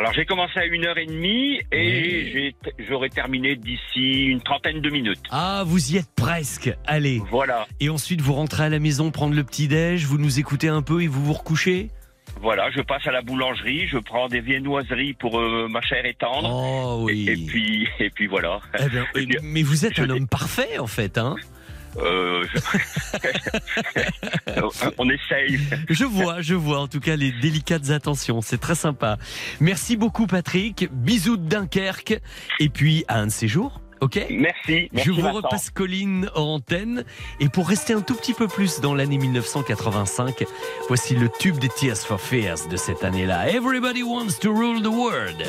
Alors, 0.00 0.14
j'ai 0.14 0.24
commencé 0.24 0.58
à 0.58 0.62
1h30 0.62 1.60
et 1.72 2.54
j'aurai 2.88 3.10
terminé 3.10 3.54
d'ici 3.54 4.24
une 4.28 4.40
trentaine 4.40 4.80
de 4.80 4.88
minutes. 4.88 5.20
Ah, 5.30 5.62
vous 5.66 5.92
y 5.92 5.98
êtes 5.98 6.08
presque. 6.16 6.74
Allez. 6.86 7.20
Voilà, 7.30 7.66
Et 7.80 7.90
ensuite, 7.90 8.22
vous 8.22 8.32
rentrez 8.32 8.64
à 8.64 8.68
la 8.70 8.78
maison 8.78 9.10
prendre 9.10 9.34
le 9.34 9.44
petit 9.44 9.68
déj, 9.68 10.06
vous 10.06 10.16
nous 10.16 10.40
écoutez 10.40 10.68
un 10.68 10.80
peu 10.80 11.02
et 11.02 11.06
vous 11.06 11.22
vous 11.22 11.34
recouchez? 11.34 11.88
voilà, 12.40 12.70
je 12.70 12.80
passe 12.80 13.06
à 13.06 13.10
la 13.10 13.20
boulangerie, 13.20 13.88
je 13.88 13.98
prends 13.98 14.28
des 14.28 14.40
viennoiseries 14.40 15.12
pour 15.12 15.38
euh, 15.38 15.68
ma 15.68 15.82
chair 15.82 16.06
et 16.06 16.14
tendre. 16.14 16.48
Oh 16.50 17.04
oui. 17.04 17.26
Et, 17.28 17.32
et 17.32 17.36
puis, 17.36 17.88
et 17.98 18.08
puis 18.08 18.26
voilà. 18.26 18.60
Eh 19.14 19.26
mais 19.42 19.62
vous 19.62 19.84
êtes 19.84 19.96
je 19.96 20.02
un 20.04 20.08
homme 20.08 20.28
parfait, 20.28 20.78
en 20.78 20.86
fait, 20.86 21.18
hein 21.18 21.36
euh, 21.96 22.44
on 24.98 25.08
essaye. 25.10 25.58
Je 25.88 26.04
vois, 26.04 26.40
je 26.40 26.54
vois 26.54 26.80
en 26.80 26.88
tout 26.88 27.00
cas 27.00 27.16
les 27.16 27.32
délicates 27.32 27.90
attentions, 27.90 28.40
c'est 28.42 28.58
très 28.58 28.74
sympa. 28.74 29.16
Merci 29.60 29.96
beaucoup 29.96 30.26
Patrick, 30.26 30.88
bisous 30.92 31.36
de 31.36 31.48
Dunkerque 31.48 32.20
et 32.58 32.68
puis 32.68 33.04
à 33.08 33.18
un 33.18 33.26
de 33.26 33.32
ces 33.32 33.48
jours, 33.48 33.80
ok 34.00 34.16
Merci. 34.30 34.88
merci 34.92 35.04
Je 35.04 35.10
vous 35.10 35.20
Vincent. 35.22 35.32
repasse 35.36 35.70
Colline 35.70 36.30
en 36.34 36.42
antenne 36.42 37.04
et 37.40 37.48
pour 37.48 37.68
rester 37.68 37.92
un 37.92 38.00
tout 38.02 38.14
petit 38.14 38.34
peu 38.34 38.46
plus 38.48 38.80
dans 38.80 38.94
l'année 38.94 39.18
1985, 39.18 40.44
voici 40.88 41.14
le 41.16 41.28
tube 41.40 41.58
des 41.58 41.68
Tears 41.68 41.96
for 41.98 42.20
Fears 42.20 42.68
de 42.70 42.76
cette 42.76 43.04
année-là. 43.04 43.50
Everybody 43.50 44.02
wants 44.02 44.38
to 44.40 44.52
rule 44.52 44.82
the 44.82 44.86
world. 44.86 45.44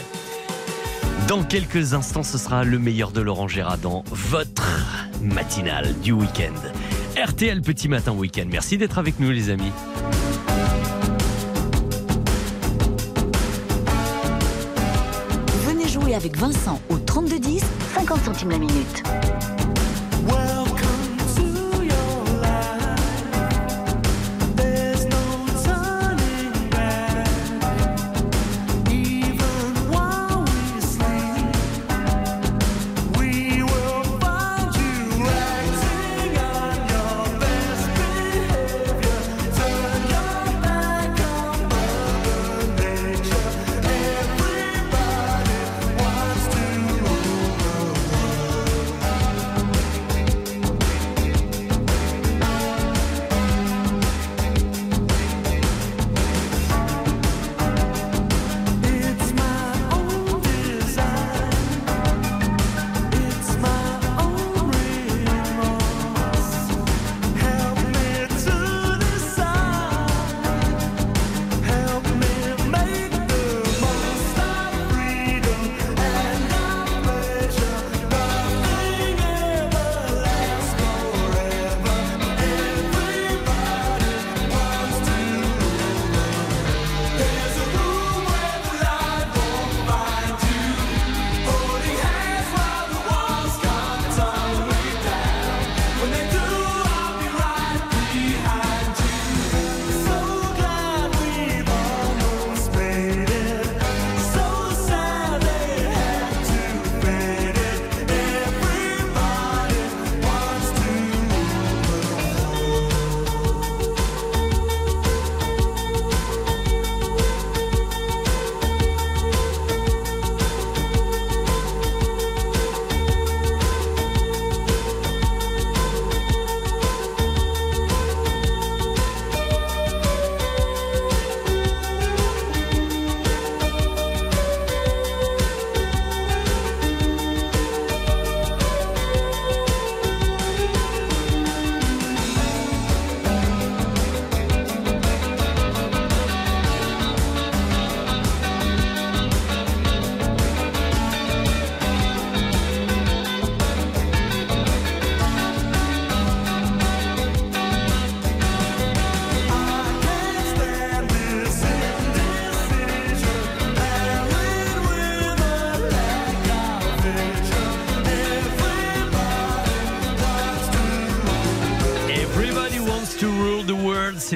Dans 1.27 1.43
quelques 1.43 1.93
instants, 1.93 2.23
ce 2.23 2.37
sera 2.37 2.63
le 2.63 2.77
meilleur 2.79 3.11
de 3.11 3.21
Laurent 3.21 3.47
Gérard 3.47 3.77
dans 3.77 4.03
votre 4.11 4.67
matinale 5.21 5.93
du 6.01 6.11
week-end. 6.11 6.53
RTL 7.15 7.61
Petit 7.61 7.87
Matin 7.87 8.11
Week-end. 8.13 8.45
Merci 8.49 8.77
d'être 8.77 8.97
avec 8.97 9.19
nous, 9.19 9.29
les 9.29 9.49
amis. 9.49 9.71
Venez 15.65 15.87
jouer 15.87 16.15
avec 16.15 16.37
Vincent 16.37 16.81
au 16.89 16.97
3210, 16.97 17.63
50 17.95 18.23
centimes 18.23 18.51
la 18.51 18.57
minute. 18.57 19.03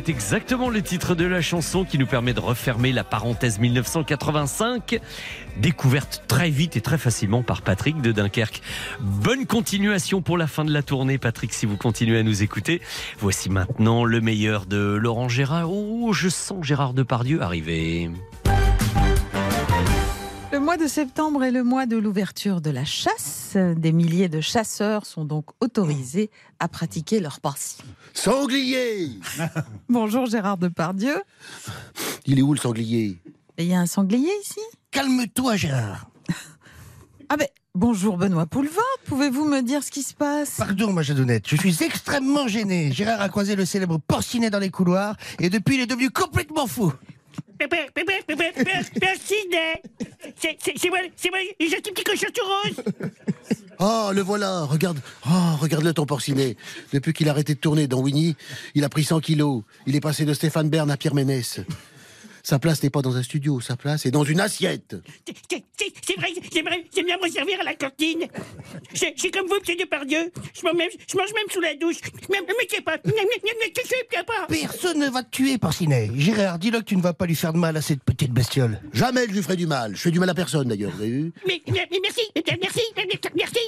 C'est 0.06 0.12
exactement 0.12 0.70
le 0.70 0.84
titre 0.84 1.16
de 1.16 1.26
la 1.26 1.42
chanson 1.42 1.84
qui 1.84 1.98
nous 1.98 2.06
permet 2.06 2.34
de 2.34 2.40
refermer 2.40 2.92
la 2.92 3.04
parenthèse 3.04 3.60
1985. 3.60 5.00
Découverte 5.58 6.24
très 6.28 6.52
vite 6.52 6.78
et 6.78 6.82
très 6.82 7.00
facilement 7.00 7.42
par 7.42 7.64
Patrick 7.64 8.02
de 8.02 8.12
Dunkerque. 8.12 8.62
Bonne 9.00 9.48
continuation 9.48 10.22
pour 10.22 10.38
la 10.38 10.46
fin 10.46 10.64
de 10.64 10.72
la 10.72 10.84
tournée, 10.84 11.18
Patrick, 11.18 11.54
si 11.54 11.66
vous 11.66 11.78
continuez 11.78 12.20
à 12.20 12.24
nous 12.24 12.44
écouter. 12.44 12.82
Voici 13.20 13.50
maintenant 13.50 14.04
le 14.04 14.22
meilleur 14.22 14.68
de 14.68 14.78
Laurent 14.78 15.28
Gérard. 15.28 15.72
Oh, 15.72 16.14
je 16.14 16.30
sens 16.30 16.64
Gérard 16.64 16.94
Depardieu 16.94 17.42
arriver. 17.42 18.12
Le 20.66 20.68
mois 20.72 20.78
de 20.78 20.88
septembre 20.88 21.44
est 21.44 21.52
le 21.52 21.64
mois 21.64 21.86
de 21.86 21.96
l'ouverture 21.96 22.60
de 22.60 22.72
la 22.72 22.86
chasse. 22.86 23.56
Des 23.56 23.92
milliers 23.92 24.30
de 24.30 24.42
chasseurs 24.42 25.06
sont 25.06 25.24
donc 25.24 25.46
autorisés 25.60 26.32
à 26.60 26.68
pratiquer 26.68 27.20
leur 27.20 27.40
passion. 27.40 27.86
Sanglier 28.16 29.12
Bonjour 29.90 30.26
Gérard 30.26 30.58
Depardieu. 30.58 31.22
Il 32.26 32.40
est 32.40 32.42
où 32.42 32.52
le 32.52 32.60
sanglier? 32.60 33.22
Il 33.60 33.66
y 33.66 33.76
a 33.76 33.80
un 33.80 33.86
sanglier 33.86 34.32
ici? 34.42 34.60
Calme-toi, 34.90 35.56
Gérard. 35.56 36.10
Ah 37.30 37.38
ben, 37.38 37.48
bonjour 37.76 38.18
Benoît 38.18 38.48
Poulvord. 38.48 38.84
Pouvez-vous 39.06 39.46
me 39.46 39.62
dire 39.62 39.84
ce 39.84 39.92
qui 39.92 40.02
se 40.02 40.16
passe? 40.16 40.56
Pardon, 40.58 40.92
ma 40.92 41.04
Jadonnette, 41.04 41.48
je 41.48 41.58
suis 41.58 41.84
extrêmement 41.84 42.48
gêné. 42.48 42.92
Gérard 42.92 43.22
a 43.22 43.30
croisé 43.30 43.56
le 43.56 43.66
célèbre 43.66 44.00
porcinet 44.00 44.50
dans 44.50 44.58
les 44.58 44.72
couloirs 44.72 45.16
et 45.38 45.52
depuis 45.52 45.76
il 45.76 45.82
est 45.82 45.86
devenu 45.86 46.10
complètement 46.10 46.66
fou. 46.66 46.92
Porcinet 49.00 49.82
C'est 50.42 50.90
moi, 50.90 51.00
c'est 51.16 51.30
moi, 51.30 51.40
j'ai 51.60 51.78
un 51.78 51.80
petit 51.80 52.04
cochon 52.04 52.28
tout 52.34 52.46
rose 52.46 52.84
Oh, 53.80 54.12
le 54.14 54.22
voilà, 54.22 54.62
regarde. 54.64 55.00
Oh, 55.28 55.56
regarde-le 55.60 55.94
ton 55.94 56.06
porcinet. 56.06 56.56
Depuis 56.94 57.12
qu'il 57.12 57.28
a 57.28 57.32
arrêté 57.32 57.56
de 57.56 57.60
tourner 57.60 57.88
dans 57.88 58.00
Winnie, 58.00 58.36
il 58.74 58.86
a 58.86 58.90
pris 58.90 59.04
100 59.04 59.20
kilos. 59.20 59.64
Il 59.86 59.96
est 59.96 60.02
passé 60.02 60.24
de 60.24 60.34
Stéphane 60.34 60.70
Bern 60.70 60.90
à 60.90 60.98
Pierre 60.98 61.14
Ménès. 61.14 61.60
Sa 62.46 62.60
place 62.60 62.84
n'est 62.84 62.92
pas 62.92 63.02
dans 63.02 63.16
un 63.18 63.24
studio, 63.24 63.60
sa 63.60 63.76
place 63.76 64.06
est 64.06 64.12
dans 64.12 64.24
une 64.24 64.40
assiette. 64.40 64.96
C'est- 65.26 65.64
c'est- 65.80 65.92
C'est 66.08 66.16
vrai, 66.16 66.28
j'aimerais 66.54 66.86
j'aime 66.96 67.06
bien 67.08 67.18
me 67.22 67.28
servir 67.28 67.60
à 67.60 67.64
la 67.64 67.74
cantine. 67.74 68.28
Je 68.94 69.06
suis 69.18 69.32
comme 69.32 69.48
vous, 69.48 69.60
monsieur 69.60 69.76
Depardieu. 69.76 70.32
Je 70.54 70.62
mange 70.64 70.76
même, 70.76 70.90
je 71.12 71.18
mange 71.18 71.34
même 71.34 71.50
sous 71.52 71.60
la 71.60 71.74
douche. 71.76 71.96
Mais, 72.30 72.38
mais 72.48 72.54
c'est 72.70 72.82
pas. 72.82 72.98
Je 73.04 73.10
suis 73.82 74.24
pas? 74.28 74.46
Personne 74.48 75.00
ne 75.00 75.10
va 75.10 75.24
te 75.24 75.32
tuer, 75.32 75.58
porcinet. 75.58 76.12
Gérard, 76.16 76.60
dis-le 76.60 76.80
que 76.82 76.86
tu 76.86 76.96
ne 76.96 77.02
vas 77.02 77.14
pas 77.14 77.26
lui 77.26 77.34
faire 77.36 77.52
de 77.54 77.58
mal 77.58 77.76
à 77.78 77.82
cette 77.82 78.04
petite 78.04 78.32
bestiole. 78.32 78.80
Jamais 78.94 79.26
je 79.28 79.32
lui 79.34 79.42
ferai 79.42 79.56
du 79.56 79.66
mal. 79.66 79.96
Je 79.96 80.02
fais 80.02 80.12
du 80.12 80.20
mal 80.20 80.30
à 80.30 80.36
personne, 80.36 80.68
d'ailleurs, 80.68 80.92
vous 80.92 81.02
avez 81.02 81.10
vu? 81.10 81.34
Mais, 81.48 81.60
mais, 81.68 81.88
mais 81.92 82.00
merci, 82.04 82.22
merci, 82.62 82.82
merci. 83.36 83.60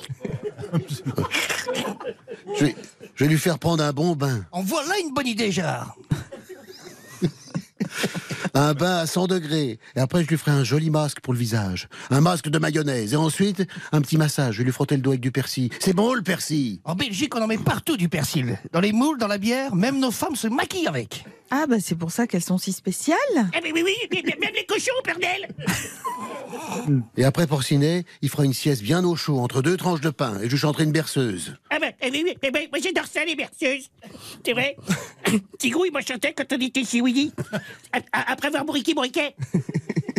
je 2.60 2.66
vais, 2.66 2.76
je 3.16 3.24
vais 3.24 3.30
lui 3.30 3.40
faire 3.40 3.58
prendre 3.58 3.84
un 3.84 3.92
bon 3.94 4.16
bain. 4.16 4.46
En 4.52 4.62
voilà 4.62 5.00
une 5.00 5.14
bonne 5.14 5.28
idée, 5.28 5.52
Gérard. 5.52 5.96
Un 8.54 8.74
bain 8.74 8.98
à 8.98 9.06
100 9.06 9.28
degrés. 9.28 9.80
Et 9.96 10.00
après, 10.00 10.24
je 10.24 10.28
lui 10.28 10.38
ferai 10.38 10.52
un 10.52 10.64
joli 10.64 10.90
masque 10.90 11.20
pour 11.22 11.34
le 11.34 11.40
visage. 11.40 11.88
Un 12.10 12.22
masque 12.22 12.50
de 12.50 12.58
mayonnaise. 12.58 13.14
Et 13.14 13.16
ensuite, 13.16 13.68
un 13.92 14.02
petit 14.02 14.18
massage. 14.18 14.56
Je 14.56 14.64
lui 14.64 14.72
frotter 14.72 14.96
le 14.96 15.02
dos 15.02 15.12
avec 15.12 15.22
du 15.22 15.32
persil. 15.32 15.70
C'est 15.80 15.94
bon, 15.94 16.14
le 16.14 16.22
persil 16.22 16.80
En 16.84 16.96
Belgique, 16.96 17.36
on 17.36 17.42
en 17.42 17.48
met 17.48 17.58
partout 17.58 17.98
du 17.98 18.10
persil. 18.10 18.58
Dans 18.72 18.80
les 18.80 18.94
moules, 18.94 19.18
dans 19.18 19.28
la 19.28 19.38
bière, 19.38 19.76
même 19.76 20.00
nos 20.00 20.12
femmes 20.12 20.36
se 20.36 20.48
maquillent 20.48 20.88
avec. 20.88 21.26
Ah 21.50 21.66
bah 21.68 21.78
c'est 21.80 21.96
pour 21.96 22.12
ça 22.12 22.28
qu'elles 22.28 22.44
sont 22.44 22.58
si 22.58 22.74
spéciales. 22.74 23.18
Ah, 23.36 23.60
mais 23.64 23.72
oui, 23.72 23.84
oui, 23.86 24.24
même 24.24 24.52
les 24.54 24.66
cochons, 24.66 24.92
perdel. 25.04 25.48
Et 27.16 27.24
après 27.24 27.48
Porcinet, 27.48 28.06
il 28.22 28.30
fera 28.30 28.44
une 28.46 28.54
sieste 28.54 28.82
bien 28.84 29.04
au 29.06 29.16
chaud 29.16 29.40
entre 29.40 29.62
deux 29.62 29.78
tranches 29.78 30.02
de 30.02 30.10
pain. 30.10 30.40
Et 30.42 30.50
je 30.50 30.58
chanterai 30.58 30.84
une 30.84 30.92
berceuse. 30.92 31.56
Ah 31.70 31.78
ben, 31.80 31.94
eh 32.02 32.10
oui, 32.12 32.24
oui, 32.26 32.38
eh 32.42 32.52
ben, 32.52 32.68
moi 32.72 32.80
j'adore 32.84 33.06
ça, 33.06 33.24
les 33.26 33.36
berceuses. 33.36 33.90
C'est 34.46 34.54
vrai. 34.54 34.76
Tigrou, 35.60 35.86
il 35.86 35.92
m'a 35.92 36.02
chanté 36.02 36.34
quand 36.34 36.52
on 36.52 36.60
était 36.60 36.84
chez 36.84 37.02
Willy. 37.02 37.32
A- 37.94 38.00
a- 38.12 38.32
Après 38.32 38.48
avoir 38.48 38.66
bourriqué, 38.66 38.94
bourriquet. 38.94 39.36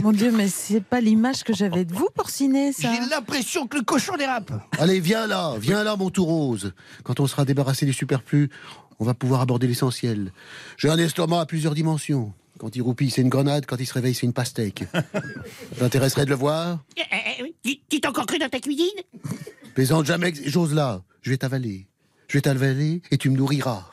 Mon 0.03 0.13
Dieu, 0.13 0.31
mais 0.31 0.49
c'est 0.49 0.81
pas 0.83 1.01
l'image 1.01 1.43
que 1.43 1.53
j'avais 1.53 1.85
de 1.85 1.93
vous, 1.93 2.09
Porcinet, 2.15 2.73
ça. 2.73 2.89
J'ai 2.93 3.11
l'impression 3.11 3.67
que 3.67 3.79
le 3.79 3.83
cochon 3.85 4.17
dérape. 4.17 4.53
Allez, 4.79 5.01
viens 5.01 5.27
là, 5.27 5.55
viens 5.59 5.83
là, 5.85 5.97
mon 5.97 6.09
tout 6.11 6.25
rose. 6.25 6.73
Quand 7.03 7.21
on 7.21 7.27
sera 7.27 7.45
débarrassé 7.45 7.85
du 7.85 7.93
superflu, 7.93 8.49
on 8.99 9.05
va 9.05 9.15
pouvoir 9.15 9.41
aborder 9.41 9.67
l'essentiel. 9.67 10.33
J'ai 10.77 10.89
un 10.89 10.99
estomac 10.99 11.41
à 11.41 11.47
plusieurs 11.47 11.75
dimensions. 11.75 12.33
Quand 12.59 12.75
il 12.75 12.83
roupille, 12.83 13.11
c'est 13.11 13.23
une 13.23 13.29
grenade. 13.29 13.67
Quand 13.67 13.77
il 13.79 13.87
se 13.87 13.95
réveille, 13.95 14.15
c'est 14.15 14.27
une 14.27 14.33
pastèque. 14.33 14.85
T'intéresserait 15.79 16.25
de 16.25 16.31
le 16.31 16.37
voir? 16.37 16.85
Eh, 16.97 17.03
eh, 17.13 17.55
eh, 17.65 17.81
Tu 17.89 18.01
t'es 18.01 18.09
encore 18.09 18.27
cru 18.27 18.39
dans 18.39 18.49
ta 18.49 18.59
cuisine? 18.59 18.87
Plaisante 19.75 20.07
jamais, 20.07 20.33
j'ose 20.47 20.75
là. 20.75 21.03
Je 21.23 21.31
vais 21.31 21.37
t'avaler. 21.37 21.87
Je 22.27 22.39
vais 22.39 22.43
t'avaler 22.43 23.03
et 23.11 23.19
tu 23.19 23.31
me 23.31 23.37
nourriras. 23.37 23.91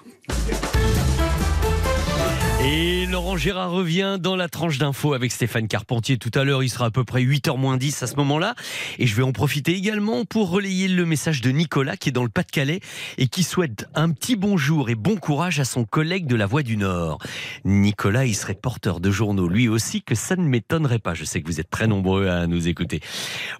Et 2.68 3.06
Laurent 3.06 3.38
Gérard 3.38 3.70
revient 3.70 4.18
dans 4.20 4.36
la 4.36 4.50
tranche 4.50 4.80
d'info 4.80 5.14
avec 5.14 5.32
Stéphane 5.32 5.68
Carpentier. 5.68 6.18
Tout 6.18 6.32
à 6.34 6.44
l'heure, 6.44 6.64
il 6.64 6.70
sera 6.70 6.86
à 6.86 6.90
peu 6.90 7.04
près 7.04 7.22
8h 7.22 7.60
moins 7.60 7.78
10 7.78 8.02
à 8.02 8.08
ce 8.08 8.16
moment-là. 8.16 8.56
Et 8.98 9.06
je 9.06 9.16
vais 9.16 9.22
en 9.22 9.34
profiter 9.34 9.74
également 9.74 10.26
pour 10.26 10.50
relayer 10.50 10.88
le 10.88 11.06
message 11.06 11.42
de 11.42 11.52
Nicolas 11.52 11.96
qui 11.96 12.10
est 12.10 12.12
dans 12.12 12.24
le 12.24 12.30
Pas-de-Calais 12.30 12.80
et 13.20 13.28
qui 13.28 13.44
souhaite 13.44 13.86
un 13.94 14.10
petit 14.10 14.36
bonjour 14.36 14.90
et 14.90 14.96
bon 14.96 15.16
courage 15.16 15.60
à 15.60 15.64
son 15.64 15.86
collègue 15.86 16.26
de 16.26 16.36
la 16.36 16.48
Voix 16.48 16.64
du 16.64 16.76
Nord. 16.76 17.20
Nicolas, 17.66 18.26
il 18.26 18.34
serait 18.34 18.56
porteur 18.56 19.00
de 19.00 19.12
journaux 19.12 19.48
lui 19.48 19.68
aussi, 19.68 20.02
que 20.02 20.16
ça 20.16 20.36
ne 20.36 20.44
m'étonnerait 20.44 20.98
pas. 20.98 21.14
Je 21.14 21.24
sais 21.24 21.42
que 21.42 21.48
vous 21.48 21.60
êtes 21.60 21.70
très 21.70 21.86
nombreux 21.86 22.28
à 22.30 22.48
nous 22.48 22.68
écouter. 22.68 23.00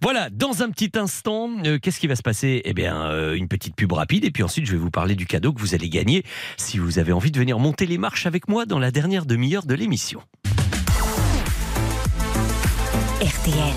Voilà, 0.02 0.32
dans 0.32 0.64
un 0.64 0.72
petit 0.72 0.92
instant, 0.96 1.52
euh, 1.68 1.78
qu'est-ce 1.78 2.00
qui 2.00 2.08
va 2.08 2.16
se 2.16 2.24
passer? 2.24 2.64
Eh 2.66 2.74
bien, 2.74 3.04
euh, 3.04 3.36
une 3.36 3.48
petite 3.48 3.76
pub 3.76 3.92
rapide 3.92 4.26
et 4.26 4.32
puis 4.32 4.42
ensuite, 4.42 4.66
je 4.66 4.72
vais 4.72 4.80
vous 4.80 4.90
parler 4.90 5.14
du 5.14 5.28
cadeau 5.28 5.54
que 5.54 5.62
vous 5.62 5.76
allez 5.76 5.90
gagner 5.90 6.24
si 6.58 6.80
vous 6.80 6.98
avez 6.98 7.12
envie 7.12 7.30
de 7.30 7.38
venir 7.38 7.60
monter 7.60 7.86
les 7.86 8.00
marches 8.00 8.26
avec 8.26 8.48
moi 8.48 8.66
dans 8.66 8.80
la 8.80 8.95
dernière 8.96 9.26
demi-heure 9.26 9.66
de 9.66 9.76
l'émission. 9.76 10.22
RTL. 13.22 13.74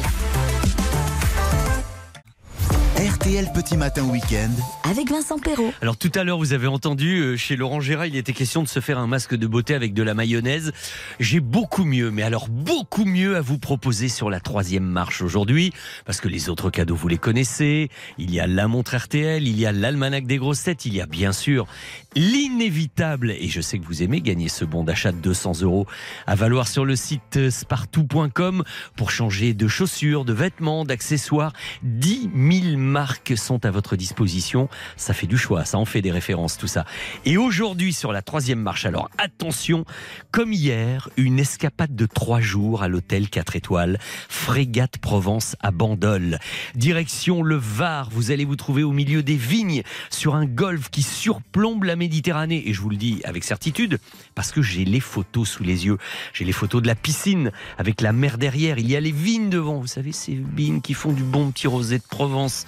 RTL 2.99 3.47
Petit 3.55 3.77
Matin 3.77 4.05
Week-end. 4.05 4.51
Avec 4.89 5.09
Vincent 5.11 5.39
Perrault. 5.39 5.73
Alors 5.83 5.97
tout 5.97 6.11
à 6.15 6.25
l'heure, 6.25 6.39
vous 6.39 6.53
avez 6.53 6.67
entendu, 6.67 7.19
euh, 7.19 7.37
chez 7.37 7.55
Laurent 7.55 7.81
Gérard, 7.81 8.07
il 8.07 8.17
était 8.17 8.33
question 8.33 8.63
de 8.63 8.69
se 8.69 8.81
faire 8.81 8.99
un 8.99 9.07
masque 9.07 9.37
de 9.37 9.47
beauté 9.47 9.75
avec 9.75 9.95
de 9.95 10.03
la 10.03 10.15
mayonnaise. 10.15 10.73
J'ai 11.21 11.39
beaucoup 11.39 11.85
mieux, 11.85 12.11
mais 12.11 12.23
alors 12.23 12.49
beaucoup 12.49 13.05
mieux 13.05 13.37
à 13.37 13.41
vous 13.41 13.59
proposer 13.59 14.09
sur 14.09 14.31
la 14.31 14.41
troisième 14.41 14.85
marche 14.85 15.23
aujourd'hui, 15.23 15.73
parce 16.07 16.21
que 16.21 16.27
les 16.27 16.49
autres 16.49 16.71
cadeaux, 16.71 16.97
vous 16.97 17.07
les 17.07 17.19
connaissez. 17.19 17.89
Il 18.19 18.33
y 18.33 18.41
a 18.41 18.47
la 18.47 18.67
montre 18.67 18.97
RTL, 18.97 19.47
il 19.47 19.59
y 19.59 19.67
a 19.67 19.71
l'almanach 19.71 20.25
des 20.25 20.39
grosses 20.39 20.65
têtes, 20.65 20.85
il 20.85 20.95
y 20.95 21.01
a 21.01 21.07
bien 21.07 21.33
sûr 21.33 21.67
l'inévitable, 22.15 23.33
et 23.33 23.49
je 23.49 23.61
sais 23.61 23.79
que 23.79 23.85
vous 23.85 24.03
aimez 24.03 24.21
gagner 24.21 24.49
ce 24.49 24.65
bon 24.65 24.83
d'achat 24.83 25.13
de 25.13 25.19
200 25.19 25.63
euros 25.63 25.87
à 26.27 26.35
valoir 26.35 26.67
sur 26.67 26.85
le 26.85 26.97
site 26.97 27.37
euh, 27.37 27.51
spartou.com 27.51 28.65
pour 28.97 29.11
changer 29.11 29.55
de 29.55 29.69
chaussures, 29.69 30.25
de 30.25 30.33
vêtements, 30.33 30.85
d'accessoires. 30.85 31.53
10 31.83 32.31
000 32.35 32.77
marques 32.79 33.37
sont 33.37 33.65
à 33.65 33.71
votre 33.71 33.97
disposition. 33.97 34.69
Ça 34.97 35.13
fait 35.13 35.27
du 35.27 35.37
choix, 35.37 35.65
ça 35.65 35.79
en 35.79 35.85
fait 35.85 36.01
des 36.01 36.11
références, 36.11 36.57
tout 36.57 36.67
ça. 36.67 36.85
Et 37.25 37.37
aujourd'hui, 37.37 37.93
sur 37.93 38.13
la 38.13 38.23
troisième 38.23 38.61
marche, 38.61 38.87
alors 38.87 39.11
attention, 39.19 39.85
comme 40.31 40.53
hier, 40.53 41.11
une 41.17 41.39
escapade 41.39 41.95
de 41.95 42.07
trois 42.07 42.41
jours 42.41 42.83
à 42.83 42.89
l'hôtel 42.89 43.29
4 43.29 43.57
étoiles, 43.57 43.99
Frégate 44.29 44.99
Provence 44.99 45.57
à 45.61 45.71
Bandol. 45.71 46.39
Direction 46.75 47.43
le 47.43 47.57
Var, 47.57 48.09
vous 48.11 48.31
allez 48.31 48.45
vous 48.45 48.57
trouver 48.57 48.83
au 48.83 48.93
milieu 48.93 49.23
des 49.23 49.37
vignes, 49.37 49.83
sur 50.11 50.35
un 50.35 50.47
golfe 50.47 50.89
qui 50.91 51.03
surplombe 51.03 51.85
la 51.85 51.98
Méditerranée. 51.99 52.69
Et 52.69 52.73
je 52.73 52.81
vous 52.81 52.91
le 52.91 52.97
dis 52.97 53.21
avec 53.25 53.45
certitude, 53.45 53.99
parce 54.35 54.53
que 54.53 54.63
j'ai 54.63 54.85
les 54.85 55.01
photos 55.01 55.49
sous 55.49 55.65
les 55.65 55.87
yeux. 55.87 55.99
J'ai 56.33 56.45
les 56.45 56.53
photos 56.53 56.81
de 56.81 56.87
la 56.87 56.95
piscine, 56.95 57.53
avec 57.77 58.01
la 58.01 58.13
mer 58.13 58.39
derrière. 58.39 58.79
Il 58.79 58.89
y 58.89 58.97
a 58.97 59.01
les 59.01 59.13
vignes 59.13 59.51
devant, 59.51 59.79
vous 59.79 59.87
savez, 59.87 60.13
ces 60.13 60.41
vignes 60.57 60.81
qui 60.81 60.95
font 60.95 61.13
du 61.13 61.25
bon 61.25 61.51
petit 61.51 61.67
rosé 61.67 61.99
de 61.99 62.05
Provence 62.09 62.65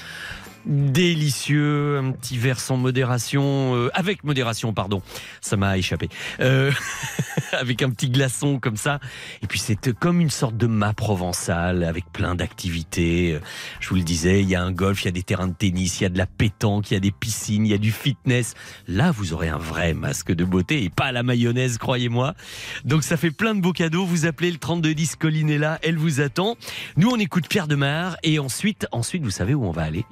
délicieux, 0.66 1.98
un 1.98 2.12
petit 2.12 2.38
verre 2.38 2.60
sans 2.60 2.76
modération, 2.76 3.74
euh, 3.74 3.90
avec 3.94 4.24
modération, 4.24 4.72
pardon, 4.72 5.02
ça 5.40 5.56
m'a 5.56 5.78
échappé, 5.78 6.08
Euh, 6.40 6.70
avec 7.52 7.82
un 7.82 7.90
petit 7.90 8.10
glaçon 8.10 8.58
comme 8.58 8.76
ça, 8.76 9.00
et 9.42 9.46
puis 9.46 9.58
c'est 9.58 9.92
comme 9.92 10.20
une 10.20 10.30
sorte 10.30 10.56
de 10.56 10.66
mât 10.66 10.92
provençal 10.92 11.84
avec 11.84 12.10
plein 12.12 12.34
d'activités. 12.34 13.34
Euh, 13.34 13.40
Je 13.80 13.88
vous 13.88 13.96
le 13.96 14.02
disais, 14.02 14.42
il 14.42 14.48
y 14.48 14.54
a 14.54 14.62
un 14.62 14.72
golf, 14.72 15.02
il 15.02 15.06
y 15.06 15.08
a 15.08 15.12
des 15.12 15.22
terrains 15.22 15.48
de 15.48 15.54
tennis, 15.54 16.00
il 16.00 16.04
y 16.04 16.06
a 16.06 16.10
de 16.10 16.18
la 16.18 16.26
pétanque, 16.26 16.90
il 16.90 16.94
y 16.94 16.96
a 16.96 17.00
des 17.00 17.10
piscines, 17.12 17.66
il 17.66 17.70
y 17.70 17.74
a 17.74 17.78
du 17.78 17.92
fitness. 17.92 18.54
Là, 18.86 19.10
vous 19.10 19.32
aurez 19.32 19.48
un 19.48 19.58
vrai 19.58 19.94
masque 19.94 20.32
de 20.32 20.44
beauté 20.44 20.84
et 20.84 20.90
pas 20.90 21.12
la 21.12 21.22
mayonnaise, 21.22 21.78
croyez-moi. 21.78 22.34
Donc 22.84 23.02
ça 23.02 23.16
fait 23.16 23.30
plein 23.30 23.54
de 23.54 23.60
beaux 23.60 23.72
cadeaux. 23.72 24.04
Vous 24.04 24.26
appelez 24.26 24.50
le 24.50 24.58
3210, 24.58 25.16
Colline 25.16 25.50
est 25.50 25.58
là, 25.58 25.78
elle 25.82 25.96
vous 25.96 26.20
attend. 26.20 26.56
Nous, 26.96 27.08
on 27.08 27.16
écoute 27.16 27.48
Pierre 27.48 27.68
Demar 27.68 28.16
et 28.22 28.38
ensuite, 28.38 28.86
ensuite, 28.92 29.22
vous 29.22 29.30
savez 29.30 29.54
où 29.54 29.64
on 29.64 29.72
va 29.72 29.82
aller 29.82 30.04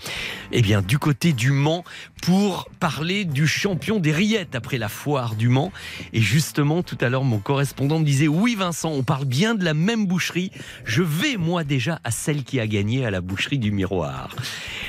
eh 0.53 0.63
bien, 0.63 0.83
du 0.83 0.99
côté 0.99 1.33
du 1.33 1.51
Mans 1.51 1.85
pour 2.23 2.69
parler 2.81 3.25
du 3.25 3.47
champion 3.47 3.99
des 3.99 4.13
rillettes 4.13 4.55
après 4.55 4.79
la 4.79 4.89
foire 4.89 5.35
du 5.35 5.49
Mans. 5.49 5.73
Et 6.13 6.21
justement, 6.21 6.83
tout 6.83 6.99
à 7.01 7.09
l'heure, 7.09 7.25
mon 7.25 7.39
correspondant 7.39 7.99
me 7.99 8.05
disait 8.05 8.29
Oui, 8.29 8.55
Vincent, 8.55 8.91
on 8.91 9.03
parle 9.03 9.25
bien 9.25 9.55
de 9.55 9.65
la 9.65 9.75
même 9.75 10.07
boucherie. 10.07 10.51
Je 10.85 11.03
vais, 11.03 11.37
moi, 11.37 11.65
déjà 11.65 12.01
à 12.05 12.11
celle 12.11 12.45
qui 12.45 12.61
a 12.61 12.67
gagné 12.67 13.05
à 13.05 13.11
la 13.11 13.21
boucherie 13.21 13.59
du 13.59 13.71
Miroir. 13.71 14.35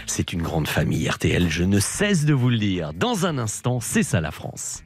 C'est 0.05 0.33
une 0.33 0.41
grande 0.41 0.67
famille 0.67 1.07
RTL, 1.07 1.49
je 1.49 1.63
ne 1.63 1.79
cesse 1.79 2.25
de 2.25 2.33
vous 2.33 2.49
le 2.49 2.57
dire. 2.57 2.93
Dans 2.93 3.25
un 3.25 3.37
instant, 3.37 3.79
c'est 3.79 4.03
ça 4.03 4.21
la 4.21 4.31
France. 4.31 4.83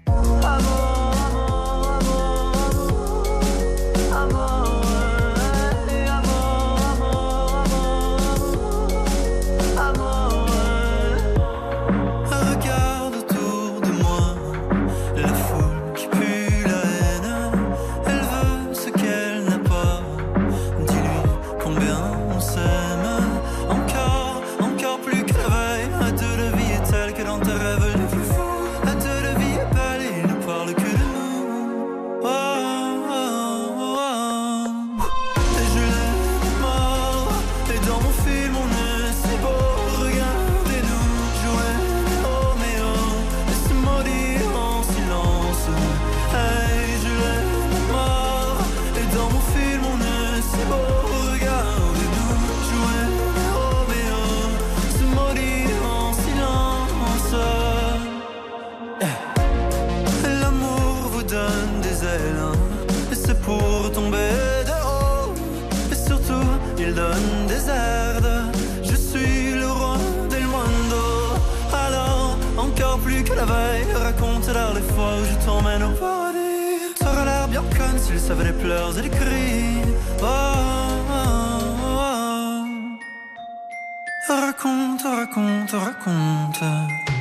Bien 78.14 78.20
conne 78.20 78.20
s'il 78.20 78.20
savait 78.20 78.45
les 78.45 78.53
pleurs 78.53 78.97
et 78.97 79.01
les 79.01 79.09
cris. 79.09 79.82
Oh, 80.22 80.26
oh, 81.09 81.26
oh. 81.84 82.64
Raconte, 84.30 85.03
raconte, 85.03 85.72
raconte. 85.72 87.12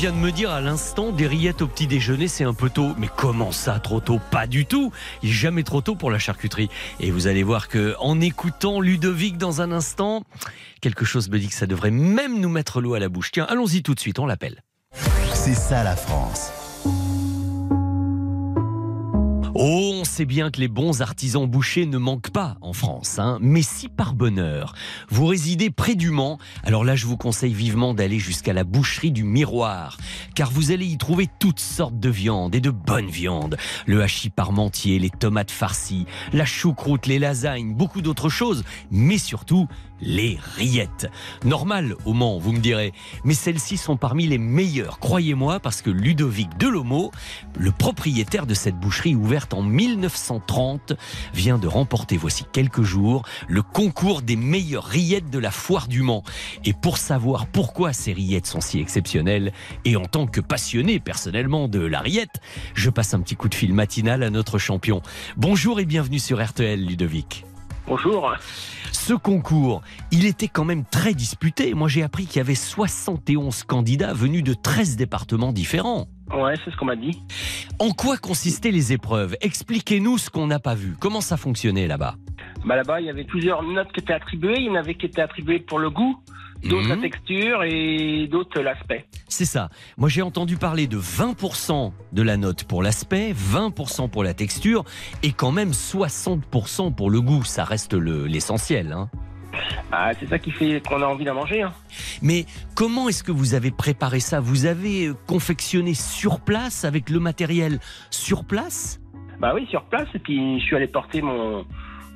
Vient 0.00 0.12
de 0.12 0.16
me 0.16 0.32
dire 0.32 0.50
à 0.50 0.62
l'instant 0.62 1.12
des 1.12 1.26
rillettes 1.26 1.60
au 1.60 1.66
petit 1.66 1.86
déjeuner, 1.86 2.26
c'est 2.26 2.44
un 2.44 2.54
peu 2.54 2.70
tôt. 2.70 2.94
Mais 2.96 3.10
comment 3.14 3.52
ça, 3.52 3.78
trop 3.80 4.00
tôt? 4.00 4.18
Pas 4.30 4.46
du 4.46 4.64
tout. 4.64 4.92
Il 5.22 5.30
jamais 5.30 5.62
trop 5.62 5.82
tôt 5.82 5.94
pour 5.94 6.10
la 6.10 6.18
charcuterie. 6.18 6.70
Et 7.00 7.10
vous 7.10 7.26
allez 7.26 7.42
voir 7.42 7.68
que 7.68 7.94
en 7.98 8.18
écoutant 8.18 8.80
Ludovic 8.80 9.36
dans 9.36 9.60
un 9.60 9.70
instant, 9.72 10.22
quelque 10.80 11.04
chose 11.04 11.28
me 11.28 11.38
dit 11.38 11.48
que 11.48 11.54
ça 11.54 11.66
devrait 11.66 11.90
même 11.90 12.40
nous 12.40 12.48
mettre 12.48 12.80
l'eau 12.80 12.94
à 12.94 12.98
la 12.98 13.10
bouche. 13.10 13.30
Tiens, 13.30 13.44
allons-y 13.50 13.82
tout 13.82 13.94
de 13.94 14.00
suite, 14.00 14.18
on 14.18 14.24
l'appelle. 14.24 14.62
C'est 15.34 15.52
ça 15.52 15.84
la 15.84 15.96
France. 15.96 16.50
Oh, 19.62 19.92
on 19.92 20.04
sait 20.04 20.24
bien 20.24 20.50
que 20.50 20.58
les 20.58 20.68
bons 20.68 21.02
artisans 21.02 21.46
bouchers 21.46 21.84
ne 21.84 21.98
manquent 21.98 22.30
pas 22.30 22.56
en 22.62 22.72
France, 22.72 23.18
hein. 23.18 23.36
mais 23.42 23.60
si 23.60 23.90
par 23.90 24.14
bonheur 24.14 24.72
vous 25.10 25.26
résidez 25.26 25.68
près 25.68 25.96
du 25.96 26.08
Mans, 26.08 26.38
alors 26.64 26.82
là 26.82 26.96
je 26.96 27.04
vous 27.04 27.18
conseille 27.18 27.52
vivement 27.52 27.92
d'aller 27.92 28.18
jusqu'à 28.18 28.54
la 28.54 28.64
boucherie 28.64 29.12
du 29.12 29.22
Miroir, 29.22 29.98
car 30.34 30.50
vous 30.50 30.70
allez 30.72 30.86
y 30.86 30.96
trouver 30.96 31.28
toutes 31.38 31.60
sortes 31.60 32.00
de 32.00 32.08
viandes 32.08 32.54
et 32.54 32.62
de 32.62 32.70
bonnes 32.70 33.10
viandes. 33.10 33.58
Le 33.84 34.00
hachis 34.00 34.30
parmentier, 34.30 34.98
les 34.98 35.10
tomates 35.10 35.50
farcies, 35.50 36.06
la 36.32 36.46
choucroute, 36.46 37.04
les 37.04 37.18
lasagnes, 37.18 37.74
beaucoup 37.74 38.00
d'autres 38.00 38.30
choses, 38.30 38.64
mais 38.90 39.18
surtout 39.18 39.68
les 40.00 40.38
rillettes. 40.56 41.10
Normal 41.44 41.94
au 42.04 42.12
Mans, 42.12 42.38
vous 42.38 42.52
me 42.52 42.58
direz, 42.58 42.92
mais 43.24 43.34
celles-ci 43.34 43.76
sont 43.76 43.96
parmi 43.96 44.26
les 44.26 44.38
meilleures, 44.38 44.98
croyez-moi, 44.98 45.60
parce 45.60 45.82
que 45.82 45.90
Ludovic 45.90 46.56
Delomo, 46.58 47.10
le 47.58 47.70
propriétaire 47.70 48.46
de 48.46 48.54
cette 48.54 48.78
boucherie 48.78 49.14
ouverte 49.14 49.54
en 49.54 49.62
1930, 49.62 50.94
vient 51.34 51.58
de 51.58 51.68
remporter 51.68 52.16
voici 52.16 52.44
quelques 52.52 52.82
jours 52.82 53.22
le 53.48 53.62
concours 53.62 54.22
des 54.22 54.36
meilleures 54.36 54.84
rillettes 54.84 55.30
de 55.30 55.38
la 55.38 55.50
foire 55.50 55.88
du 55.88 56.02
Mans. 56.02 56.22
Et 56.64 56.72
pour 56.72 56.98
savoir 56.98 57.46
pourquoi 57.46 57.92
ces 57.92 58.12
rillettes 58.12 58.46
sont 58.46 58.60
si 58.60 58.80
exceptionnelles, 58.80 59.52
et 59.84 59.96
en 59.96 60.04
tant 60.04 60.26
que 60.26 60.40
passionné 60.40 61.00
personnellement 61.00 61.68
de 61.68 61.80
la 61.80 62.00
rillette, 62.00 62.40
je 62.74 62.90
passe 62.90 63.14
un 63.14 63.20
petit 63.20 63.36
coup 63.36 63.48
de 63.48 63.54
fil 63.54 63.74
matinal 63.74 64.22
à 64.22 64.30
notre 64.30 64.58
champion. 64.58 65.02
Bonjour 65.36 65.80
et 65.80 65.84
bienvenue 65.84 66.18
sur 66.18 66.44
RTL, 66.44 66.84
Ludovic. 66.84 67.44
Bonjour. 67.90 68.32
Ce 68.92 69.14
concours, 69.14 69.82
il 70.12 70.24
était 70.24 70.46
quand 70.46 70.64
même 70.64 70.84
très 70.84 71.12
disputé. 71.12 71.74
Moi, 71.74 71.88
j'ai 71.88 72.04
appris 72.04 72.26
qu'il 72.26 72.36
y 72.36 72.40
avait 72.40 72.54
71 72.54 73.64
candidats 73.64 74.12
venus 74.12 74.44
de 74.44 74.54
13 74.54 74.94
départements 74.94 75.52
différents. 75.52 76.06
Ouais, 76.32 76.54
c'est 76.64 76.70
ce 76.70 76.76
qu'on 76.76 76.84
m'a 76.84 76.94
dit. 76.94 77.20
En 77.80 77.90
quoi 77.90 78.16
consistaient 78.16 78.70
les 78.70 78.92
épreuves? 78.92 79.34
Expliquez-nous 79.40 80.18
ce 80.18 80.30
qu'on 80.30 80.46
n'a 80.46 80.60
pas 80.60 80.76
vu. 80.76 80.94
Comment 81.00 81.20
ça 81.20 81.36
fonctionnait 81.36 81.88
là-bas? 81.88 82.14
Bah 82.64 82.76
là-bas, 82.76 83.00
il 83.00 83.08
y 83.08 83.10
avait 83.10 83.24
plusieurs 83.24 83.64
notes 83.64 83.90
qui 83.92 83.98
étaient 83.98 84.12
attribuées. 84.12 84.58
Il 84.58 84.66
y 84.66 84.70
en 84.70 84.76
avait 84.76 84.94
qui 84.94 85.06
étaient 85.06 85.22
attribuées 85.22 85.58
pour 85.58 85.80
le 85.80 85.90
goût, 85.90 86.16
d'autres 86.68 86.88
la 86.88 86.96
texture 86.96 87.62
et 87.64 88.26
d'autres 88.30 88.60
l'aspect. 88.60 89.06
C'est 89.28 89.44
ça. 89.44 89.70
Moi, 89.96 90.08
j'ai 90.08 90.22
entendu 90.22 90.56
parler 90.56 90.86
de 90.86 90.98
20% 90.98 91.92
de 92.12 92.22
la 92.22 92.36
note 92.36 92.64
pour 92.64 92.82
l'aspect, 92.82 93.32
20% 93.32 94.08
pour 94.10 94.24
la 94.24 94.34
texture 94.34 94.84
et 95.22 95.32
quand 95.32 95.52
même 95.52 95.70
60% 95.70 96.94
pour 96.94 97.10
le 97.10 97.20
goût. 97.20 97.44
Ça 97.44 97.64
reste 97.64 97.94
le- 97.94 98.26
l'essentiel. 98.26 98.92
hein. 98.92 99.08
Ah, 99.90 100.12
c'est 100.18 100.28
ça 100.28 100.38
qui 100.38 100.52
fait 100.52 100.80
qu'on 100.86 101.02
a 101.02 101.06
envie 101.06 101.24
d'en 101.24 101.34
manger. 101.34 101.62
Hein. 101.62 101.72
Mais 102.22 102.46
comment 102.76 103.08
est-ce 103.08 103.24
que 103.24 103.32
vous 103.32 103.54
avez 103.54 103.70
préparé 103.72 104.20
ça? 104.20 104.38
Vous 104.38 104.64
avez 104.66 105.06
euh, 105.08 105.14
confectionné 105.26 105.94
sur 105.94 106.40
place 106.40 106.84
avec 106.84 107.10
le 107.10 107.18
matériel 107.18 107.80
sur 108.10 108.44
place? 108.44 109.00
Bah 109.40 109.52
oui, 109.54 109.66
sur 109.68 109.82
place. 109.84 110.06
Et 110.14 110.18
puis, 110.20 110.60
je 110.60 110.64
suis 110.64 110.76
allé 110.76 110.86
porter 110.86 111.20
mon, 111.22 111.64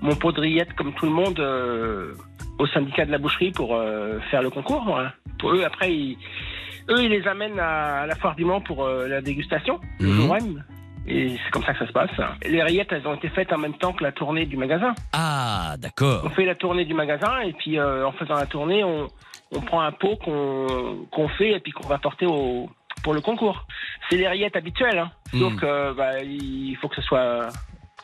mon 0.01 0.14
pot 0.14 0.30
de 0.30 0.40
rillettes 0.40 0.74
comme 0.74 0.92
tout 0.95 1.07
le 1.07 1.12
monde 1.12 1.40
euh, 1.40 2.14
au 2.59 2.66
syndicat 2.66 3.05
de 3.05 3.11
la 3.11 3.18
boucherie 3.18 3.50
pour 3.50 3.74
euh, 3.74 4.18
faire 4.30 4.42
le 4.42 4.50
concours. 4.50 4.84
voilà. 4.84 5.12
Pour 5.38 5.52
eux, 5.55 5.64
après, 5.64 5.92
ils, 5.92 6.16
eux, 6.90 7.02
ils 7.02 7.11
les 7.11 7.26
amènent 7.26 7.59
à, 7.59 8.02
à 8.02 8.07
la 8.07 8.14
foire 8.14 8.34
du 8.36 8.44
Mans 8.44 8.61
pour 8.61 8.84
euh, 8.84 9.09
la 9.09 9.20
dégustation, 9.20 9.80
le 10.00 10.07
Mhm. 10.07 10.14
jour 10.14 10.34
même. 10.34 10.64
Et 11.07 11.36
c'est 11.36 11.50
comme 11.50 11.62
ça 11.64 11.74
que 11.74 11.80
ça 11.80 11.86
se 11.86 11.92
passe. 11.92 12.11
Les 12.46 12.62
rillettes, 12.62 12.90
elles 12.92 13.07
ont 13.07 13.14
été 13.14 13.28
faites 13.28 13.52
en 13.52 13.59
même 13.59 13.74
temps 13.74 13.92
que 13.92 14.02
la 14.02 14.12
tournée 14.12 14.46
du 14.46 14.57
magasin. 14.57 14.94
Ah, 15.12 15.74
d'accord. 15.78 16.22
On 16.24 16.30
fait 16.30 16.46
la 16.46 16.55
tournée 16.55 16.86
du 16.86 16.94
magasin 16.94 17.40
et 17.40 17.52
puis 17.52 17.78
euh, 17.78 18.07
en 18.07 18.12
faisant 18.12 18.36
la 18.36 18.46
tournée, 18.46 18.82
on, 18.84 19.09
on 19.52 19.61
prend 19.61 19.82
un 19.82 19.92
pot 19.92 20.16
qu'on 20.24 21.07
qu'on 21.11 21.28
fait 21.28 21.50
et 21.50 21.61
puis 21.61 21.72
qu'on 21.72 21.86
va 21.88 21.98
porter 21.98 22.24
au, 22.24 22.70
pour 23.02 23.12
le 23.12 23.20
concours. 23.20 23.66
C'est 24.09 24.16
les 24.16 24.26
rillettes 24.28 24.57
habituelles, 24.57 24.98
hein. 24.98 25.11
sauf 25.38 25.55
que 25.57 25.92
bah, 25.92 26.22
il 26.22 26.74
faut 26.80 26.88
que 26.88 26.96
ce 26.96 27.02
soit 27.02 27.48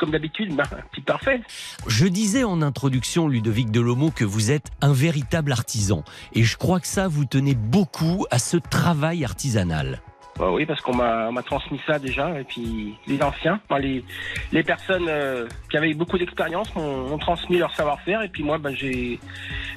comme 0.01 0.11
d'habitude, 0.11 0.57
bah, 0.57 0.65
un 0.73 0.83
petit 0.91 1.03
parfait. 1.03 1.41
Je 1.87 2.07
disais 2.07 2.43
en 2.43 2.63
introduction, 2.63 3.29
Ludovic 3.29 3.71
Delomo, 3.71 4.11
que 4.11 4.25
vous 4.25 4.51
êtes 4.51 4.71
un 4.81 4.93
véritable 4.93 5.53
artisan. 5.53 6.03
Et 6.33 6.43
je 6.43 6.57
crois 6.57 6.81
que 6.81 6.87
ça, 6.89 7.07
vous 7.07 7.25
tenez 7.27 7.55
beaucoup 7.55 8.27
à 8.31 8.39
ce 8.39 8.57
travail 8.57 9.25
artisanal. 9.25 10.01
Bah 10.39 10.51
oui, 10.53 10.65
parce 10.65 10.81
qu'on 10.81 10.95
m'a 10.95 11.43
transmis 11.45 11.81
ça 11.87 11.99
déjà 11.99 12.41
et 12.41 12.45
puis 12.45 12.95
les 13.07 13.21
anciens, 13.23 13.61
enfin, 13.69 13.79
les, 13.79 14.03
les 14.53 14.63
personnes 14.63 15.05
euh, 15.09 15.47
qui 15.71 15.77
avaient 15.77 15.93
beaucoup 15.93 16.17
d'expérience 16.17 16.75
m'ont 16.75 17.19
transmis 17.19 17.59
leur 17.59 17.75
savoir-faire 17.77 18.23
et 18.23 18.29
puis 18.29 18.43
moi 18.43 18.57
bah, 18.57 18.71
j'ai 18.73 19.21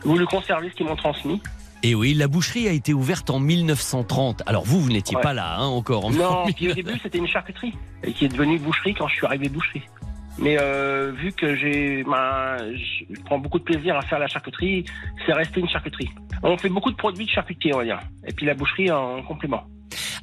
voulu 0.04 0.26
conserver 0.26 0.70
ce 0.70 0.76
qu'ils 0.76 0.86
m'ont 0.86 0.96
transmis. 0.96 1.42
Et 1.82 1.96
oui, 1.96 2.14
la 2.14 2.30
boucherie 2.30 2.70
a 2.70 2.72
été 2.72 2.94
ouverte 2.94 3.30
en 3.30 3.40
1930. 3.40 4.44
Alors 4.46 4.64
vous, 4.64 4.80
vous 4.80 4.90
n'étiez 4.90 5.18
Ouais. 5.18 5.22
pas 5.24 5.34
là 5.34 5.58
hein, 5.58 5.66
encore. 5.66 6.06
en 6.06 6.12
Non, 6.12 6.46
1930. 6.46 6.56
puis 6.56 6.72
au 6.72 6.74
début 6.76 7.00
c'était 7.04 7.18
une 7.18 7.28
charcuterie 7.28 7.74
et 8.04 8.14
qui 8.14 8.24
est 8.24 8.30
devenue 8.30 8.58
boucherie 8.58 8.94
quand 8.94 9.08
je 9.10 9.16
suis 9.16 9.26
arrivé 9.26 9.50
boucherie. 9.50 9.82
Mais 10.40 10.58
euh, 10.60 11.12
vu 11.12 11.32
que 11.32 11.56
j'ai, 11.56 12.04
ben, 12.04 12.58
je 12.76 13.22
prends 13.26 13.38
beaucoup 13.38 13.60
de 13.60 13.64
plaisir 13.64 13.96
à 13.96 14.02
faire 14.02 14.20
la 14.20 14.28
charcuterie, 14.28 14.86
c'est 15.26 15.34
resté 15.34 15.60
une 15.60 15.70
charcuterie. 15.70 16.10
On 16.42 16.58
fait 16.58 16.70
beaucoup 16.70 16.92
de 16.92 16.96
produits 16.96 17.26
de 17.26 17.30
charcutier, 17.30 17.74
on 17.74 17.78
va 17.78 17.84
dire. 17.84 18.00
Et 18.26 18.34
puis 18.34 18.46
la 18.46 18.54
boucherie 18.54 18.92
en 18.92 19.22
complément. 19.24 19.64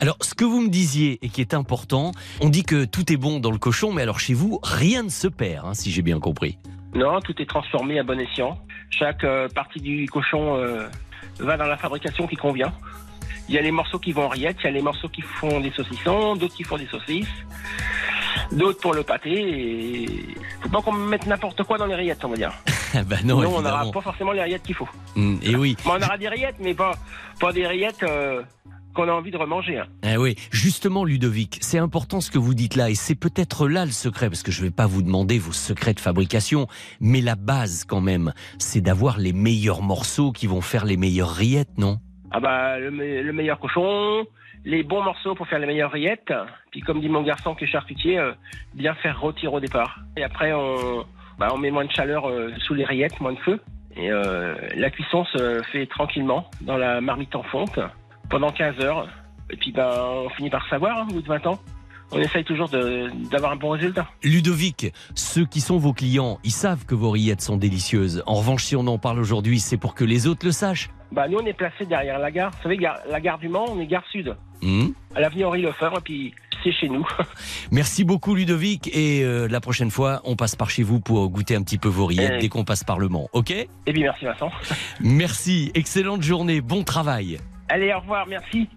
Alors, 0.01 0.17
ce 0.21 0.35
que 0.35 0.45
vous 0.45 0.61
me 0.61 0.69
disiez 0.69 1.19
et 1.23 1.29
qui 1.29 1.41
est 1.41 1.55
important, 1.55 2.13
on 2.41 2.49
dit 2.49 2.65
que 2.65 2.85
tout 2.85 3.13
est 3.13 3.17
bon 3.17 3.39
dans 3.39 3.51
le 3.51 3.59
cochon, 3.59 3.93
mais 3.93 4.03
alors 4.03 4.19
chez 4.19 4.35
vous, 4.35 4.59
rien 4.63 5.03
ne 5.03 5.11
se 5.11 5.29
perd, 5.29 5.67
hein, 5.67 5.75
si 5.75 5.91
j'ai 5.91 6.03
bien 6.03 6.19
compris. 6.19 6.59
Non, 6.95 7.21
tout 7.21 7.41
est 7.41 7.47
transformé 7.47 7.99
à 7.99 8.03
bon 8.03 8.19
escient. 8.19 8.59
Chaque 8.91 9.23
euh, 9.25 9.49
partie 9.49 9.81
du 9.81 10.07
cochon 10.07 10.57
euh, 10.57 10.89
va 11.39 11.57
dans 11.57 11.67
la 11.67 11.77
fabrication 11.77 12.27
qui 12.27 12.37
convient. 12.37 12.73
Il 13.49 13.55
y 13.55 13.59
a 13.59 13.63
les 13.63 13.71
morceaux 13.71 13.99
qui 13.99 14.13
vont 14.13 14.25
en 14.25 14.29
rillettes, 14.29 14.57
il 14.61 14.65
y 14.65 14.69
a 14.69 14.73
les 14.73 14.83
morceaux 14.83 15.09
qui 15.09 15.23
font 15.23 15.61
des 15.61 15.71
saucissons, 15.71 16.37
d'autres 16.37 16.55
qui 16.55 16.65
font 16.65 16.79
des 16.79 16.87
saucisses, 16.87 17.29
d'autres 18.53 18.81
pour 18.81 18.95
le 18.95 19.03
pâté. 19.03 19.31
Et 19.33 20.07
faut 20.63 20.69
pas 20.69 20.83
qu'on 20.83 20.93
mette 20.93 21.27
n'importe 21.27 21.63
quoi 21.65 21.79
dans 21.79 21.87
les 21.87 21.95
rillettes, 21.95 22.25
on 22.25 22.29
va 22.29 22.37
dire. 22.37 22.53
Ah 22.95 23.03
bah 23.07 23.17
non, 23.25 23.39
on 23.39 23.61
n'aura 23.63 23.91
pas 23.91 24.01
forcément 24.01 24.33
les 24.33 24.43
rillettes 24.43 24.63
qu'il 24.63 24.75
faut. 24.75 24.89
Mm, 25.17 25.37
et 25.43 25.57
oui. 25.57 25.77
On 25.87 25.97
aura 25.97 26.19
des 26.19 26.29
rillettes, 26.29 26.57
mais 26.61 26.75
pas, 26.75 26.93
pas 27.39 27.53
des 27.53 27.67
rillettes 27.67 28.03
euh, 28.03 28.43
qu'on 28.95 29.09
a 29.09 29.13
envie 29.13 29.31
de 29.31 29.37
remanger. 29.37 29.79
hein. 29.79 29.87
Eh 30.03 30.17
oui, 30.17 30.35
justement 30.51 31.05
Ludovic, 31.05 31.59
c'est 31.61 31.79
important 31.79 32.21
ce 32.21 32.31
que 32.33 32.39
vous 32.39 32.55
dites 32.55 32.75
là 32.75 32.91
et 32.91 32.97
c'est 32.97 33.15
peut-être 33.15 33.69
là 33.69 33.85
le 33.85 33.93
secret 33.93 34.29
parce 34.29 34.43
que 34.43 34.51
je 34.51 34.61
ne 34.61 34.67
vais 34.67 34.73
pas 34.73 34.87
vous 34.87 35.03
demander 35.03 35.39
vos 35.39 35.53
secrets 35.53 35.95
de 35.95 36.01
fabrication, 36.01 36.67
mais 37.01 37.21
la 37.21 37.37
base 37.37 37.85
quand 37.85 38.01
même, 38.01 38.33
c'est 38.59 38.81
d'avoir 38.81 39.19
les 39.19 39.33
meilleurs 39.33 39.83
morceaux 39.83 40.33
qui 40.33 40.49
vont 40.49 40.61
faire 40.61 40.85
les 40.85 40.97
meilleures 40.97 41.31
rillettes, 41.31 41.79
non? 41.79 42.01
Ah 42.33 42.41
bah 42.41 42.79
le, 42.81 42.91
me- 42.91 43.23
le 43.23 43.33
meilleur 43.33 43.61
cochon, 43.61 44.25
les 44.65 44.83
bons 44.83 45.03
morceaux 45.03 45.35
pour 45.35 45.47
faire 45.47 45.59
les 45.59 45.67
meilleures 45.67 45.91
rillettes. 45.91 46.33
Puis 46.71 46.81
comme 46.81 47.01
dit 47.01 47.09
mon 47.09 47.23
garçon 47.23 47.55
qui 47.55 47.65
est 47.65 47.69
charcutier, 47.69 48.19
euh, 48.19 48.33
bien 48.75 48.95
faire 48.95 49.21
rôtir 49.21 49.53
au 49.53 49.61
départ. 49.61 50.01
Et 50.17 50.23
après 50.23 50.53
on, 50.53 51.05
bah, 51.39 51.49
met 51.59 51.71
moins 51.71 51.85
de 51.85 51.91
chaleur 51.91 52.29
euh, 52.29 52.53
sous 52.59 52.75
les 52.75 52.85
rillettes, 52.85 53.21
moins 53.21 53.33
de 53.33 53.39
feu. 53.39 53.61
Et 53.97 54.11
euh, 54.11 54.55
la 54.77 54.91
cuisson 54.91 55.25
se 55.25 55.63
fait 55.73 55.87
tranquillement 55.87 56.49
dans 56.61 56.77
la 56.77 57.01
marmite 57.01 57.35
en 57.35 57.43
fonte 57.43 57.81
pendant 58.29 58.51
15 58.51 58.81
heures. 58.85 59.09
Et 59.51 59.57
puis 59.57 59.73
ben 59.73 59.91
on 59.93 60.29
finit 60.31 60.51
par 60.51 60.69
savoir 60.69 60.99
hein, 60.99 61.07
au 61.11 61.15
bout 61.15 61.23
de 61.23 61.29
20 61.29 61.47
ans. 61.47 61.59
On 62.13 62.19
essaye 62.19 62.45
toujours 62.45 62.69
d'avoir 62.69 63.53
un 63.53 63.57
bon 63.57 63.71
résultat. 63.71 64.09
Ludovic, 64.25 64.93
ceux 65.15 65.47
qui 65.47 65.61
sont 65.61 65.79
vos 65.79 65.93
clients, 65.93 66.39
ils 66.45 66.51
savent 66.51 66.85
que 66.85 66.95
vos 66.95 67.11
rillettes 67.11 67.41
sont 67.41 67.57
délicieuses. 67.57 68.23
En 68.27 68.35
revanche, 68.35 68.65
si 68.65 68.75
on 68.77 68.87
en 68.87 68.99
parle 68.99 69.19
aujourd'hui, 69.21 69.61
c'est 69.61 69.77
pour 69.77 69.95
que 69.95 70.05
les 70.05 70.27
autres 70.27 70.45
le 70.47 70.53
sachent. 70.53 70.91
Bah 71.13 71.27
nous 71.29 71.39
on 71.39 71.47
est 71.47 71.53
placé 71.53 71.87
derrière 71.87 72.19
la 72.19 72.31
gare. 72.31 72.51
Vous 72.53 72.63
savez, 72.63 72.79
la 72.79 73.21
gare 73.21 73.39
du 73.39 73.49
Mans, 73.49 73.67
on 73.69 73.81
est 73.81 73.87
gare 73.87 74.05
sud. 74.13 74.37
Hmm 74.63 74.89
À 75.15 75.21
l'avenue 75.21 75.45
Henri 75.45 75.63
Lefebvre, 75.63 75.99
et 75.99 76.03
puis 76.03 76.35
c'est 76.63 76.73
chez 76.73 76.89
nous. 76.89 77.05
Merci 77.73 78.05
beaucoup 78.05 78.35
Ludovic 78.35 78.89
et 78.95 79.25
euh, 79.25 79.49
la 79.49 79.61
prochaine 79.61 79.91
fois, 79.91 80.21
on 80.25 80.37
passe 80.37 80.55
par 80.55 80.71
chez 80.71 80.83
vous 80.85 81.01
pour 81.01 81.29
goûter 81.31 81.57
un 81.57 81.63
petit 81.63 81.79
peu 81.79 81.89
vos 81.89 82.07
rillettes 82.07 82.35
Eh. 82.37 82.41
dès 82.43 82.49
qu'on 82.49 82.65
passe 82.65 82.85
par 82.85 82.99
le 82.99 83.09
Mans, 83.09 83.29
ok? 83.33 83.51
Et 83.51 83.69
puis 83.87 84.03
merci 84.03 84.25
Vincent. 84.25 84.51
Merci, 85.01 85.71
excellente 85.75 86.23
journée, 86.23 86.61
bon 86.61 86.85
travail. 86.85 87.39
Allez, 87.69 87.93
au 87.93 88.01
revoir, 88.01 88.27
merci. 88.29 88.69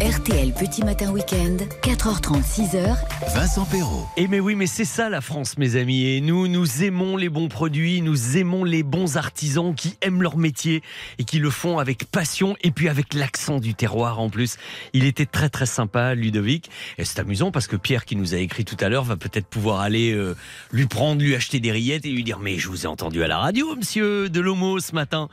RTL 0.00 0.52
Petit 0.52 0.84
Matin 0.84 1.10
Week-end, 1.10 1.56
4h30, 1.82 2.42
6h. 2.44 2.96
Vincent 3.34 3.64
Perrault. 3.64 4.06
Et 4.18 4.28
mais 4.28 4.40
oui, 4.40 4.54
mais 4.54 4.66
c'est 4.66 4.84
ça 4.84 5.08
la 5.08 5.22
France, 5.22 5.56
mes 5.56 5.76
amis. 5.76 6.04
Et 6.04 6.20
nous, 6.20 6.48
nous 6.48 6.82
aimons 6.82 7.16
les 7.16 7.30
bons 7.30 7.48
produits, 7.48 8.02
nous 8.02 8.36
aimons 8.36 8.62
les 8.62 8.82
bons 8.82 9.16
artisans 9.16 9.74
qui 9.74 9.96
aiment 10.02 10.22
leur 10.22 10.36
métier 10.36 10.82
et 11.18 11.24
qui 11.24 11.38
le 11.38 11.48
font 11.48 11.78
avec 11.78 12.04
passion 12.10 12.56
et 12.62 12.72
puis 12.72 12.90
avec 12.90 13.14
l'accent 13.14 13.58
du 13.58 13.74
terroir 13.74 14.20
en 14.20 14.28
plus. 14.28 14.58
Il 14.92 15.04
était 15.04 15.24
très 15.24 15.48
très 15.48 15.66
sympa, 15.66 16.14
Ludovic. 16.14 16.70
Et 16.98 17.04
c'est 17.04 17.20
amusant 17.20 17.50
parce 17.50 17.66
que 17.66 17.76
Pierre, 17.76 18.04
qui 18.04 18.16
nous 18.16 18.34
a 18.34 18.38
écrit 18.38 18.66
tout 18.66 18.76
à 18.80 18.90
l'heure, 18.90 19.04
va 19.04 19.16
peut-être 19.16 19.46
pouvoir 19.46 19.80
aller 19.80 20.12
euh, 20.12 20.36
lui 20.72 20.86
prendre, 20.86 21.22
lui 21.22 21.34
acheter 21.34 21.58
des 21.58 21.72
rillettes 21.72 22.04
et 22.04 22.10
lui 22.10 22.22
dire 22.22 22.38
Mais 22.38 22.58
je 22.58 22.68
vous 22.68 22.84
ai 22.84 22.86
entendu 22.86 23.22
à 23.22 23.28
la 23.28 23.38
radio, 23.38 23.74
monsieur 23.74 24.28
de 24.28 24.40
Lomo, 24.40 24.78
ce 24.78 24.94
matin. 24.94 25.30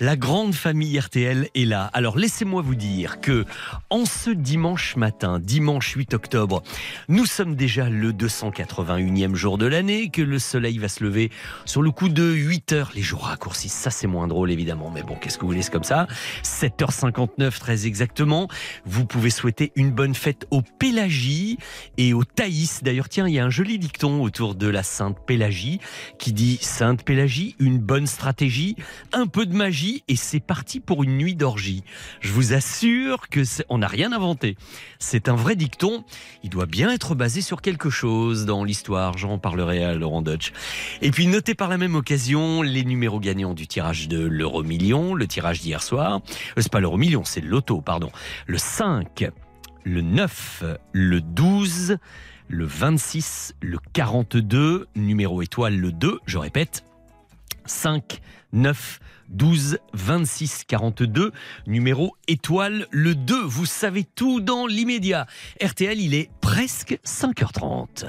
La 0.00 0.16
grande 0.16 0.54
famille 0.54 0.98
RTL 0.98 1.50
est 1.54 1.64
là. 1.66 1.90
Alors 1.92 2.16
laissez-moi 2.16 2.62
vous 2.62 2.74
dire 2.74 3.20
que 3.20 3.44
en 3.90 4.04
ce 4.04 4.30
dimanche 4.30 4.96
matin, 4.96 5.38
dimanche 5.38 5.92
8 5.92 6.14
octobre, 6.14 6.62
nous 7.08 7.26
sommes 7.26 7.54
déjà 7.54 7.88
le 7.88 8.12
281e 8.12 9.34
jour 9.34 9.58
de 9.58 9.66
l'année, 9.66 10.10
que 10.10 10.22
le 10.22 10.38
soleil 10.38 10.78
va 10.78 10.88
se 10.88 11.04
lever 11.04 11.30
sur 11.64 11.82
le 11.82 11.90
coup 11.90 12.08
de 12.08 12.24
8 12.24 12.72
heures. 12.72 12.92
Les 12.94 13.02
jours 13.02 13.26
raccourcissent, 13.26 13.72
ça 13.72 13.90
c'est 13.90 14.06
moins 14.06 14.28
drôle 14.28 14.50
évidemment, 14.50 14.90
mais 14.90 15.02
bon, 15.02 15.14
qu'est-ce 15.14 15.36
que 15.38 15.42
vous 15.42 15.52
voulez, 15.52 15.64
comme 15.70 15.84
ça. 15.84 16.06
7h59 16.42 17.58
très 17.58 17.86
exactement. 17.86 18.48
Vous 18.84 19.04
pouvez 19.04 19.30
souhaiter 19.30 19.72
une 19.76 19.90
bonne 19.90 20.14
fête 20.14 20.46
au 20.50 20.62
Pélagie 20.62 21.58
et 21.96 22.12
au 22.12 22.24
Thaïs. 22.24 22.82
D'ailleurs, 22.82 23.08
tiens, 23.08 23.26
il 23.28 23.34
y 23.34 23.38
a 23.38 23.44
un 23.44 23.50
joli 23.50 23.78
dicton 23.78 24.22
autour 24.22 24.54
de 24.54 24.68
la 24.68 24.82
Sainte 24.82 25.18
Pélagie 25.26 25.80
qui 26.18 26.32
dit 26.32 26.58
Sainte 26.60 27.04
Pélagie, 27.04 27.56
une 27.58 27.78
bonne 27.78 28.06
stratégie, 28.06 28.76
un 29.12 29.26
peu 29.26 29.46
de 29.46 29.54
magie 29.54 30.04
et 30.08 30.16
c'est 30.16 30.40
parti 30.40 30.80
pour 30.80 31.04
une 31.04 31.16
nuit 31.16 31.34
d'orgie. 31.34 31.82
Je 32.20 32.32
vous 32.32 32.52
assure 32.52 33.28
que 33.28 33.44
on 33.68 33.78
n'a 33.78 33.88
rien 33.88 34.12
inventé. 34.12 34.56
C'est 34.98 35.28
un 35.28 35.34
vrai 35.34 35.56
dicton. 35.56 36.04
Il 36.42 36.50
doit 36.50 36.66
bien 36.66 36.90
être 36.90 37.14
basé 37.14 37.40
sur 37.40 37.62
quelque 37.62 37.90
chose 37.90 38.46
dans 38.46 38.64
l'histoire. 38.64 39.18
J'en 39.18 39.38
parlerai 39.38 39.84
à 39.84 39.94
Laurent 39.94 40.22
Dutch. 40.22 40.52
Et 41.02 41.10
puis 41.10 41.26
notez 41.26 41.54
par 41.54 41.68
la 41.68 41.78
même 41.78 41.94
occasion 41.94 42.62
les 42.62 42.84
numéros 42.84 43.20
gagnants 43.20 43.54
du 43.54 43.66
tirage 43.66 44.08
de 44.08 44.20
l'euro 44.24 44.62
million, 44.62 45.14
le 45.14 45.26
tirage 45.26 45.60
d'hier 45.60 45.82
soir. 45.82 46.20
Euh, 46.56 46.60
c'est 46.60 46.72
pas 46.72 46.80
l'euro 46.80 46.96
million, 46.96 47.24
c'est 47.24 47.40
le 47.40 47.48
loto, 47.48 47.80
pardon. 47.80 48.10
Le 48.46 48.58
5, 48.58 49.30
le 49.84 50.00
9, 50.00 50.64
le 50.92 51.20
12, 51.20 51.98
le 52.48 52.64
26, 52.64 53.54
le 53.60 53.78
42, 53.92 54.88
numéro 54.96 55.42
étoile 55.42 55.76
le 55.76 55.92
2, 55.92 56.18
je 56.26 56.38
répète, 56.38 56.84
5, 57.66 58.20
9, 58.52 59.00
12, 59.28 59.78
26, 59.92 60.64
42, 60.66 61.32
numéro 61.66 62.16
étoile 62.28 62.86
le 62.90 63.14
2. 63.14 63.42
Vous 63.42 63.66
savez 63.66 64.04
tout 64.04 64.40
dans 64.40 64.66
l'immédiat. 64.66 65.26
RTL, 65.62 66.00
il 66.00 66.14
est 66.14 66.30
presque 66.40 66.98
5h30. 67.04 68.06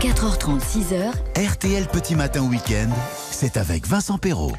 4h30, 0.00 0.60
6h. 0.60 1.12
RTL 1.52 1.86
Petit 1.88 2.14
Matin 2.14 2.42
Week-end, 2.42 2.90
c'est 3.30 3.56
avec 3.56 3.86
Vincent 3.86 4.18
Perrault. 4.18 4.56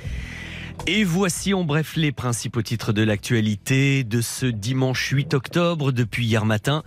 Et 0.86 1.06
voici 1.06 1.54
en 1.54 1.64
bref 1.64 1.96
les 1.96 2.12
principaux 2.12 2.62
titres 2.62 2.92
de 2.92 3.04
l'actualité 3.04 4.04
de 4.04 4.20
ce 4.20 4.46
dimanche 4.46 5.08
8 5.10 5.34
octobre 5.34 5.94
depuis 5.94 6.26
hier 6.26 6.46
matin. 6.46 6.84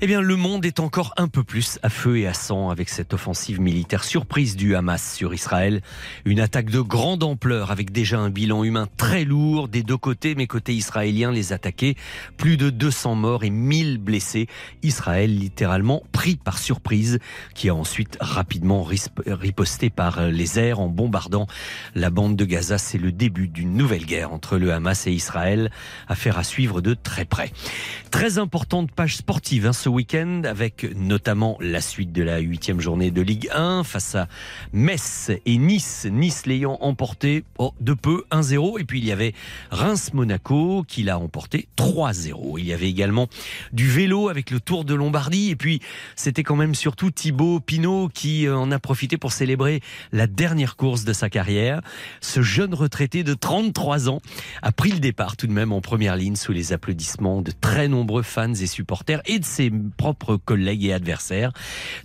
Eh 0.00 0.06
bien, 0.06 0.20
le 0.20 0.36
monde 0.36 0.64
est 0.64 0.78
encore 0.78 1.12
un 1.16 1.26
peu 1.26 1.42
plus 1.42 1.80
à 1.82 1.90
feu 1.90 2.18
et 2.18 2.28
à 2.28 2.32
sang 2.32 2.70
avec 2.70 2.88
cette 2.88 3.14
offensive 3.14 3.60
militaire 3.60 4.04
surprise 4.04 4.54
du 4.54 4.76
Hamas 4.76 5.14
sur 5.16 5.34
Israël. 5.34 5.82
Une 6.24 6.38
attaque 6.38 6.70
de 6.70 6.80
grande 6.80 7.24
ampleur 7.24 7.72
avec 7.72 7.90
déjà 7.90 8.20
un 8.20 8.30
bilan 8.30 8.62
humain 8.62 8.86
très 8.96 9.24
lourd 9.24 9.66
des 9.66 9.82
deux 9.82 9.96
côtés, 9.96 10.36
mais 10.36 10.46
côté 10.46 10.72
israélien, 10.72 11.32
les 11.32 11.52
attaqués, 11.52 11.96
plus 12.36 12.56
de 12.56 12.70
200 12.70 13.16
morts 13.16 13.42
et 13.42 13.50
1000 13.50 13.98
blessés. 13.98 14.46
Israël 14.84 15.36
littéralement 15.36 16.04
pris 16.12 16.36
par 16.36 16.58
surprise, 16.58 17.18
qui 17.56 17.68
a 17.68 17.74
ensuite 17.74 18.18
rapidement 18.20 18.86
riposté 19.26 19.90
par 19.90 20.28
les 20.28 20.60
airs 20.60 20.78
en 20.78 20.86
bombardant 20.86 21.48
la 21.96 22.10
bande 22.10 22.36
de 22.36 22.44
Gaza. 22.44 22.78
C'est 22.78 22.98
le 22.98 23.10
début 23.10 23.48
d'une 23.48 23.74
nouvelle 23.74 24.06
guerre 24.06 24.32
entre 24.32 24.58
le 24.58 24.72
Hamas 24.72 25.08
et 25.08 25.12
Israël, 25.12 25.72
affaire 26.06 26.38
à 26.38 26.44
suivre 26.44 26.80
de 26.80 26.94
très 26.94 27.24
près. 27.24 27.50
Très 28.12 28.38
importante 28.38 28.92
page 28.92 29.16
sportive 29.16 29.66
hein, 29.66 29.72
week-end, 29.88 30.42
avec 30.44 30.86
notamment 30.96 31.56
la 31.60 31.80
suite 31.80 32.12
de 32.12 32.22
la 32.22 32.38
huitième 32.38 32.80
journée 32.80 33.10
de 33.10 33.22
Ligue 33.22 33.48
1 33.52 33.84
face 33.84 34.14
à 34.14 34.28
Metz 34.72 35.30
et 35.44 35.58
Nice. 35.58 36.06
Nice 36.10 36.46
l'ayant 36.46 36.78
emporté 36.80 37.44
oh, 37.58 37.72
de 37.80 37.94
peu 37.94 38.24
1-0. 38.30 38.80
Et 38.80 38.84
puis 38.84 38.98
il 38.98 39.06
y 39.06 39.12
avait 39.12 39.34
Reims-Monaco 39.70 40.84
qui 40.86 41.02
l'a 41.02 41.18
emporté 41.18 41.68
3-0. 41.76 42.58
Il 42.58 42.66
y 42.66 42.72
avait 42.72 42.88
également 42.88 43.28
du 43.72 43.88
vélo 43.88 44.28
avec 44.28 44.50
le 44.50 44.60
Tour 44.60 44.84
de 44.84 44.94
Lombardie. 44.94 45.50
Et 45.50 45.56
puis 45.56 45.80
c'était 46.16 46.42
quand 46.42 46.56
même 46.56 46.74
surtout 46.74 47.10
Thibaut 47.10 47.60
Pinot 47.60 48.08
qui 48.12 48.46
euh, 48.46 48.56
en 48.56 48.70
a 48.70 48.78
profité 48.78 49.16
pour 49.16 49.32
célébrer 49.32 49.80
la 50.12 50.26
dernière 50.26 50.76
course 50.76 51.04
de 51.04 51.12
sa 51.12 51.30
carrière. 51.30 51.80
Ce 52.20 52.42
jeune 52.42 52.74
retraité 52.74 53.24
de 53.24 53.34
33 53.34 54.08
ans 54.08 54.20
a 54.62 54.72
pris 54.72 54.92
le 54.92 55.00
départ 55.00 55.36
tout 55.36 55.46
de 55.46 55.52
même 55.52 55.72
en 55.72 55.80
première 55.80 56.16
ligne 56.16 56.36
sous 56.36 56.52
les 56.52 56.72
applaudissements 56.72 57.42
de 57.42 57.50
très 57.50 57.88
nombreux 57.88 58.22
fans 58.22 58.54
et 58.54 58.66
supporters 58.66 59.22
et 59.26 59.38
de 59.38 59.44
ses 59.44 59.70
propres 59.96 60.36
collègues 60.36 60.84
et 60.84 60.92
adversaires. 60.92 61.52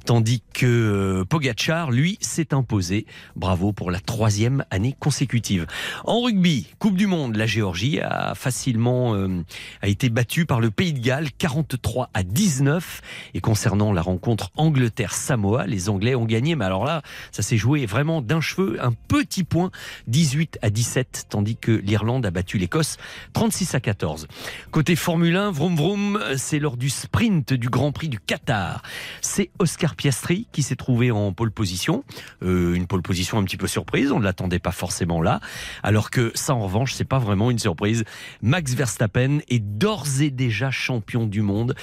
Tandis 0.06 0.42
que 0.54 0.66
euh, 0.66 1.26
Pogacar, 1.26 1.92
lui, 1.92 2.18
s'est 2.22 2.54
imposé. 2.54 3.06
Bravo 3.36 3.74
pour 3.74 3.92
la 3.92 4.00
troisième 4.00 4.66
année 4.72 4.96
consécutive. 5.00 5.66
En 6.06 6.22
rugby, 6.22 6.68
Coupe 6.80 6.96
du 6.96 7.08
Monde, 7.08 7.36
la 7.36 7.46
Géorgie 7.46 8.00
a 8.00 8.36
facilement 8.36 9.16
euh, 9.16 9.44
a 9.82 9.88
été 9.88 10.10
battue 10.10 10.46
par 10.46 10.60
le 10.60 10.72
Pays 10.72 10.94
de 10.94 11.00
Galles 11.00 11.30
43 11.38 12.10
à 12.14 12.24
19. 12.24 13.02
Et 13.34 13.42
concernant 13.42 13.94
la 13.94 14.02
rencontre 14.02 14.52
Angleterre-Samoa, 14.56 15.66
les 15.66 15.90
Anglais 15.90 16.16
ont 16.16 16.26
gagné. 16.26 16.56
Mais 16.56 16.66
alors 16.66 16.86
là, 16.86 17.02
ça 17.32 17.42
s'est 17.42 17.58
joué 17.58 17.86
vraiment 17.86 18.22
d'un 18.22 18.42
cheveu, 18.42 18.78
un 18.84 18.92
petit 18.92 19.44
point, 19.44 19.72
18 20.08 20.60
à 20.62 20.70
17, 20.70 21.28
tandis 21.30 21.58
que 21.58 21.72
l'Irlande 21.72 22.26
a 22.26 22.32
battu 22.32 22.58
l'Écosse 22.58 22.98
36 23.34 23.76
à 23.76 23.80
14. 23.80 24.28
Côté 24.72 24.96
Formule 24.96 25.36
1, 25.36 25.52
vroom 25.52 25.76
vroom, 25.76 26.20
c'est 26.38 26.60
lors 26.60 26.78
du 26.78 26.90
sprint 26.90 27.54
du 27.54 27.63
Grand 27.70 27.92
Prix 27.92 28.10
du 28.10 28.20
Qatar. 28.20 28.82
C'est 29.22 29.50
Oscar 29.60 29.96
Piastri 29.96 30.48
qui 30.52 30.64
s'est 30.64 30.76
trouvé 30.76 31.12
en 31.12 31.34
pole 31.34 31.52
position. 31.52 32.04
Euh, 32.44 32.74
une 32.74 32.88
pole 32.88 33.02
position 33.02 33.38
un 33.38 33.44
petit 33.44 33.58
peu 33.58 33.68
surprise, 33.68 34.12
on 34.12 34.20
ne 34.20 34.24
l'attendait 34.24 34.60
pas 34.60 34.72
forcément 34.72 35.22
là. 35.22 35.40
Alors 35.84 36.10
que 36.10 36.32
ça, 36.36 36.54
en 36.54 36.64
revanche, 36.64 36.94
c'est 36.94 37.06
pas 37.06 37.20
vraiment 37.20 37.52
une 37.52 37.60
surprise. 37.60 38.04
Max 38.42 38.74
Verstappen 38.74 39.40
est 39.50 39.60
d'ores 39.60 40.22
et 40.22 40.30
déjà 40.30 40.72
champion 40.72 41.26
du 41.26 41.42
monde 41.42 41.76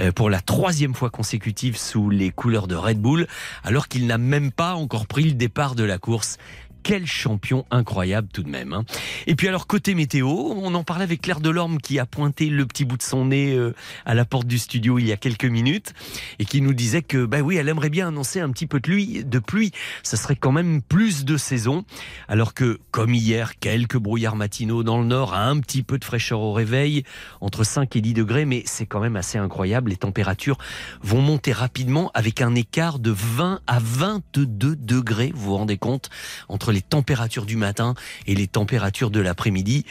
euh, 0.00 0.12
pour 0.12 0.30
la 0.30 0.40
troisième 0.40 0.94
fois 0.94 1.10
consécutive 1.10 1.76
sous 1.76 2.10
les 2.10 2.30
couleurs 2.30 2.68
de 2.68 2.76
Red 2.76 3.00
Bull, 3.00 3.26
alors 3.64 3.88
qu'il 3.88 4.06
n'a 4.06 4.18
même 4.18 4.52
pas 4.52 4.74
encore 4.74 5.06
pris 5.06 5.24
le 5.24 5.32
départ 5.32 5.74
de 5.74 5.84
la 5.84 5.98
course. 5.98 6.38
Quel 6.82 7.06
champion 7.06 7.64
incroyable 7.70 8.28
tout 8.32 8.42
de 8.42 8.48
même. 8.48 8.72
hein. 8.72 8.84
Et 9.26 9.34
puis 9.34 9.48
alors 9.48 9.66
côté 9.66 9.94
météo, 9.94 10.28
on 10.28 10.74
en 10.74 10.84
parlait 10.84 11.04
avec 11.04 11.22
Claire 11.22 11.40
Delorme 11.40 11.78
qui 11.78 11.98
a 11.98 12.06
pointé 12.06 12.48
le 12.48 12.64
petit 12.66 12.84
bout 12.84 12.96
de 12.96 13.02
son 13.02 13.26
nez 13.26 13.54
euh, 13.54 13.74
à 14.06 14.14
la 14.14 14.24
porte 14.24 14.46
du 14.46 14.58
studio 14.58 14.98
il 14.98 15.06
y 15.06 15.12
a 15.12 15.16
quelques 15.16 15.44
minutes 15.44 15.92
et 16.38 16.44
qui 16.44 16.60
nous 16.60 16.72
disait 16.72 17.02
que 17.02 17.26
bah 17.26 17.40
oui, 17.40 17.56
elle 17.56 17.68
aimerait 17.68 17.90
bien 17.90 18.08
annoncer 18.08 18.40
un 18.40 18.50
petit 18.50 18.66
peu 18.66 18.78
de 18.78 18.82
pluie, 18.84 19.24
de 19.24 19.38
pluie. 19.38 19.72
Ça 20.02 20.16
serait 20.16 20.36
quand 20.36 20.52
même 20.52 20.80
plus 20.82 21.24
de 21.24 21.36
saison. 21.36 21.84
Alors 22.28 22.54
que 22.54 22.78
comme 22.90 23.14
hier, 23.14 23.58
quelques 23.58 23.98
brouillards 23.98 24.36
matinaux 24.36 24.82
dans 24.82 24.98
le 25.00 25.06
nord, 25.06 25.34
un 25.34 25.58
petit 25.60 25.82
peu 25.82 25.98
de 25.98 26.04
fraîcheur 26.04 26.40
au 26.40 26.52
réveil, 26.52 27.04
entre 27.40 27.64
5 27.64 27.94
et 27.96 28.00
10 28.00 28.14
degrés, 28.14 28.44
mais 28.44 28.62
c'est 28.66 28.86
quand 28.86 29.00
même 29.00 29.16
assez 29.16 29.38
incroyable. 29.38 29.90
Les 29.90 29.96
températures 29.96 30.58
vont 31.02 31.20
monter 31.20 31.52
rapidement 31.52 32.10
avec 32.14 32.40
un 32.40 32.54
écart 32.54 32.98
de 32.98 33.10
20 33.10 33.60
à 33.66 33.78
22 33.78 34.76
degrés, 34.76 35.32
vous 35.34 35.50
vous 35.50 35.56
rendez 35.56 35.76
compte, 35.78 36.08
entre 36.48 36.67
les 36.72 36.82
températures 36.82 37.46
du 37.46 37.56
matin 37.56 37.94
et 38.26 38.34
les 38.34 38.46
températures 38.46 39.10
de 39.10 39.20
l'après-midi. 39.20 39.84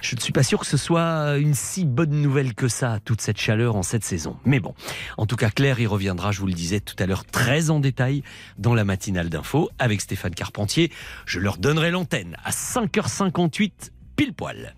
Je 0.00 0.14
ne 0.14 0.20
suis 0.20 0.32
pas 0.32 0.42
sûr 0.42 0.60
que 0.60 0.66
ce 0.66 0.76
soit 0.76 1.36
une 1.38 1.54
si 1.54 1.84
bonne 1.84 2.22
nouvelle 2.22 2.54
que 2.54 2.68
ça, 2.68 2.98
toute 3.04 3.20
cette 3.20 3.38
chaleur 3.38 3.76
en 3.76 3.82
cette 3.82 4.04
saison. 4.04 4.36
Mais 4.44 4.60
bon, 4.60 4.74
en 5.16 5.26
tout 5.26 5.36
cas, 5.36 5.50
Claire 5.50 5.80
y 5.80 5.86
reviendra, 5.86 6.32
je 6.32 6.40
vous 6.40 6.46
le 6.46 6.52
disais 6.52 6.80
tout 6.80 6.96
à 6.98 7.06
l'heure, 7.06 7.24
très 7.24 7.70
en 7.70 7.80
détail 7.80 8.22
dans 8.58 8.74
la 8.74 8.84
matinale 8.84 9.28
d'info 9.28 9.70
avec 9.78 10.00
Stéphane 10.00 10.34
Carpentier. 10.34 10.92
Je 11.26 11.40
leur 11.40 11.58
donnerai 11.58 11.90
l'antenne 11.90 12.36
à 12.44 12.50
5h58 12.50 13.70
pile 14.16 14.34
poil. 14.34 14.74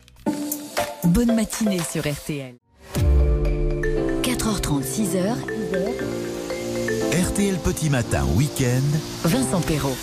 Bonne 1.04 1.34
matinée 1.34 1.80
sur 1.80 2.02
RTL. 2.02 2.54
4h30, 4.22 4.82
6h. 4.84 5.34
RTL 7.12 7.56
Petit 7.58 7.90
Matin 7.90 8.24
Week-end. 8.36 8.82
Vincent 9.24 9.60
Perrault. 9.62 9.96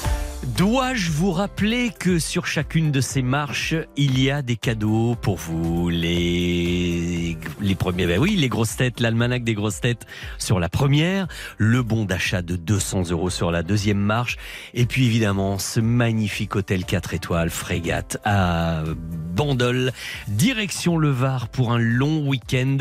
Dois-je 0.58 1.12
vous 1.12 1.32
rappeler 1.32 1.92
que 1.92 2.18
sur 2.18 2.48
chacune 2.48 2.92
de 2.92 3.00
ces 3.00 3.22
marches, 3.22 3.76
il 3.96 4.20
y 4.20 4.32
a 4.32 4.42
des 4.42 4.56
cadeaux 4.56 5.16
pour 5.22 5.38
vous? 5.38 5.90
Les, 5.90 7.38
les 7.62 7.76
premiers, 7.76 8.08
ben 8.08 8.20
oui, 8.20 8.36
les 8.36 8.50
grosses 8.50 8.76
têtes, 8.76 9.00
l'almanach 9.00 9.44
des 9.44 9.54
grosses 9.54 9.82
têtes 9.82 10.08
sur 10.40 10.60
la 10.60 10.68
première, 10.68 11.28
le 11.60 11.84
bon 11.84 12.06
d'achat 12.06 12.42
de 12.42 12.56
200 12.56 13.12
euros 13.12 13.30
sur 13.30 13.52
la 13.52 13.62
deuxième 13.62 14.00
marche, 14.00 14.38
et 14.74 14.88
puis 14.88 15.06
évidemment 15.06 15.60
ce 15.60 15.80
magnifique 15.80 16.56
hôtel 16.56 16.86
4 16.86 17.14
étoiles 17.14 17.52
frégate 17.52 18.18
à 18.26 18.82
Bandol, 19.36 19.92
direction 20.28 20.98
le 20.98 21.12
Var 21.12 21.50
pour 21.50 21.72
un 21.72 21.78
long 21.78 22.28
week-end 22.28 22.78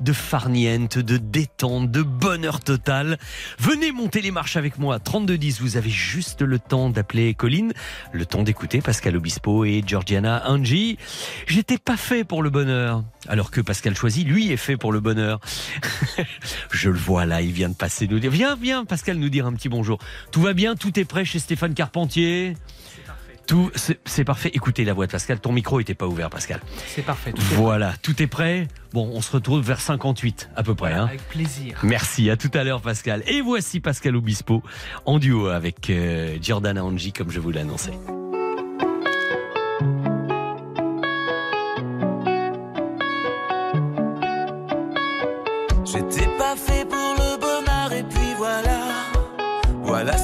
de 0.00 0.12
farniente, 0.12 0.98
de 0.98 1.16
détente, 1.16 1.92
de 1.92 2.02
bonheur 2.02 2.58
total. 2.58 3.18
Venez 3.60 3.92
monter 3.92 4.20
les 4.20 4.32
marches 4.32 4.56
avec 4.56 4.80
moi, 4.80 4.98
3210, 4.98 5.60
vous 5.60 5.76
avez 5.76 5.90
juste 5.90 6.42
le 6.42 6.58
temps 6.58 6.90
d'appeler 6.90 7.19
Colline, 7.36 7.72
le 8.12 8.26
temps 8.26 8.42
d'écouter 8.42 8.80
Pascal 8.80 9.16
Obispo 9.16 9.64
et 9.64 9.82
Georgiana 9.86 10.42
Angie. 10.46 10.98
J'étais 11.46 11.78
pas 11.78 11.96
fait 11.96 12.24
pour 12.24 12.42
le 12.42 12.50
bonheur, 12.50 13.04
alors 13.28 13.50
que 13.50 13.60
Pascal 13.60 13.94
Choisy, 13.94 14.24
lui, 14.24 14.50
est 14.50 14.56
fait 14.56 14.76
pour 14.76 14.92
le 14.92 15.00
bonheur. 15.00 15.40
Je 16.70 16.90
le 16.90 16.98
vois 16.98 17.26
là, 17.26 17.42
il 17.42 17.52
vient 17.52 17.68
de 17.68 17.74
passer 17.74 18.06
nous 18.08 18.18
dire. 18.18 18.30
Viens, 18.30 18.56
viens, 18.56 18.84
Pascal, 18.84 19.18
nous 19.18 19.28
dire 19.28 19.46
un 19.46 19.52
petit 19.52 19.68
bonjour. 19.68 19.98
Tout 20.32 20.40
va 20.40 20.52
bien, 20.52 20.74
tout 20.76 20.98
est 20.98 21.04
prêt 21.04 21.24
chez 21.24 21.38
Stéphane 21.38 21.74
Carpentier? 21.74 22.54
Tout, 23.50 23.68
c'est 24.04 24.22
parfait. 24.24 24.52
Écoutez 24.54 24.84
la 24.84 24.92
voix 24.92 25.08
de 25.08 25.10
Pascal. 25.10 25.40
Ton 25.40 25.50
micro 25.50 25.80
était 25.80 25.94
pas 25.96 26.06
ouvert, 26.06 26.30
Pascal. 26.30 26.60
C'est 26.86 27.02
parfait. 27.02 27.32
tout 27.32 27.40
est 27.42 27.54
Voilà, 27.56 27.94
tout 28.00 28.22
est 28.22 28.28
prêt. 28.28 28.68
Bon, 28.92 29.10
on 29.12 29.20
se 29.20 29.32
retrouve 29.32 29.60
vers 29.60 29.80
58 29.80 30.50
à 30.54 30.62
peu 30.62 30.76
près. 30.76 30.92
hein. 30.92 31.06
Avec 31.06 31.28
plaisir. 31.28 31.76
Merci, 31.82 32.30
à 32.30 32.36
tout 32.36 32.50
à 32.54 32.62
l'heure 32.62 32.80
Pascal. 32.80 33.24
Et 33.26 33.40
voici 33.40 33.80
Pascal 33.80 34.14
Obispo 34.14 34.62
en 35.04 35.18
duo 35.18 35.48
avec 35.48 35.90
euh, 35.90 36.36
Giordana 36.40 36.84
Angie 36.84 37.12
comme 37.12 37.32
je 37.32 37.40
vous 37.40 37.50
l'annonçais. 37.50 37.90
J'étais 45.84 46.26
pas 46.38 46.54
fait 46.56 46.84
pour 46.88 47.14
le 47.18 47.38
bonheur 47.40 47.92
et 47.92 48.02
puis 48.04 48.34
voilà. 48.36 48.78
Voilà 49.82 50.16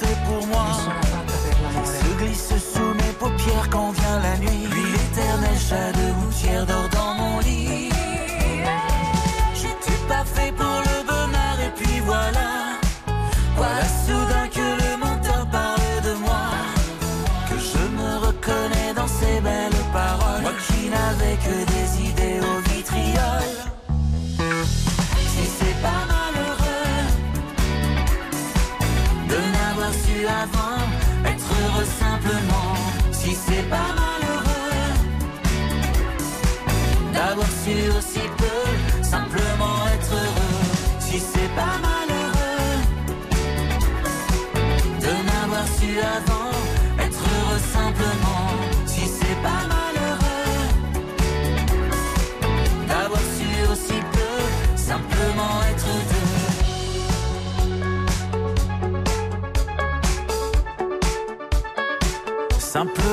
bonheur 0.00 0.12
est 0.12 0.14
fait 0.14 0.24
pour 0.26 0.46
moi. 0.46 1.19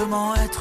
Simplement 0.08 0.36
être 0.36 0.57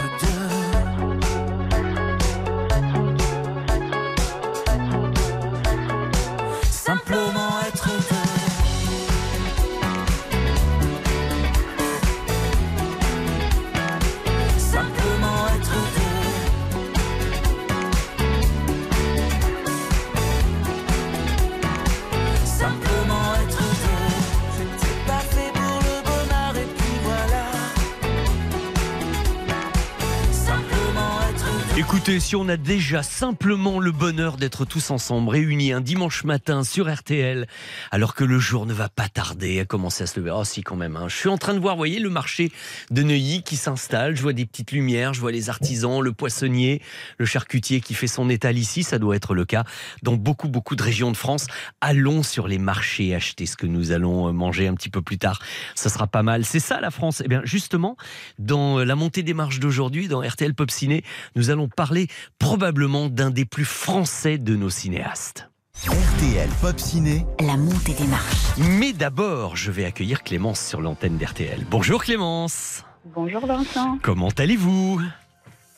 Si 32.18 32.34
on 32.34 32.48
a 32.48 32.56
déjà 32.56 33.02
simplement 33.02 33.78
le 33.78 33.92
bonheur 33.92 34.36
d'être 34.36 34.64
tous 34.64 34.90
ensemble, 34.90 35.28
réunis 35.28 35.72
un 35.72 35.80
dimanche 35.80 36.24
matin 36.24 36.64
sur 36.64 36.92
RTL, 36.92 37.46
alors 37.90 38.14
que 38.14 38.24
le 38.24 38.38
jour 38.38 38.64
ne 38.64 38.72
va 38.72 38.88
pas 38.88 39.08
tarder 39.08 39.60
à 39.60 39.64
commencer 39.64 40.04
à 40.04 40.06
se 40.06 40.18
lever. 40.18 40.32
Oh 40.34 40.42
si 40.42 40.62
quand 40.62 40.76
même, 40.76 40.96
hein. 40.96 41.08
je 41.08 41.14
suis 41.14 41.28
en 41.28 41.36
train 41.36 41.52
de 41.52 41.60
voir, 41.60 41.76
voyez, 41.76 42.00
le 42.00 42.08
marché 42.08 42.50
de 42.90 43.02
Neuilly 43.02 43.42
qui 43.42 43.56
s'installe, 43.56 44.16
je 44.16 44.22
vois 44.22 44.32
des 44.32 44.46
petites 44.46 44.72
lumières, 44.72 45.14
je 45.14 45.20
vois 45.20 45.30
les 45.30 45.50
artisans, 45.50 46.00
le 46.00 46.12
poissonnier, 46.12 46.80
le 47.18 47.26
charcutier 47.26 47.80
qui 47.80 47.92
fait 47.94 48.06
son 48.06 48.30
étal 48.30 48.56
ici, 48.56 48.82
ça 48.82 48.98
doit 48.98 49.14
être 49.14 49.34
le 49.34 49.44
cas 49.44 49.64
dans 50.02 50.14
beaucoup, 50.14 50.48
beaucoup 50.48 50.74
de 50.74 50.82
régions 50.82 51.12
de 51.12 51.16
France. 51.16 51.46
Allons 51.80 52.22
sur 52.22 52.48
les 52.48 52.58
marchés 52.58 53.14
acheter 53.14 53.46
ce 53.46 53.56
que 53.56 53.66
nous 53.66 53.92
allons 53.92 54.28
euh, 54.28 54.32
manger 54.32 54.66
un 54.66 54.74
petit 54.74 54.90
peu 54.90 55.02
plus 55.02 55.18
tard. 55.18 55.40
Ça 55.74 55.90
sera 55.90 56.06
pas 56.06 56.22
mal. 56.22 56.44
C'est 56.44 56.60
ça 56.60 56.80
la 56.80 56.90
France. 56.90 57.22
Eh 57.24 57.28
bien, 57.28 57.42
justement, 57.44 57.96
dans 58.38 58.78
la 58.78 58.94
montée 58.94 59.22
des 59.22 59.34
marches 59.34 59.60
d'aujourd'hui, 59.60 60.08
dans 60.08 60.22
RTL 60.22 60.54
Pop 60.54 60.70
Ciné, 60.70 61.04
nous 61.36 61.50
allons 61.50 61.68
parler 61.68 62.05
probablement 62.38 63.08
d'un 63.08 63.30
des 63.30 63.44
plus 63.44 63.64
français 63.64 64.38
de 64.38 64.56
nos 64.56 64.70
cinéastes. 64.70 65.48
RTL 65.84 66.48
Pop 66.62 66.78
Ciné. 66.78 67.26
La 67.40 67.56
montée 67.56 67.92
des 67.92 68.06
marches. 68.06 68.56
Mais 68.78 68.92
d'abord, 68.92 69.56
je 69.56 69.70
vais 69.70 69.84
accueillir 69.84 70.22
Clémence 70.22 70.60
sur 70.60 70.80
l'antenne 70.80 71.18
d'RTL. 71.18 71.66
Bonjour 71.70 72.02
Clémence. 72.02 72.82
Bonjour 73.14 73.46
Vincent. 73.46 73.98
Comment 74.02 74.30
allez-vous? 74.38 75.00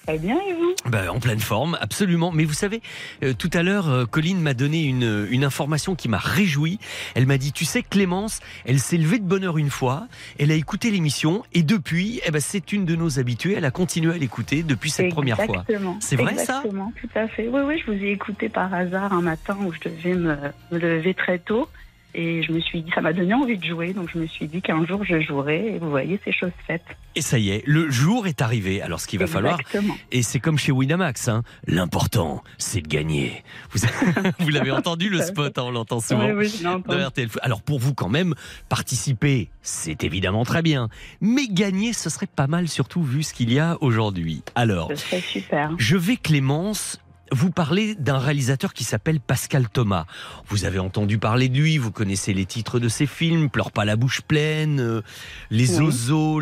Très 0.09 0.17
bien 0.17 0.39
et 0.49 0.55
vous? 0.55 0.75
Ben, 0.87 1.11
en 1.11 1.21
pleine 1.21 1.39
forme, 1.39 1.77
absolument. 1.83 2.33
Mais 2.33 2.47
vous 2.47 2.55
savez, 2.55 2.81
euh, 3.23 3.35
tout 3.35 3.51
à 3.53 3.63
l'heure, 3.63 3.91
euh, 3.91 4.07
Colline 4.07 4.41
m'a 4.41 4.55
donné 4.55 4.85
une, 4.85 5.27
une 5.29 5.45
information 5.45 5.95
qui 5.95 6.09
m'a 6.09 6.17
réjoui. 6.17 6.79
Elle 7.15 7.27
m'a 7.27 7.37
dit, 7.37 7.53
tu 7.53 7.67
sais, 7.67 7.83
Clémence, 7.83 8.41
elle 8.65 8.79
s'est 8.79 8.97
levée 8.97 9.19
de 9.19 9.27
bonne 9.27 9.45
heure 9.45 9.59
une 9.59 9.69
fois, 9.69 10.09
elle 10.39 10.51
a 10.51 10.55
écouté 10.55 10.91
l'émission, 10.91 11.45
et 11.53 11.63
depuis, 11.63 12.23
eh 12.25 12.31
ben, 12.31 12.41
c'est 12.41 12.73
une 12.73 12.87
de 12.87 12.97
nos 12.97 13.19
habituées, 13.21 13.53
elle 13.55 13.67
a 13.67 13.71
continué 13.71 14.15
à 14.15 14.17
l'écouter 14.17 14.63
depuis 14.63 14.89
cette 14.89 15.11
première 15.11 15.37
fois. 15.37 15.67
C'est 16.01 16.17
vrai 16.17 16.37
ça? 16.37 16.63
Exactement, 16.65 16.91
tout 16.99 17.11
à 17.15 17.29
fait. 17.29 17.47
Oui, 17.47 17.61
oui, 17.67 17.79
je 17.79 17.93
vous 17.93 18.03
ai 18.03 18.13
écouté 18.13 18.49
par 18.49 18.73
hasard 18.73 19.13
un 19.13 19.21
matin 19.21 19.59
où 19.61 19.75
je 19.75 19.91
devais 19.91 20.15
me, 20.15 20.37
me 20.73 20.79
lever 20.79 21.13
très 21.13 21.39
tôt. 21.39 21.69
Et 22.15 22.43
je 22.43 22.53
me 22.53 22.61
suis 22.61 22.83
dit, 22.83 22.91
ça 22.95 23.01
m'a 23.01 23.13
donné 23.13 23.35
envie 23.35 23.59
de 23.59 23.65
jouer, 23.65 23.93
donc 23.93 24.09
je 24.13 24.19
me 24.19 24.27
suis 24.27 24.49
dit 24.49 24.63
qu'un 24.63 24.85
jour 24.87 25.05
je 25.05 25.21
jouerai, 25.21 25.75
et 25.75 25.79
vous 25.79 25.91
voyez, 25.91 26.19
c'est 26.25 26.33
chose 26.33 26.51
faite. 26.67 26.85
Et 27.15 27.21
ça 27.21 27.39
y 27.39 27.51
est, 27.51 27.63
le 27.67 27.91
jour 27.91 28.27
est 28.27 28.41
arrivé. 28.41 28.81
Alors, 28.81 29.01
ce 29.01 29.07
qu'il 29.07 29.19
va 29.19 29.27
falloir, 29.27 29.59
Exactement. 29.61 29.95
et 30.11 30.23
c'est 30.23 30.41
comme 30.41 30.59
chez 30.59 30.73
Winamax, 30.73 31.29
hein, 31.29 31.43
l'important, 31.67 32.43
c'est 32.57 32.81
de 32.81 32.89
gagner. 32.89 33.45
Vous, 33.73 33.81
vous 34.39 34.49
l'avez 34.49 34.71
entendu 34.71 35.09
le 35.11 35.21
spot, 35.21 35.59
hein, 35.59 35.63
on 35.67 35.71
l'entend 35.71 36.01
souvent. 36.01 36.27
Oui, 36.27 36.33
oui, 36.33 36.49
je. 36.49 37.39
Alors, 37.43 37.63
pour 37.63 37.79
vous, 37.79 37.93
quand 37.95 38.09
même, 38.09 38.35
participer, 38.69 39.51
c'est 39.63 40.05
évidemment 40.05 40.45
très 40.45 40.63
bien. 40.63 40.89
Mais 41.21 41.47
gagner, 41.49 41.93
ce 41.93 42.09
serait 42.09 42.27
pas 42.27 42.47
mal, 42.47 42.69
surtout 42.69 43.03
vu 43.03 43.23
ce 43.23 43.35
qu'il 43.35 43.53
y 43.53 43.59
a 43.59 43.77
aujourd'hui. 43.81 44.43
Alors, 44.55 44.89
Ce 44.91 44.97
serait 44.97 45.21
super. 45.21 45.73
je 45.77 45.97
vais, 45.97 46.17
Clémence, 46.17 47.01
vous 47.33 47.51
parler 47.51 47.95
d'un 47.95 48.19
réalisateur 48.19 48.73
qui 48.73 48.85
s'appelle 48.85 49.21
Pascal 49.21 49.69
Thomas. 49.69 50.07
Vous 50.49 50.65
avez 50.65 50.79
entendu 50.79 51.19
parler 51.19 51.49
de 51.49 51.59
lui, 51.59 51.79
vous 51.79 51.91
connaissez 51.91 52.33
les 52.33 52.47
titres 52.47 52.79
de 52.79 52.89
ses 52.89 53.07
films, 53.07 53.51
Pleure 53.51 53.71
pas 53.73 53.85
la 53.85 53.97
bouche 53.97 54.21
pleine, 54.23 54.81
euh, 54.81 55.03
Les 55.51 55.79
Oui. 55.81 55.89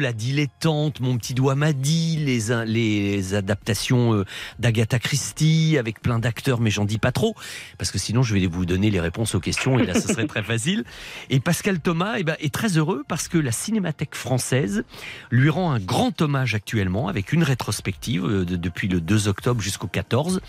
La 0.00 0.12
Dilettante, 0.12 1.00
Mon 1.00 1.16
petit 1.18 1.34
doigt 1.34 1.54
m'a 1.54 1.72
dit, 1.72 2.16
les, 2.18 2.64
les 2.66 3.34
adaptations 3.34 4.14
euh, 4.14 4.24
d'Agatha 4.58 4.98
Christie 4.98 5.76
avec 5.78 6.00
plein 6.00 6.18
d'acteurs, 6.18 6.60
mais 6.60 6.70
j'en 6.70 6.84
dis 6.84 6.98
pas 6.98 7.12
trop, 7.12 7.34
parce 7.78 7.90
que 7.90 7.98
sinon 7.98 8.22
je 8.22 8.34
vais 8.34 8.46
vous 8.46 8.66
donner 8.66 8.90
les 8.90 9.00
réponses 9.00 9.34
aux 9.34 9.40
questions 9.40 9.78
et 9.78 9.86
là 9.86 9.94
ce 10.00 10.08
serait 10.08 10.26
très 10.26 10.42
facile. 10.44 10.84
Et 11.30 11.40
Pascal 11.40 11.80
Thomas 11.80 12.14
eh 12.18 12.24
ben, 12.24 12.36
est 12.40 12.52
très 12.52 12.76
heureux 12.78 13.04
parce 13.08 13.28
que 13.28 13.38
la 13.38 13.52
Cinémathèque 13.52 14.14
française 14.14 14.84
lui 15.30 15.50
rend 15.50 15.72
un 15.72 15.80
grand 15.80 16.20
hommage 16.22 16.54
actuellement 16.54 17.08
avec 17.08 17.32
une 17.32 17.42
rétrospective 17.42 18.24
euh, 18.24 18.44
de- 18.44 18.56
depuis 18.56 18.88
le 18.88 19.00
2 19.00 19.28
octobre 19.28 19.60
jusqu'au 19.60 19.86
14 19.88 20.40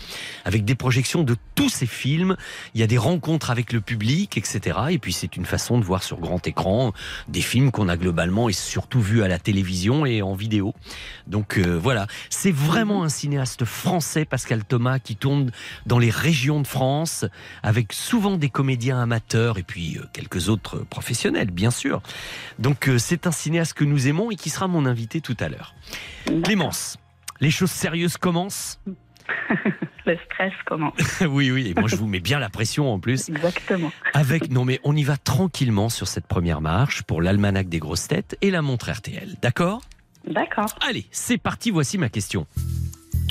avec 0.44 0.64
des 0.64 0.74
projections 0.74 1.22
de 1.22 1.36
tous 1.54 1.68
ses 1.68 1.86
films. 1.86 2.36
Il 2.74 2.80
y 2.80 2.84
a 2.84 2.86
des 2.86 2.98
rencontres 2.98 3.50
avec 3.50 3.72
le 3.72 3.80
public, 3.80 4.36
etc. 4.36 4.78
Et 4.90 4.98
puis 4.98 5.12
c'est 5.12 5.36
une 5.36 5.46
façon 5.46 5.78
de 5.78 5.84
voir 5.84 6.02
sur 6.02 6.18
grand 6.18 6.46
écran 6.46 6.92
des 7.28 7.42
films 7.42 7.70
qu'on 7.70 7.88
a 7.88 7.96
globalement 7.96 8.48
et 8.48 8.52
surtout 8.52 9.00
vus 9.00 9.22
à 9.22 9.28
la 9.28 9.38
télévision 9.38 10.06
et 10.06 10.22
en 10.22 10.34
vidéo. 10.34 10.74
Donc 11.26 11.58
euh, 11.58 11.78
voilà, 11.78 12.06
c'est 12.30 12.52
vraiment 12.52 13.04
un 13.04 13.08
cinéaste 13.08 13.64
français, 13.64 14.24
Pascal 14.24 14.64
Thomas, 14.64 14.98
qui 14.98 15.16
tourne 15.16 15.50
dans 15.86 15.98
les 15.98 16.10
régions 16.10 16.60
de 16.60 16.66
France 16.66 17.24
avec 17.62 17.92
souvent 17.92 18.36
des 18.36 18.48
comédiens 18.48 19.00
amateurs 19.00 19.58
et 19.58 19.62
puis 19.62 19.98
euh, 19.98 20.04
quelques 20.12 20.48
autres 20.48 20.78
professionnels, 20.78 21.50
bien 21.50 21.70
sûr. 21.70 22.02
Donc 22.58 22.88
euh, 22.88 22.98
c'est 22.98 23.26
un 23.26 23.32
cinéaste 23.32 23.74
que 23.74 23.84
nous 23.84 24.08
aimons 24.08 24.30
et 24.30 24.36
qui 24.36 24.50
sera 24.50 24.68
mon 24.68 24.86
invité 24.86 25.20
tout 25.20 25.36
à 25.40 25.48
l'heure. 25.48 25.74
Clémence, 26.44 26.96
les 27.40 27.50
choses 27.50 27.70
sérieuses 27.70 28.16
commencent 28.16 28.80
Le 30.06 30.16
stress 30.24 30.52
commence. 30.64 30.94
oui, 31.28 31.50
oui, 31.50 31.68
et 31.68 31.78
moi 31.78 31.88
je 31.88 31.96
vous 31.96 32.06
mets 32.06 32.20
bien 32.20 32.38
la 32.38 32.48
pression 32.48 32.92
en 32.92 32.98
plus. 32.98 33.28
Exactement. 33.28 33.92
Avec, 34.14 34.50
non 34.50 34.64
mais 34.64 34.80
on 34.84 34.96
y 34.96 35.02
va 35.02 35.16
tranquillement 35.16 35.88
sur 35.90 36.08
cette 36.08 36.26
première 36.26 36.60
marche 36.60 37.02
pour 37.02 37.20
l'almanach 37.20 37.66
des 37.66 37.78
grosses 37.78 38.08
têtes 38.08 38.36
et 38.40 38.50
la 38.50 38.62
montre 38.62 38.90
RTL, 38.90 39.36
d'accord? 39.42 39.82
D'accord. 40.26 40.74
Allez, 40.86 41.06
c'est 41.10 41.38
parti, 41.38 41.70
voici 41.70 41.98
ma 41.98 42.08
question. 42.08 42.46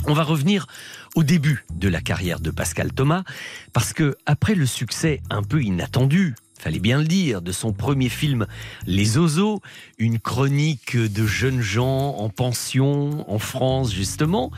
On 0.06 0.14
va 0.14 0.24
revenir 0.24 0.68
au 1.16 1.24
début 1.24 1.66
de 1.74 1.90
la 1.90 2.00
carrière 2.00 2.40
de 2.40 2.52
Pascal 2.52 2.94
Thomas, 2.94 3.24
parce 3.74 3.94
que 3.94 4.16
après 4.26 4.56
le 4.56 4.66
succès 4.66 5.22
un 5.30 5.44
peu 5.44 5.62
inattendu, 5.62 6.36
fallait 6.60 6.80
bien 6.80 7.00
le 7.00 7.06
dire, 7.06 7.42
de 7.42 7.52
son 7.52 7.74
premier 7.74 8.10
film 8.10 8.48
Les 8.86 9.18
Oiseaux, 9.18 9.62
une 9.98 10.20
chronique 10.20 10.98
de 10.98 11.26
jeunes 11.26 11.62
gens 11.62 12.16
en 12.18 12.30
pension 12.30 13.30
en 13.32 13.40
France 13.40 13.94
justement, 13.94 14.52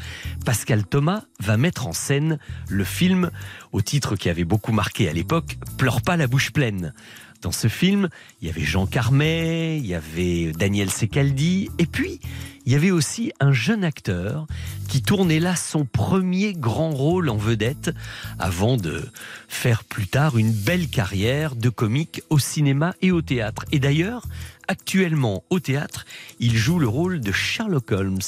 Pascal 0.46 0.86
Thomas 0.86 1.24
va 1.40 1.58
mettre 1.58 1.88
en 1.88 1.94
scène 1.94 2.40
le 2.68 2.84
film 2.84 3.32
au 3.72 3.82
titre 3.82 4.16
qui 4.16 4.30
avait 4.30 4.46
beaucoup 4.46 4.72
marqué 4.72 5.10
à 5.10 5.14
l'époque, 5.14 5.58
Pleure 5.78 6.02
pas 6.02 6.18
la 6.18 6.28
bouche 6.28 6.52
pleine. 6.52 6.94
Dans 7.42 7.52
ce 7.54 7.70
film, 7.70 8.10
il 8.42 8.48
y 8.48 8.52
avait 8.52 8.66
Jean 8.66 8.86
Carmet, 8.86 9.78
il 9.78 9.86
y 9.86 9.96
avait 9.96 10.52
Daniel 10.52 10.90
Secaldi, 10.90 11.70
et 11.80 11.86
puis 11.86 12.20
il 12.66 12.74
y 12.74 12.76
avait 12.76 12.92
aussi 12.92 13.32
un 13.40 13.54
jeune 13.54 13.86
acteur 13.86 14.46
qui 14.90 15.02
tournait 15.02 15.40
là 15.40 15.56
son 15.56 15.86
premier 15.86 16.54
grand 16.54 16.90
rôle 16.90 17.30
en 17.30 17.38
vedette 17.38 17.92
avant 18.40 18.76
de 18.76 19.10
faire 19.48 19.86
plus 19.86 20.08
tard 20.08 20.38
une 20.38 20.52
belle 20.52 20.90
carrière 20.90 21.56
de 21.56 21.70
comique 21.70 22.22
au 22.30 22.40
cinéma 22.40 22.94
et 23.02 23.12
au 23.12 23.22
théâtre. 23.22 23.64
Et 23.72 23.80
d'ailleurs, 23.80 24.26
actuellement 24.68 25.44
au 25.50 25.60
théâtre, 25.60 26.06
il 26.40 26.58
joue 26.58 26.78
le 26.78 26.88
rôle 26.88 27.22
de 27.22 27.32
Sherlock 27.32 27.92
Holmes. 27.92 28.20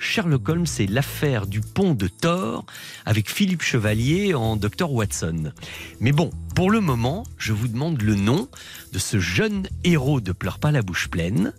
Sherlock 0.00 0.48
Holmes, 0.48 0.66
c'est 0.66 0.86
l'affaire 0.86 1.46
du 1.46 1.60
pont 1.60 1.94
de 1.94 2.08
Thor 2.08 2.64
avec 3.04 3.30
Philippe 3.30 3.62
Chevalier 3.62 4.34
en 4.34 4.56
Dr 4.56 4.90
Watson. 4.90 5.52
Mais 6.00 6.10
bon, 6.10 6.30
pour 6.56 6.70
le 6.70 6.80
moment, 6.80 7.24
je 7.36 7.52
vous 7.52 7.68
demande 7.68 8.00
le 8.02 8.14
nom 8.14 8.48
de 8.92 8.98
ce 8.98 9.20
jeune 9.20 9.68
héros 9.84 10.20
de 10.20 10.32
Pleure 10.32 10.58
pas 10.58 10.72
la 10.72 10.82
bouche 10.82 11.08
pleine, 11.08 11.52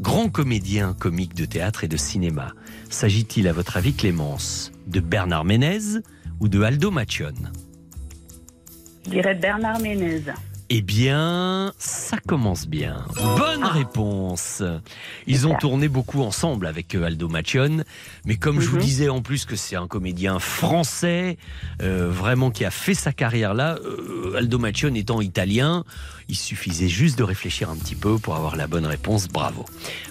grand 0.00 0.30
comédien 0.30 0.94
comique 0.94 1.34
de 1.34 1.44
théâtre 1.44 1.84
et 1.84 1.88
de 1.88 1.98
cinéma. 1.98 2.54
S'agit-il, 2.88 3.46
à 3.46 3.52
votre 3.52 3.76
avis, 3.76 3.92
Clémence, 3.92 4.72
de 4.86 5.00
Bernard 5.00 5.44
Ménez 5.44 6.00
ou 6.40 6.48
de 6.48 6.62
Aldo 6.62 6.90
Macione? 6.90 7.52
Je 9.04 9.10
dirais 9.10 9.34
Bernard 9.34 9.80
Ménez. 9.80 10.22
Eh 10.74 10.80
bien, 10.80 11.74
ça 11.76 12.16
commence 12.26 12.66
bien. 12.66 13.04
Bonne 13.36 13.62
réponse. 13.62 14.62
Ils 15.26 15.46
ont 15.46 15.54
tourné 15.54 15.86
beaucoup 15.86 16.22
ensemble 16.22 16.66
avec 16.66 16.94
euh, 16.94 17.04
Aldo 17.04 17.28
Macione, 17.28 17.84
mais 18.24 18.36
comme 18.36 18.58
je 18.58 18.68
vous 18.70 18.76
Mhm. 18.76 18.82
disais 18.82 19.08
en 19.10 19.20
plus 19.20 19.44
que 19.44 19.54
c'est 19.54 19.76
un 19.76 19.86
comédien 19.86 20.38
français, 20.38 21.36
euh, 21.82 22.08
vraiment 22.10 22.50
qui 22.50 22.64
a 22.64 22.70
fait 22.70 22.94
sa 22.94 23.12
carrière 23.12 23.52
là, 23.52 23.76
euh, 23.84 24.34
Aldo 24.38 24.58
Macione 24.58 24.96
étant 24.96 25.20
italien, 25.20 25.84
il 26.30 26.36
suffisait 26.36 26.88
juste 26.88 27.18
de 27.18 27.22
réfléchir 27.24 27.68
un 27.68 27.76
petit 27.76 27.94
peu 27.94 28.16
pour 28.16 28.34
avoir 28.34 28.56
la 28.56 28.66
bonne 28.66 28.86
réponse. 28.86 29.28
Bravo. 29.28 29.66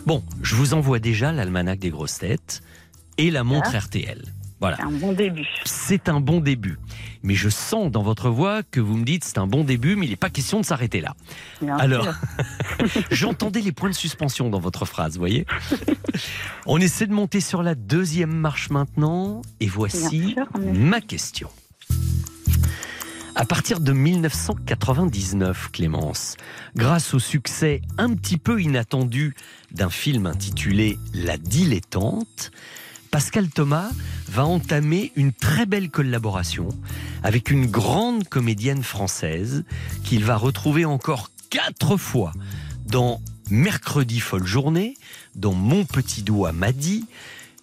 Bon, 0.06 0.24
je 0.44 0.54
vous 0.54 0.76
envoie 0.76 1.00
déjà 1.00 1.32
l'almanach 1.32 1.80
des 1.80 1.90
grosses 1.90 2.20
têtes 2.20 2.62
et 3.18 3.32
la 3.32 3.44
montre 3.44 3.72
Ah. 3.74 3.80
RTL. 3.80 4.22
Voilà. 4.62 4.78
C'est 4.78 4.84
un 4.84 4.92
bon 4.92 5.12
début. 5.12 5.48
C'est 5.66 6.08
un 6.10 6.20
bon 6.20 6.40
début. 6.40 6.78
Mais 7.24 7.34
je 7.34 7.50
sens 7.50 7.92
dans 7.92 8.04
votre 8.04 8.30
voix 8.30 8.62
que 8.62 8.80
vous 8.80 8.96
me 8.96 9.04
dites 9.04 9.24
c'est 9.24 9.40
un 9.40 9.48
bon 9.48 9.64
début, 9.64 9.96
mais 9.96 10.06
il 10.06 10.12
n'est 10.12 10.16
pas 10.16 10.30
question 10.30 10.60
de 10.60 10.66
s'arrêter 10.66 11.02
là. 11.02 11.16
Bien 11.62 11.78
Alors, 11.78 12.08
j'entendais 13.12 13.62
les 13.62 13.72
points 13.72 13.90
de 13.90 13.96
suspension 13.96 14.50
dans 14.50 14.60
votre 14.60 14.86
phrase, 14.86 15.18
voyez 15.18 15.48
On 16.68 16.78
essaie 16.78 17.08
de 17.08 17.14
monter 17.14 17.42
sur 17.42 17.64
la 17.64 17.74
deuxième 17.74 18.34
marche 18.34 18.70
maintenant, 18.70 19.42
et 19.60 19.68
voici 19.68 20.36
sûr, 20.36 20.48
ma 20.56 21.02
question. 21.02 21.50
À 23.34 23.46
partir 23.46 23.80
de 23.80 23.94
1999, 23.94 25.70
Clémence, 25.72 26.36
grâce 26.76 27.14
au 27.14 27.20
succès 27.20 27.82
un 27.98 28.14
petit 28.14 28.38
peu 28.38 28.62
inattendu 28.62 29.34
d'un 29.72 29.90
film 29.90 30.28
intitulé 30.28 31.00
La 31.14 31.38
dilettante, 31.38 32.52
Pascal 33.12 33.50
Thomas 33.50 33.92
va 34.30 34.46
entamer 34.46 35.12
une 35.18 35.34
très 35.34 35.66
belle 35.66 35.90
collaboration 35.90 36.70
avec 37.24 37.52
une 37.52 37.66
grande 37.66 38.28
comédienne 38.30 38.84
française 38.84 39.66
qu'il 40.06 40.24
va 40.24 40.38
retrouver 40.38 40.86
encore 40.86 41.30
quatre 41.50 41.98
fois 41.98 42.32
dans 42.86 43.22
Mercredi 43.50 44.22
folle 44.22 44.48
journée, 44.48 44.96
dans 45.36 45.54
Mon 45.54 45.84
petit 45.84 46.24
doigt 46.24 46.54
m'a 46.54 46.72
dit, 46.72 47.06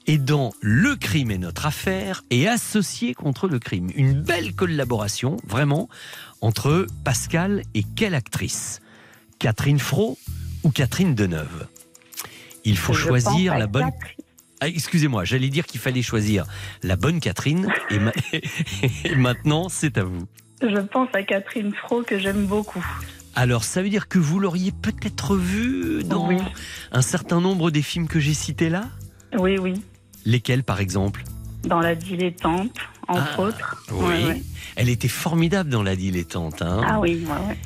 Et 0.07 0.19
dans 0.19 0.53
Le 0.61 0.97
crime 0.97 1.31
est 1.31 1.39
notre 1.39 1.65
affaire 1.65 2.25
et 2.29 2.47
Associé 2.47 3.15
contre 3.15 3.49
le 3.49 3.59
crime. 3.59 3.89
Une 3.95 4.21
belle 4.21 4.55
collaboration, 4.55 5.39
vraiment, 5.47 5.89
entre 6.43 6.87
Pascal 7.05 7.63
et 7.75 7.85
quelle 7.97 8.15
actrice? 8.15 8.81
Catherine 9.39 9.79
Fro 9.79 10.19
ou 10.63 10.71
Catherine 10.71 11.15
Deneuve? 11.15 11.69
Il 12.65 12.77
faut 12.77 12.93
Je 12.93 13.07
choisir 13.07 13.57
la 13.57 13.67
bonne. 13.67 13.91
Ah, 14.61 14.69
Excusez-moi, 14.69 15.25
j'allais 15.25 15.49
dire 15.51 15.67
qu'il 15.67 15.81
fallait 15.81 16.03
choisir 16.03 16.45
la 16.83 16.97
bonne 16.97 17.21
Catherine 17.21 17.69
et, 17.91 17.99
ma- 17.99 18.13
et 19.05 19.15
maintenant 19.15 19.69
c'est 19.69 19.97
à 19.99 20.05
vous. 20.05 20.27
Je 20.63 20.81
pense 20.81 21.09
à 21.15 21.23
Catherine 21.23 21.73
Fro 21.73 22.03
que 22.03 22.19
j'aime 22.19 22.47
beaucoup. 22.47 22.85
Alors, 23.37 23.63
ça 23.63 23.83
veut 23.83 23.89
dire 23.89 24.09
que 24.09 24.19
vous 24.19 24.41
l'auriez 24.41 24.73
peut-être 24.73 25.37
vu 25.37 26.03
dans 26.03 26.29
un 26.91 27.03
certain 27.03 27.41
nombre 27.41 27.71
des 27.71 27.83
films 27.83 28.09
que 28.09 28.19
j'ai 28.19 28.35
cités 28.35 28.69
là? 28.69 28.87
Oui, 29.39 29.57
oui. 29.59 29.75
Lesquels, 30.25 30.65
par 30.65 30.81
exemple? 30.81 31.23
Dans 31.63 31.79
La 31.79 31.95
Dilettante, 31.95 32.77
entre 33.07 33.35
Ah, 33.37 33.41
autres. 33.41 33.85
Oui. 33.93 34.05
Ouais, 34.07 34.25
ouais. 34.27 34.43
Elle 34.75 34.89
était 34.89 35.07
formidable 35.07 35.71
dans 35.71 35.85
La 35.85 35.95
Dilettante. 35.95 36.63
hein. 36.63 36.81
Ah 36.85 36.99
oui, 36.99 37.25
ouais, 37.25 37.47
ouais. 37.49 37.59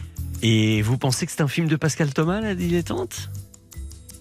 Et 0.42 0.82
vous 0.82 0.98
pensez 0.98 1.24
que 1.24 1.32
c'est 1.32 1.40
un 1.42 1.48
film 1.48 1.68
de 1.68 1.76
Pascal 1.76 2.12
Thomas, 2.12 2.40
La 2.42 2.54
Dilettante? 2.54 3.30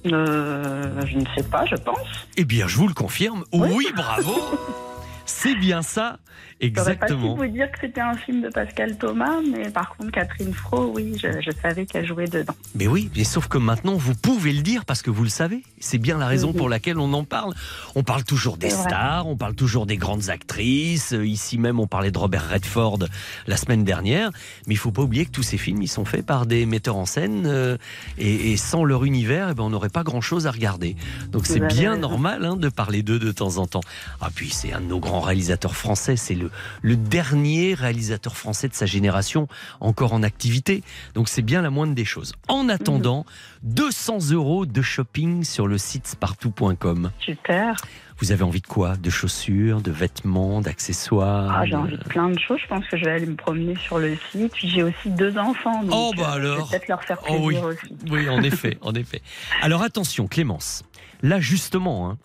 Euh, 0.07 1.01
je 1.05 1.17
ne 1.17 1.25
sais 1.35 1.43
pas, 1.43 1.65
je 1.65 1.75
pense. 1.75 2.27
Eh 2.37 2.45
bien, 2.45 2.67
je 2.67 2.77
vous 2.77 2.87
le 2.87 2.93
confirme. 2.93 3.43
Oui, 3.53 3.87
bravo 3.95 4.35
C'est 5.25 5.55
bien 5.55 5.81
ça, 5.81 6.17
J'aurais 6.61 6.95
pas 6.95 7.05
exactement. 7.07 7.35
pu 7.35 7.47
vous 7.47 7.51
dire 7.51 7.71
que 7.71 7.79
c'était 7.81 8.01
un 8.01 8.15
film 8.15 8.41
de 8.41 8.49
Pascal 8.49 8.97
Thomas, 8.97 9.39
mais 9.51 9.69
par 9.69 9.95
contre, 9.95 10.11
Catherine 10.11 10.53
Fro, 10.53 10.91
oui, 10.95 11.17
je, 11.21 11.41
je 11.41 11.51
savais 11.61 11.85
qu'elle 11.85 12.05
jouait 12.05 12.27
dedans. 12.27 12.53
Mais 12.75 12.87
oui, 12.87 13.09
mais 13.15 13.23
sauf 13.23 13.47
que 13.47 13.57
maintenant 13.57 13.95
vous 13.95 14.13
pouvez 14.15 14.53
le 14.53 14.61
dire 14.61 14.85
parce 14.85 15.01
que 15.01 15.09
vous 15.09 15.23
le 15.23 15.29
savez. 15.29 15.63
C'est 15.79 15.97
bien 15.97 16.17
la 16.17 16.27
raison 16.27 16.53
pour 16.53 16.69
laquelle 16.69 16.99
on 16.99 17.11
en 17.13 17.23
parle. 17.23 17.53
On 17.95 18.03
parle 18.03 18.23
toujours 18.23 18.57
des 18.57 18.69
stars, 18.69 19.27
on 19.27 19.35
parle 19.35 19.55
toujours 19.55 19.85
des 19.85 19.97
grandes 19.97 20.29
actrices. 20.29 21.13
Euh, 21.13 21.25
Ici 21.25 21.57
même, 21.57 21.79
on 21.79 21.87
parlait 21.87 22.11
de 22.11 22.17
Robert 22.17 22.49
Redford 22.49 22.99
la 23.47 23.57
semaine 23.57 23.83
dernière. 23.83 24.29
Mais 24.67 24.75
il 24.75 24.77
faut 24.77 24.91
pas 24.91 25.01
oublier 25.01 25.25
que 25.25 25.31
tous 25.31 25.43
ces 25.43 25.57
films, 25.57 25.81
ils 25.81 25.87
sont 25.87 26.05
faits 26.05 26.25
par 26.25 26.45
des 26.45 26.65
metteurs 26.65 26.97
en 26.97 27.05
scène 27.05 27.45
euh, 27.45 27.77
et, 28.17 28.51
et 28.51 28.57
sans 28.57 28.83
leur 28.83 29.05
univers, 29.05 29.49
eh 29.49 29.53
ben, 29.53 29.63
on 29.63 29.69
n'aurait 29.69 29.89
pas 29.89 30.03
grand-chose 30.03 30.45
à 30.45 30.51
regarder. 30.51 30.95
Donc 31.31 31.47
c'est 31.47 31.59
bien 31.59 31.97
normal 31.97 32.45
hein, 32.45 32.55
de 32.55 32.69
parler 32.69 33.01
d'eux 33.01 33.19
de 33.19 33.31
temps 33.31 33.57
en 33.57 33.65
temps. 33.65 33.81
Ah 34.19 34.29
puis 34.33 34.49
c'est 34.51 34.73
un 34.73 34.81
de 34.81 34.85
nos 34.85 34.99
grands 34.99 35.21
réalisateurs 35.21 35.75
français. 35.75 36.15
C'est 36.15 36.35
le, 36.35 36.50
le 36.81 36.95
dernier 36.95 37.73
réalisateur 37.73 38.35
français 38.37 38.67
de 38.67 38.73
sa 38.73 38.85
génération 38.85 39.47
encore 39.79 40.13
en 40.13 40.23
activité. 40.23 40.83
Donc 41.15 41.29
c'est 41.29 41.41
bien 41.41 41.61
la 41.61 41.69
moindre 41.69 41.95
des 41.95 42.05
choses. 42.05 42.33
En 42.47 42.69
attendant, 42.69 43.25
200 43.63 44.31
euros 44.31 44.65
de 44.65 44.81
shopping 44.81 45.43
sur 45.43 45.67
le 45.67 45.77
site 45.77 46.07
spartou.com. 46.07 47.11
Super. 47.19 47.75
Vous 48.19 48.31
avez 48.31 48.43
envie 48.43 48.61
de 48.61 48.67
quoi? 48.67 48.97
De 48.97 49.09
chaussures, 49.09 49.81
de 49.81 49.89
vêtements, 49.89 50.61
d'accessoires? 50.61 51.51
Ah, 51.57 51.65
j'ai 51.65 51.75
envie 51.75 51.97
de 51.97 52.03
plein 52.03 52.29
de 52.29 52.37
choses. 52.39 52.59
Je 52.61 52.67
pense 52.67 52.85
que 52.87 52.95
je 52.97 53.05
vais 53.05 53.11
aller 53.11 53.25
me 53.25 53.35
promener 53.35 53.75
sur 53.77 53.97
le 53.97 54.15
site. 54.31 54.51
Puis 54.53 54.69
j'ai 54.69 54.83
aussi 54.83 55.09
deux 55.09 55.37
enfants. 55.39 55.81
Donc 55.83 55.91
Oh, 55.93 56.11
bah 56.15 56.33
euh, 56.35 56.41
Je 56.41 56.47
alors. 56.47 56.65
vais 56.67 56.77
peut-être 56.77 56.87
leur 56.87 57.03
faire 57.03 57.17
Oh 57.23 57.25
plaisir 57.25 57.45
oui. 57.45 57.55
aussi. 57.55 57.95
Oui, 58.11 58.29
en 58.29 58.43
effet, 58.43 58.77
en 58.81 58.93
effet. 58.93 59.21
Alors 59.63 59.81
attention, 59.81 60.27
Clémence. 60.27 60.83
Là, 61.23 61.39
justement, 61.39 62.09
hein, 62.11 62.17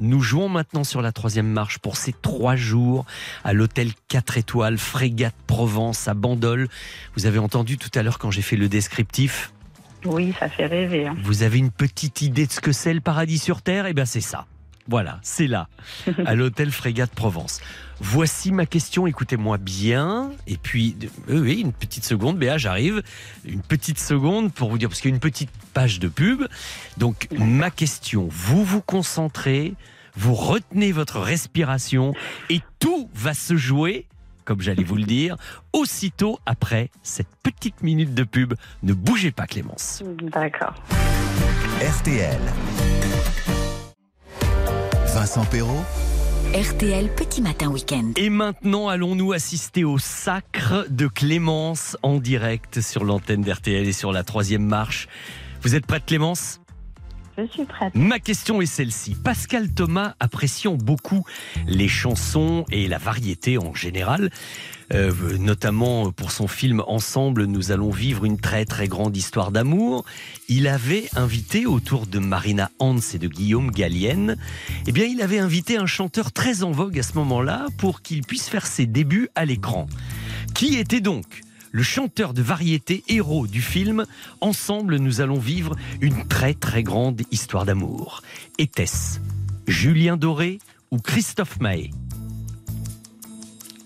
nous 0.00 0.20
jouons 0.20 0.48
maintenant 0.48 0.84
sur 0.84 1.02
la 1.02 1.12
troisième 1.12 1.46
marche 1.46 1.78
pour 1.78 1.96
ces 1.96 2.12
trois 2.12 2.56
jours 2.56 3.04
à 3.44 3.52
l'hôtel 3.52 3.90
4 4.08 4.38
étoiles 4.38 4.78
Frégate 4.78 5.34
Provence 5.46 6.08
à 6.08 6.14
Bandol. 6.14 6.68
Vous 7.16 7.26
avez 7.26 7.38
entendu 7.38 7.78
tout 7.78 7.90
à 7.98 8.02
l'heure 8.02 8.18
quand 8.18 8.30
j'ai 8.30 8.42
fait 8.42 8.56
le 8.56 8.68
descriptif. 8.68 9.52
Oui, 10.04 10.34
ça 10.38 10.48
fait 10.48 10.66
rêver. 10.66 11.06
hein. 11.06 11.16
Vous 11.22 11.42
avez 11.42 11.58
une 11.58 11.70
petite 11.70 12.20
idée 12.22 12.46
de 12.46 12.52
ce 12.52 12.60
que 12.60 12.72
c'est 12.72 12.92
le 12.92 13.00
paradis 13.00 13.38
sur 13.38 13.62
Terre? 13.62 13.86
Eh 13.86 13.94
bien, 13.94 14.04
c'est 14.04 14.20
ça. 14.20 14.46
Voilà, 14.88 15.18
c'est 15.22 15.46
là, 15.46 15.68
à 16.26 16.34
l'hôtel 16.34 16.70
Frégate 16.70 17.10
Provence. 17.10 17.60
Voici 18.00 18.52
ma 18.52 18.66
question, 18.66 19.06
écoutez-moi 19.06 19.56
bien. 19.56 20.30
Et 20.46 20.56
puis, 20.56 20.96
oui, 21.28 21.60
une 21.60 21.72
petite 21.72 22.04
seconde, 22.04 22.38
Béa, 22.38 22.58
j'arrive. 22.58 23.02
Une 23.46 23.62
petite 23.62 23.98
seconde 23.98 24.52
pour 24.52 24.68
vous 24.68 24.78
dire, 24.78 24.88
parce 24.88 25.00
qu'il 25.00 25.10
y 25.10 25.12
a 25.12 25.14
une 25.14 25.20
petite 25.20 25.50
page 25.72 26.00
de 26.00 26.08
pub. 26.08 26.46
Donc, 26.98 27.28
ma 27.38 27.70
question, 27.70 28.28
vous 28.30 28.62
vous 28.64 28.82
concentrez, 28.82 29.74
vous 30.16 30.34
retenez 30.34 30.92
votre 30.92 31.20
respiration 31.20 32.12
et 32.50 32.60
tout 32.78 33.08
va 33.14 33.32
se 33.32 33.56
jouer, 33.56 34.06
comme 34.44 34.60
j'allais 34.60 34.84
vous 34.84 34.96
le 34.96 35.04
dire, 35.04 35.36
aussitôt 35.72 36.38
après 36.44 36.90
cette 37.02 37.28
petite 37.42 37.82
minute 37.82 38.12
de 38.12 38.24
pub. 38.24 38.54
Ne 38.82 38.92
bougez 38.92 39.30
pas, 39.30 39.46
Clémence. 39.46 40.02
D'accord. 40.20 40.74
RTL. 41.80 42.40
Vincent 45.14 45.44
Perrault. 45.44 45.84
RTL 46.54 47.08
Petit 47.14 47.40
Matin 47.40 47.68
Week-end. 47.68 48.14
Et 48.16 48.30
maintenant, 48.30 48.88
allons-nous 48.88 49.32
assister 49.32 49.84
au 49.84 49.96
sacre 49.96 50.86
de 50.90 51.06
Clémence 51.06 51.96
en 52.02 52.16
direct 52.16 52.80
sur 52.80 53.04
l'antenne 53.04 53.42
d'RTL 53.42 53.86
et 53.86 53.92
sur 53.92 54.10
la 54.10 54.24
troisième 54.24 54.64
marche. 54.66 55.06
Vous 55.62 55.76
êtes 55.76 55.86
prête, 55.86 56.04
Clémence? 56.06 56.60
Suis 57.50 57.64
prête. 57.64 57.94
Ma 57.94 58.20
question 58.20 58.62
est 58.62 58.66
celle-ci. 58.66 59.16
Pascal 59.16 59.72
Thomas 59.72 60.14
appréciant 60.20 60.74
beaucoup 60.74 61.24
les 61.66 61.88
chansons 61.88 62.64
et 62.70 62.86
la 62.86 62.98
variété 62.98 63.58
en 63.58 63.74
général, 63.74 64.30
euh, 64.92 65.12
notamment 65.38 66.12
pour 66.12 66.30
son 66.30 66.46
film 66.46 66.82
Ensemble, 66.86 67.46
nous 67.46 67.72
allons 67.72 67.90
vivre 67.90 68.24
une 68.24 68.38
très 68.38 68.64
très 68.64 68.86
grande 68.86 69.16
histoire 69.16 69.50
d'amour. 69.50 70.04
Il 70.48 70.68
avait 70.68 71.08
invité 71.16 71.66
autour 71.66 72.06
de 72.06 72.20
Marina 72.20 72.70
Hans 72.78 73.00
et 73.12 73.18
de 73.18 73.28
Guillaume 73.28 73.70
Gallienne, 73.72 74.36
eh 74.86 74.92
bien, 74.92 75.04
il 75.04 75.20
avait 75.20 75.38
invité 75.38 75.76
un 75.76 75.86
chanteur 75.86 76.30
très 76.30 76.62
en 76.62 76.70
vogue 76.70 76.98
à 76.98 77.02
ce 77.02 77.14
moment-là 77.14 77.66
pour 77.78 78.02
qu'il 78.02 78.22
puisse 78.22 78.48
faire 78.48 78.66
ses 78.66 78.86
débuts 78.86 79.28
à 79.34 79.44
l'écran. 79.44 79.86
Qui 80.54 80.76
était 80.76 81.00
donc 81.00 81.43
le 81.74 81.82
chanteur 81.82 82.34
de 82.34 82.40
variété 82.40 83.02
héros 83.08 83.48
du 83.48 83.60
film 83.60 84.04
Ensemble, 84.40 84.96
nous 84.98 85.20
allons 85.20 85.40
vivre 85.40 85.74
une 86.00 86.28
très 86.28 86.54
très 86.54 86.84
grande 86.84 87.22
histoire 87.32 87.64
d'amour. 87.64 88.22
Était-ce 88.58 89.18
Julien 89.66 90.16
Doré 90.16 90.60
ou 90.92 90.98
Christophe 90.98 91.58
Mahé? 91.58 91.90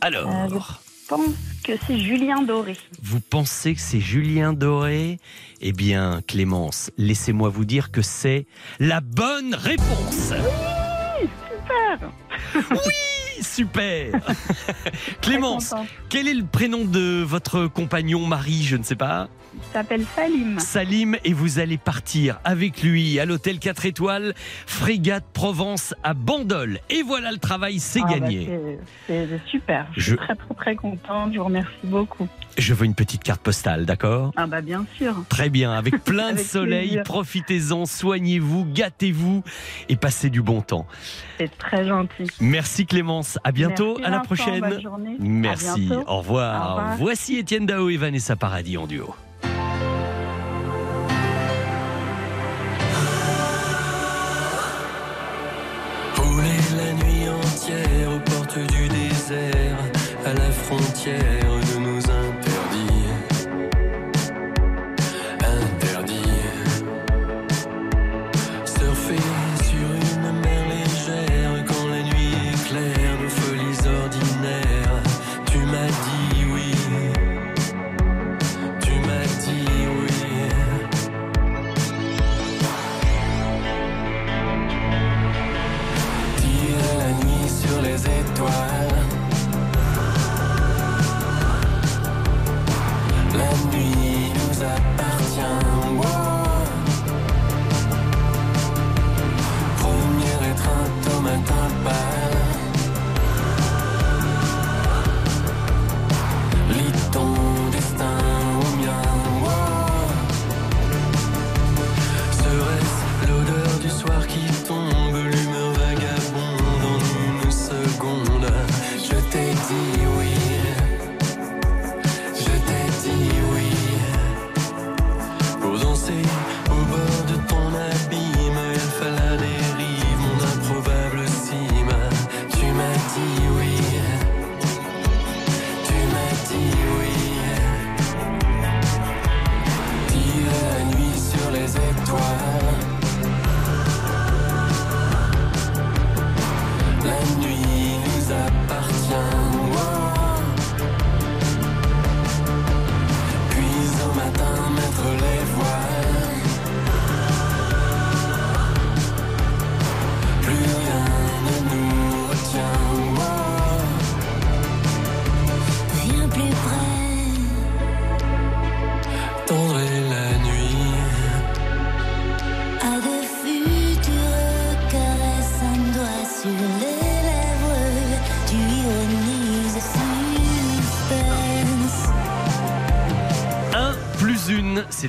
Alors, 0.02 0.28
Euh, 0.31 0.48
je 0.51 1.09
pense 1.09 1.35
que 1.65 1.73
c'est 1.86 1.98
Julien 1.98 2.43
Doré. 2.43 2.77
vous 3.02 3.20
pensez 3.20 3.74
que 3.74 3.81
c'est 3.81 4.01
Julien 4.01 4.52
Doré? 4.52 5.19
Eh 5.62 5.73
bien, 5.73 6.20
Clémence, 6.27 6.90
laissez-moi 6.98 7.48
vous 7.48 7.65
dire 7.65 7.90
que 7.90 8.02
c'est 8.02 8.44
la 8.81 9.01
bonne 9.01 9.55
réponse. 9.55 10.35
Super. 11.48 12.10
Oui, 12.70 12.93
super. 13.43 14.20
Clémence, 15.20 15.74
quel 16.09 16.28
est 16.28 16.35
le 16.35 16.44
prénom 16.44 16.85
de 16.85 17.23
votre 17.23 17.66
compagnon, 17.66 18.27
Marie 18.27 18.62
Je 18.62 18.77
ne 18.77 18.82
sais 18.82 18.97
pas. 18.97 19.28
Il 19.60 19.72
s'appelle 19.72 20.05
Salim. 20.14 20.59
Salim 20.59 21.16
et 21.24 21.32
vous 21.32 21.59
allez 21.59 21.78
partir 21.78 22.39
avec 22.44 22.82
lui 22.82 23.18
à 23.18 23.24
l'hôtel 23.24 23.59
4 23.59 23.86
étoiles 23.86 24.35
Frégate 24.66 25.24
Provence 25.32 25.94
à 26.02 26.14
Bandol. 26.14 26.78
Et 26.90 27.02
voilà 27.02 27.32
le 27.32 27.39
travail, 27.39 27.78
c'est 27.80 28.01
Ah, 28.05 28.09
bah, 28.09 28.18
gagné. 28.20 28.48
c'est- 29.06 29.26
c'est 29.28 29.40
super. 29.51 29.86
Je, 29.94 30.01
Je- 30.01 30.06
suis 30.10 30.16
très 30.16 30.35
très 30.35 30.55
très 30.55 30.76
contente. 30.76 31.32
Je 31.32 31.39
vous 31.39 31.44
remercie 31.44 31.72
beaucoup. 31.85 32.28
Je 32.56 32.74
veux 32.74 32.86
une 32.86 32.94
petite 32.94 33.22
carte 33.22 33.40
postale, 33.40 33.85
d'accord? 33.86 34.32
Ah 34.36 34.47
bah 34.47 34.60
bien 34.60 34.85
sûr. 34.97 35.14
Très 35.28 35.48
bien, 35.48 35.72
avec 35.72 35.94
plein 36.05 36.32
de 36.32 36.39
soleil, 36.39 37.01
profitez-en, 37.05 37.86
soignez-vous, 37.86 38.64
gâtez-vous 38.72 39.43
et 39.89 39.97
passez 39.97 40.28
du 40.30 40.43
bon 40.43 40.60
temps. 40.60 40.86
C'est 41.39 41.56
très 41.59 41.86
gentil. 41.86 42.24
Merci 42.40 42.86
Clémence, 42.86 43.39
à 43.44 43.52
bientôt, 43.52 43.94
Merci 43.98 44.05
à 44.06 44.10
la 44.10 44.20
prochaine. 44.20 44.60
bonne 44.60 44.82
journée. 44.82 45.10
À 45.20 45.22
Merci, 45.22 45.89
au 46.06 46.18
revoir. 46.18 46.70
Au 46.70 46.74
revoir. 46.76 46.97
Voici 46.97 47.36
Étienne 47.39 47.66
Dao 47.66 47.89
et 47.90 47.97
Vanessa 47.97 48.35
Paradis 48.35 48.76
en 48.76 48.86
duo. 48.86 49.14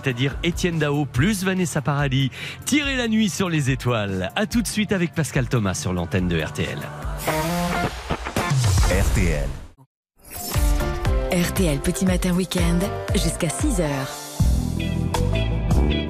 C'est-à-dire 0.02 0.36
Étienne 0.44 0.80
Dao 0.80 1.06
plus 1.06 1.44
Vanessa 1.44 1.82
Paradis. 1.82 2.32
Tirez 2.66 2.96
la 2.96 3.08
nuit 3.08 3.30
sur 3.30 3.50
les 3.50 3.70
étoiles. 3.70 4.32
À 4.36 4.46
tout 4.46 4.62
de 4.62 4.68
suite 4.68 4.92
avec 4.92 5.14
Pascal 5.14 5.48
Thomas 5.48 5.74
sur 5.74 5.94
l'antenne 5.94 6.28
de 6.28 6.40
RTL. 6.40 6.80
RTL. 8.90 9.50
RTL 11.32 11.80
Petit 11.80 12.06
Matin 12.06 12.34
Week-end 12.34 12.80
jusqu'à 13.14 13.48
6h. 13.48 14.29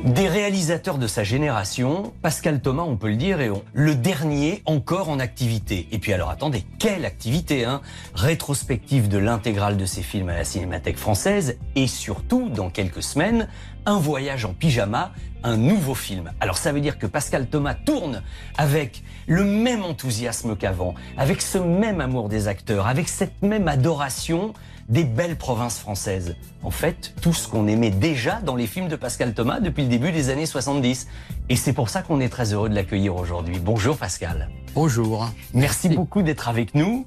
Des 0.09 0.27
réalisateurs 0.27 0.97
de 0.97 1.05
sa 1.05 1.23
génération, 1.23 2.13
Pascal 2.23 2.61
Thomas, 2.61 2.81
on 2.81 2.97
peut 2.97 3.09
le 3.09 3.15
dire, 3.15 3.41
et 3.41 3.51
on- 3.51 3.61
le 3.73 3.93
dernier 3.93 4.63
encore 4.65 5.09
en 5.09 5.19
activité. 5.19 5.87
Et 5.91 5.99
puis 5.99 6.13
alors 6.13 6.31
attendez, 6.31 6.63
quelle 6.79 7.05
activité 7.05 7.63
hein? 7.63 7.81
Rétrospective 8.15 9.07
de 9.07 9.19
l'intégrale 9.19 9.77
de 9.77 9.85
ses 9.85 10.01
films 10.01 10.29
à 10.29 10.33
la 10.35 10.45
Cinémathèque 10.45 10.97
française 10.97 11.59
et 11.75 11.85
surtout, 11.85 12.49
dans 12.49 12.71
quelques 12.71 13.03
semaines, 13.03 13.49
un 13.85 13.99
voyage 13.99 14.45
en 14.45 14.53
pyjama, 14.53 15.11
un 15.43 15.57
nouveau 15.57 15.93
film. 15.93 16.31
Alors 16.39 16.57
ça 16.57 16.71
veut 16.71 16.81
dire 16.81 16.97
que 16.97 17.05
Pascal 17.05 17.45
Thomas 17.47 17.75
tourne 17.75 18.23
avec 18.57 19.03
le 19.27 19.43
même 19.43 19.83
enthousiasme 19.83 20.55
qu'avant, 20.55 20.95
avec 21.17 21.39
ce 21.39 21.59
même 21.59 22.01
amour 22.01 22.29
des 22.29 22.47
acteurs, 22.47 22.87
avec 22.87 23.07
cette 23.09 23.43
même 23.43 23.67
adoration 23.67 24.53
des 24.89 25.03
belles 25.03 25.35
provinces 25.37 25.77
françaises. 25.79 26.35
En 26.63 26.71
fait, 26.71 27.13
tout 27.21 27.31
ce 27.33 27.47
qu'on 27.47 27.67
aimait 27.67 27.91
déjà 27.91 28.41
dans 28.43 28.55
les 28.55 28.67
films 28.67 28.87
de 28.87 28.95
Pascal 28.95 29.33
Thomas 29.33 29.59
depuis 29.59 29.83
le 29.83 29.89
début 29.89 30.11
des 30.11 30.29
années 30.29 30.45
70. 30.47 31.07
Et 31.49 31.55
c'est 31.55 31.73
pour 31.73 31.89
ça 31.89 32.01
qu'on 32.01 32.19
est 32.19 32.29
très 32.29 32.53
heureux 32.53 32.69
de 32.69 32.75
l'accueillir 32.75 33.15
aujourd'hui. 33.15 33.59
Bonjour 33.59 33.97
Pascal. 33.97 34.49
Bonjour. 34.73 35.29
Merci 35.53 35.89
beaucoup 35.89 36.21
d'être 36.23 36.49
avec 36.49 36.73
nous. 36.75 37.05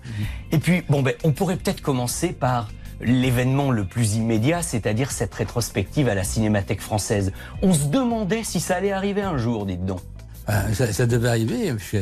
Et 0.53 0.59
puis, 0.59 0.83
bon, 0.89 1.03
ben, 1.03 1.15
on 1.25 1.33
pourrait 1.33 1.57
peut-être 1.57 1.83
commencer 1.83 2.29
par 2.29 2.71
l'événement 3.01 3.73
le 3.73 3.85
plus 3.85 4.15
immédiat, 4.15 4.63
c'est-à-dire 4.63 5.11
cette 5.11 5.35
rétrospective 5.35 6.09
à 6.09 6.15
la 6.15 6.23
Cinémathèque 6.25 6.81
française. 6.81 7.33
On 7.63 7.73
se 7.75 7.87
demandait 7.87 8.45
si 8.45 8.61
ça 8.61 8.77
allait 8.77 8.93
arriver 8.93 9.23
un 9.23 9.39
jour, 9.39 9.67
dites 9.67 9.85
donc. 9.85 10.01
Euh, 10.49 10.73
ça, 10.73 10.93
ça 10.93 11.07
devait 11.07 11.29
arriver, 11.29 11.73
parce 11.73 11.89
que 11.91 11.99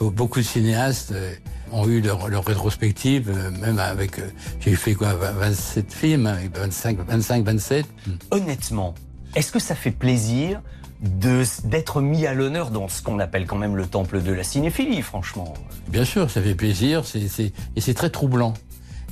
be- 0.00 0.12
beaucoup 0.12 0.38
de 0.38 0.44
cinéastes 0.44 1.10
euh, 1.12 1.32
ont 1.72 1.86
eu 1.88 2.00
leur, 2.00 2.28
leur 2.28 2.44
rétrospective, 2.44 3.30
euh, 3.30 3.50
même 3.60 3.78
avec, 3.78 4.18
euh, 4.18 4.28
j'ai 4.60 4.74
fait 4.76 4.94
quoi, 4.94 5.14
20 5.14 5.32
27 5.32 5.92
films, 5.92 6.26
avec 6.26 6.56
25, 6.56 6.98
25, 7.06 7.44
27. 7.44 7.86
Honnêtement, 8.30 8.94
est-ce 9.34 9.52
que 9.52 9.58
ça 9.58 9.74
fait 9.74 9.90
plaisir 9.90 10.60
d'être 11.00 12.00
mis 12.00 12.26
à 12.26 12.34
l'honneur 12.34 12.70
dans 12.70 12.88
ce 12.88 13.02
qu'on 13.02 13.18
appelle 13.20 13.46
quand 13.46 13.56
même 13.56 13.76
le 13.76 13.86
temple 13.86 14.20
de 14.22 14.32
la 14.32 14.42
cinéphilie, 14.42 15.02
franchement? 15.02 15.54
Bien 15.88 16.04
sûr, 16.04 16.30
ça 16.30 16.42
fait 16.42 16.54
plaisir, 16.54 17.04
c'est, 17.04 17.28
c'est- 17.28 17.52
et 17.76 17.80
c'est 17.80 17.94
très 17.94 18.10
troublant, 18.10 18.54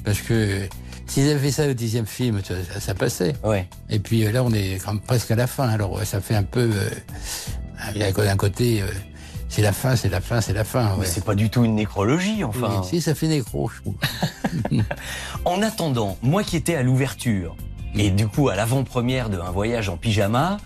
parce 0.05 0.21
que 0.21 0.67
s'ils 1.07 1.29
avaient 1.31 1.39
fait 1.39 1.51
ça 1.53 1.69
au 1.69 1.75
dixième 1.75 2.07
film, 2.07 2.41
ça, 2.81 2.95
passait. 2.95 3.35
Ouais. 3.45 3.69
Et 3.89 4.01
puis 4.01 4.25
euh, 4.27 4.33
là, 4.33 4.43
on 4.43 4.53
est 4.53 4.81
quand 4.85 4.95
même 4.95 5.01
presque 5.03 5.31
à 5.31 5.37
la 5.37 5.47
fin, 5.47 5.69
alors 5.69 6.03
ça 6.05 6.21
fait 6.21 6.35
un 6.35 6.43
peu... 6.43 6.69
euh, 6.73 6.91
il 7.95 8.01
y 8.01 8.05
a 8.05 8.11
d'un 8.11 8.37
côté, 8.37 8.83
euh, 8.83 8.87
c'est 9.57 9.63
la 9.63 9.73
fin, 9.73 9.97
c'est 9.97 10.11
la 10.11 10.21
fin, 10.21 10.43
c'est 10.43 10.53
la 10.53 10.65
fin. 10.65 10.97
Mais 11.01 11.07
c'est 11.07 11.25
pas 11.25 11.35
du 11.35 11.49
tout 11.49 11.65
une 11.65 11.75
nécrologie, 11.77 12.45
enfin. 12.45 12.81
Oui, 12.83 12.87
si, 12.87 13.01
ça 13.01 13.15
fait 13.15 13.27
nécro, 13.27 13.71
je 13.71 13.81
trouve. 13.81 13.95
En 15.47 15.63
attendant, 15.63 16.19
moi 16.23 16.43
qui 16.43 16.57
étais 16.57 16.75
à 16.75 16.83
l'ouverture 16.83 17.57
et 17.95 18.11
du 18.11 18.27
coup 18.29 18.49
à 18.51 18.57
l'avant-première 18.57 19.31
de 19.31 19.39
Un 19.39 19.51
voyage 19.51 19.89
en 19.89 19.97
pyjama, 19.97 20.59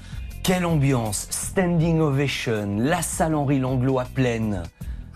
quelle 0.42 0.66
ambiance, 0.66 1.28
standing 1.30 2.00
ovation, 2.00 2.78
la 2.80 3.00
salle 3.02 3.36
Henri 3.36 3.60
Langlois 3.60 4.06
pleine. 4.12 4.62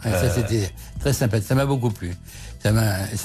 Ouais, 0.05 0.10
Ça, 0.12 0.16
Euh, 0.18 0.30
c'était 0.34 0.70
très 1.01 1.12
sympa. 1.12 1.40
Ça 1.40 1.55
m'a 1.56 1.66
beaucoup 1.66 1.90
plu. 1.90 2.14
Ça 2.62 2.72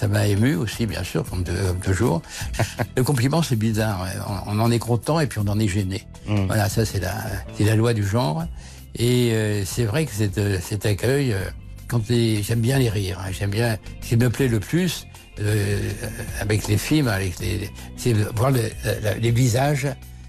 m'a, 0.08 0.28
ému 0.28 0.56
aussi, 0.56 0.86
bien 0.88 1.04
sûr, 1.04 1.24
comme, 1.30 1.44
de- 1.44 1.54
comme 1.54 1.80
toujours. 1.80 2.22
Le 2.98 3.04
compliment, 3.04 3.42
c'est 3.44 3.56
bizarre. 3.56 4.06
On, 4.48 4.58
on 4.58 4.60
en 4.60 4.72
est 4.72 4.80
content 4.80 5.20
et 5.20 5.28
puis 5.28 5.40
on 5.40 5.48
en 5.48 5.60
est 5.60 5.68
gêné. 5.68 6.08
Mm. 6.28 6.46
Voilà, 6.48 6.68
ça, 6.70 6.86
c'est 6.86 7.00
la, 7.00 7.14
c'est 7.58 7.64
la 7.66 7.76
loi 7.76 7.94
du 7.94 8.06
genre. 8.06 8.46
Et 8.96 9.32
euh, 9.34 9.64
c'est 9.66 9.86
vrai 9.86 10.06
que 10.06 10.12
cet, 10.12 10.38
euh, 10.38 10.58
cet 10.62 10.86
accueil, 10.86 11.32
euh, 11.34 11.40
quand 11.88 12.08
les, 12.10 12.42
j'aime 12.44 12.62
bien 12.62 12.80
les 12.80 12.90
rires. 12.90 13.20
hein. 13.20 13.30
j'aime 13.32 13.52
bien. 13.52 13.78
Ce 14.02 14.10
qui 14.10 14.18
me 14.18 14.30
plaît 14.30 14.48
le 14.48 14.60
plus 14.60 15.06
euh, 15.40 15.80
avec 16.42 16.68
les 16.68 16.78
films, 16.78 17.08
avec 17.08 17.40
les, 17.40 17.70
c'est 17.98 18.14
voir 18.36 18.52
le- 18.52 18.72
la- 19.04 19.16
les 19.16 19.32
visages, 19.32 19.88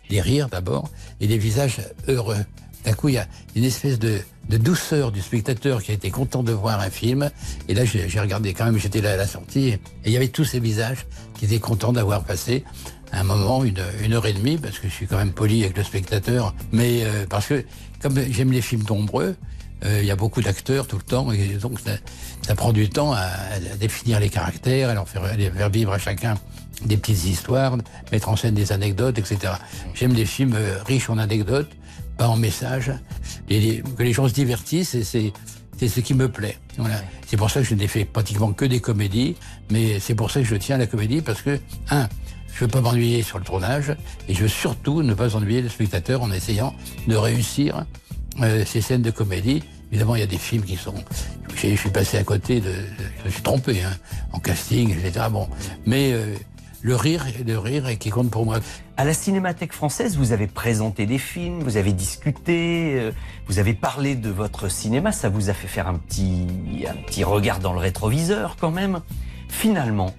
les 0.09 0.21
rires 0.21 0.49
d'abord, 0.49 0.91
et 1.21 1.27
les 1.27 1.39
visages 1.39 1.79
heureux. 2.09 2.45
D'un 2.85 2.93
coup, 2.95 3.09
il 3.09 3.15
y 3.17 3.19
a 3.19 3.27
une 3.57 3.65
espèce 3.65 3.99
de, 3.99 4.21
de 4.49 4.57
douceur 4.57 5.13
du 5.13 5.21
spectateur 5.21 5.83
qui 5.83 5.91
a 5.91 5.95
été 5.95 6.11
content 6.11 6.43
de 6.43 6.53
voir 6.53 6.81
un 6.81 6.89
film. 6.91 7.31
Et 7.69 7.75
là, 7.75 7.85
j'ai 7.85 8.21
regardé 8.21 8.55
quand 8.55 8.65
même, 8.65 8.79
j'étais 8.79 9.03
là 9.03 9.13
à 9.13 9.17
la 9.17 9.27
sortie, 9.27 9.69
et 9.69 9.81
il 10.07 10.13
y 10.13 10.17
avait 10.17 10.29
tous 10.29 10.45
ces 10.47 10.61
visages 10.61 11.07
qui 11.39 11.45
étaient 11.45 11.59
contents 11.59 11.93
d'avoir 11.93 12.25
passé 12.25 12.65
un 13.13 13.25
moment, 13.25 13.65
une, 13.65 13.83
une 14.03 14.13
heure 14.15 14.25
et 14.27 14.33
demie, 14.33 14.57
parce 14.57 14.79
que 14.79 14.89
je 14.89 14.93
suis 14.95 15.07
quand 15.07 15.19
même 15.19 15.33
poli 15.33 15.63
avec 15.65 15.77
le 15.77 15.83
spectateur. 15.85 16.55
Mais 16.73 17.03
euh, 17.05 17.27
parce 17.29 17.49
que, 17.49 17.65
comme 18.01 18.19
j'aime 18.31 18.53
les 18.53 18.63
films 18.63 18.85
nombreux, 18.89 19.37
euh, 19.85 20.01
il 20.01 20.07
y 20.07 20.11
a 20.11 20.17
beaucoup 20.17 20.43
d'acteurs 20.43 20.87
tout 20.87 20.97
le 20.97 21.03
temps, 21.03 21.33
et 21.33 21.55
donc 21.55 21.81
ça, 21.81 21.93
ça 22.43 22.55
prend 22.55 22.73
du 22.73 22.89
temps 22.89 23.13
à, 23.13 23.21
à 23.21 23.77
définir 23.79 24.21
les 24.21 24.29
caractères, 24.29 24.91
à 24.91 24.95
leur 24.95 25.09
faire, 25.09 25.25
à 25.25 25.37
les 25.37 25.51
faire 25.51 25.71
vivre 25.71 25.93
à 25.93 25.99
chacun 25.99 26.35
des 26.85 26.97
petites 26.97 27.25
histoires, 27.25 27.77
mettre 28.13 28.29
en 28.29 28.37
scène 28.37 28.55
des 28.55 28.73
anecdotes, 28.73 29.19
etc. 29.19 29.55
J'aime 29.95 30.13
les 30.13 30.27
films 30.27 30.55
euh, 30.55 30.83
riches 30.85 31.11
en 31.11 31.19
anecdotes, 31.19 31.71
pas 32.17 32.29
en 32.29 32.37
messages, 32.37 32.93
et 33.49 33.83
que 33.97 34.03
les 34.03 34.13
gens 34.13 34.29
se 34.29 34.35
divertissent, 34.35 34.95
et 34.95 35.05
c'est 35.05 35.33
c'est 35.79 35.89
ce 35.89 36.01
qui 36.01 36.13
me 36.13 36.29
plaît. 36.29 36.59
Voilà. 36.77 37.01
C'est 37.27 37.39
pour 37.39 37.51
ça 37.51 37.61
que 37.61 37.67
je 37.67 37.75
n'ai 37.75 37.89
fait 37.89 38.05
pratiquement 38.05 38.53
que 38.53 38.67
des 38.67 38.81
comédies, 38.81 39.37
mais 39.71 39.99
c'est 39.99 40.15
pour 40.15 40.31
ça 40.31 40.41
que 40.41 40.47
je 40.47 40.57
tiens 40.57 40.77
à 40.77 40.79
la 40.79 40.87
comédie, 40.87 41.23
parce 41.23 41.41
que, 41.41 41.59
un, 41.89 42.07
je 42.55 42.65
veux 42.65 42.69
pas 42.69 42.81
m'ennuyer 42.81 43.23
sur 43.23 43.39
le 43.39 43.45
tournage, 43.45 43.97
et 44.29 44.35
je 44.35 44.43
veux 44.43 44.49
surtout 44.49 45.03
ne 45.03 45.15
pas 45.15 45.37
ennuyer 45.37 45.63
le 45.63 45.69
spectateur 45.69 46.23
en 46.23 46.31
essayant 46.31 46.75
de 47.07 47.17
réussir 47.17 47.85
euh, 48.41 48.65
ces 48.65 48.81
scènes 48.81 49.03
de 49.03 49.11
comédie. 49.11 49.63
Évidemment, 49.91 50.15
il 50.15 50.21
y 50.21 50.25
a 50.25 50.29
des 50.29 50.39
films 50.39 50.63
qui 50.63 50.77
sont... 50.77 50.95
Je 51.57 51.75
suis 51.75 51.91
passé 51.91 52.17
à 52.17 52.25
côté 52.25 52.61
de... 52.61 52.73
Je 53.21 53.25
me 53.27 53.31
suis 53.31 53.43
trompé, 53.43 53.83
hein, 53.83 53.93
en 54.33 54.39
casting, 54.39 54.91
etc. 54.91 55.27
Bon, 55.31 55.49
mais 55.85 56.13
euh, 56.13 56.35
le 56.83 56.97
rire, 56.97 57.27
le 57.47 57.59
rire 57.59 57.89
est 57.89 57.97
qui 57.97 58.11
compte 58.11 58.31
pour 58.31 58.45
moi. 58.45 58.59
À 58.97 59.05
la 59.05 59.13
Cinémathèque 59.13 59.73
française, 59.73 60.17
vous 60.17 60.33
avez 60.33 60.47
présenté 60.47 61.07
des 61.07 61.19
films, 61.19 61.61
vous 61.61 61.77
avez 61.77 61.93
discuté, 61.93 62.95
euh, 62.99 63.13
vous 63.47 63.59
avez 63.59 63.75
parlé 63.75 64.15
de 64.15 64.31
votre 64.31 64.71
cinéma, 64.71 65.13
ça 65.13 65.29
vous 65.29 65.51
a 65.51 65.55
fait 65.55 65.69
faire 65.69 65.89
un 65.89 65.95
petit, 65.95 66.47
un 66.89 66.97
petit 67.03 67.25
regard 67.25 67.59
dans 67.59 67.73
le 67.73 67.81
rétroviseur 67.81 68.57
quand 68.59 68.71
même. 68.71 69.01
Finalement, 69.49 70.15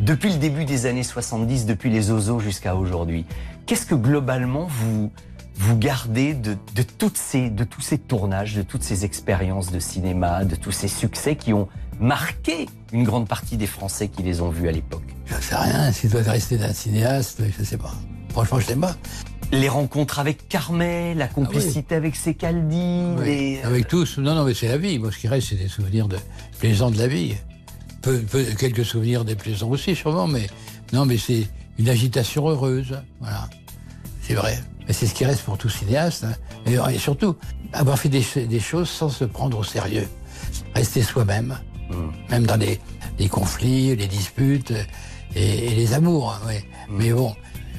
depuis 0.00 0.32
le 0.32 0.38
début 0.38 0.64
des 0.64 0.86
années 0.86 1.02
70, 1.02 1.66
depuis 1.66 1.90
les 1.90 2.10
Ozos 2.10 2.40
jusqu'à 2.40 2.74
aujourd'hui, 2.74 3.24
qu'est-ce 3.66 3.86
que 3.86 3.94
globalement 3.94 4.66
vous, 4.68 5.10
vous 5.54 5.76
gardez 5.78 6.34
de, 6.34 6.56
de, 6.74 6.82
toutes 6.82 7.18
ces, 7.18 7.50
de 7.50 7.64
tous 7.64 7.80
ces 7.80 7.98
tournages, 7.98 8.54
de 8.54 8.62
toutes 8.62 8.82
ces 8.82 9.04
expériences 9.04 9.70
de 9.70 9.78
cinéma, 9.78 10.44
de 10.44 10.56
tous 10.56 10.72
ces 10.72 10.88
succès 10.88 11.36
qui 11.36 11.52
ont 11.52 11.68
marqué 12.00 12.66
une 12.92 13.04
grande 13.04 13.28
partie 13.28 13.56
des 13.56 13.66
Français 13.66 14.08
qui 14.08 14.22
les 14.22 14.40
ont 14.40 14.50
vus 14.50 14.68
à 14.68 14.72
l'époque? 14.72 15.04
Je 15.26 15.34
sais 15.34 15.54
rien, 15.54 15.92
s'il 15.92 16.10
doit 16.10 16.22
rester 16.22 16.56
d'un 16.58 16.72
cinéaste, 16.72 17.42
je 17.58 17.64
sais 17.64 17.78
pas. 17.78 17.92
Franchement, 18.30 18.58
je 18.60 18.66
sais 18.66 18.76
pas. 18.76 18.96
Les 19.52 19.68
rencontres 19.68 20.18
avec 20.18 20.48
Carmel, 20.48 21.18
la 21.18 21.28
complicité 21.28 21.94
avec 21.94 22.16
Secaldi, 22.16 23.02
Oui, 23.18 23.24
les... 23.24 23.60
Avec 23.62 23.86
tous. 23.86 24.16
Non, 24.16 24.34
non, 24.34 24.44
mais 24.44 24.54
c'est 24.54 24.68
la 24.68 24.78
vie. 24.78 24.98
Moi, 24.98 25.12
ce 25.12 25.18
qui 25.18 25.28
reste, 25.28 25.50
c'est 25.50 25.56
des 25.56 25.68
souvenirs 25.68 26.08
de 26.08 26.16
plaisants 26.58 26.90
de 26.90 26.96
la 26.96 27.06
vie. 27.06 27.36
Peu, 28.02 28.18
peu- 28.20 28.44
quelques 28.58 28.84
souvenirs 28.84 29.24
déplaisants 29.24 29.68
aussi, 29.70 29.94
sûrement, 29.94 30.26
mais 30.26 30.48
non, 30.92 31.06
mais 31.06 31.16
c'est 31.18 31.46
une 31.78 31.88
agitation 31.88 32.48
heureuse. 32.48 32.98
Voilà. 33.20 33.48
C'est 34.22 34.34
vrai. 34.34 34.58
Mais 34.86 34.92
c'est 34.92 35.06
ce 35.06 35.14
qui 35.14 35.24
reste 35.24 35.42
pour 35.42 35.56
tout 35.56 35.68
cinéaste. 35.68 36.24
hein. 36.24 36.34
Et, 36.66 36.74
et 36.94 36.98
surtout, 36.98 37.36
avoir 37.72 37.98
fait 37.98 38.08
des, 38.08 38.22
ch- 38.22 38.46
des 38.48 38.60
choses 38.60 38.88
sans 38.90 39.08
se 39.08 39.24
prendre 39.24 39.58
au 39.58 39.64
sérieux. 39.64 40.08
Rester 40.74 41.02
soi-même, 41.02 41.56
même 42.30 42.44
dans 42.46 42.56
les, 42.56 42.80
les 43.18 43.28
conflits, 43.28 43.94
les 43.94 44.08
disputes 44.08 44.72
et, 45.36 45.66
et 45.66 45.74
les 45.74 45.94
amours. 45.94 46.32
hein, 46.32 46.46
ouais. 46.48 46.64
Mais 46.90 47.12
bon, 47.12 47.34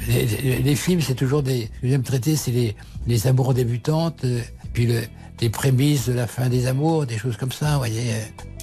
les, 0.08 0.26
les- 0.26 0.60
les 0.60 0.76
films, 0.76 1.02
c'est 1.02 1.16
toujours 1.16 1.44
des. 1.44 1.70
Ce 1.76 1.82
que 1.82 1.88
j'aime 1.90 2.04
traiter, 2.04 2.36
c'est 2.38 2.52
les, 2.52 2.76
les 3.08 3.28
amours 3.28 3.54
débutantes, 3.54 4.24
euh, 4.24 4.42
puis 4.72 4.86
le, 4.88 5.02
les 5.44 5.50
prémices 5.50 6.08
de 6.08 6.14
la 6.14 6.26
fin 6.26 6.48
des 6.48 6.68
amours, 6.68 7.06
des 7.06 7.18
choses 7.18 7.36
comme 7.36 7.52
ça, 7.52 7.74
vous 7.74 7.80
voyez. 7.80 8.14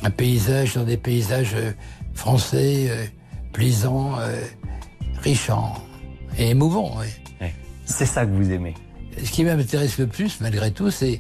Un 0.03 0.09
paysage 0.11 0.75
dans 0.75 0.85
des 0.85 0.97
paysages 0.97 1.53
euh, 1.55 1.73
français, 2.15 2.87
euh, 2.89 3.05
plaisants, 3.53 4.19
euh, 4.19 4.41
riches 5.23 5.51
en- 5.51 5.75
et 6.39 6.49
émouvants, 6.51 6.97
ouais. 6.99 7.53
C'est 7.85 8.07
ça 8.07 8.25
que 8.25 8.31
vous 8.31 8.51
aimez. 8.51 8.75
Ce 9.23 9.31
qui 9.31 9.45
m'intéresse 9.45 9.99
le 9.99 10.07
plus, 10.07 10.41
malgré 10.41 10.71
tout, 10.71 10.91
c'est 10.91 11.19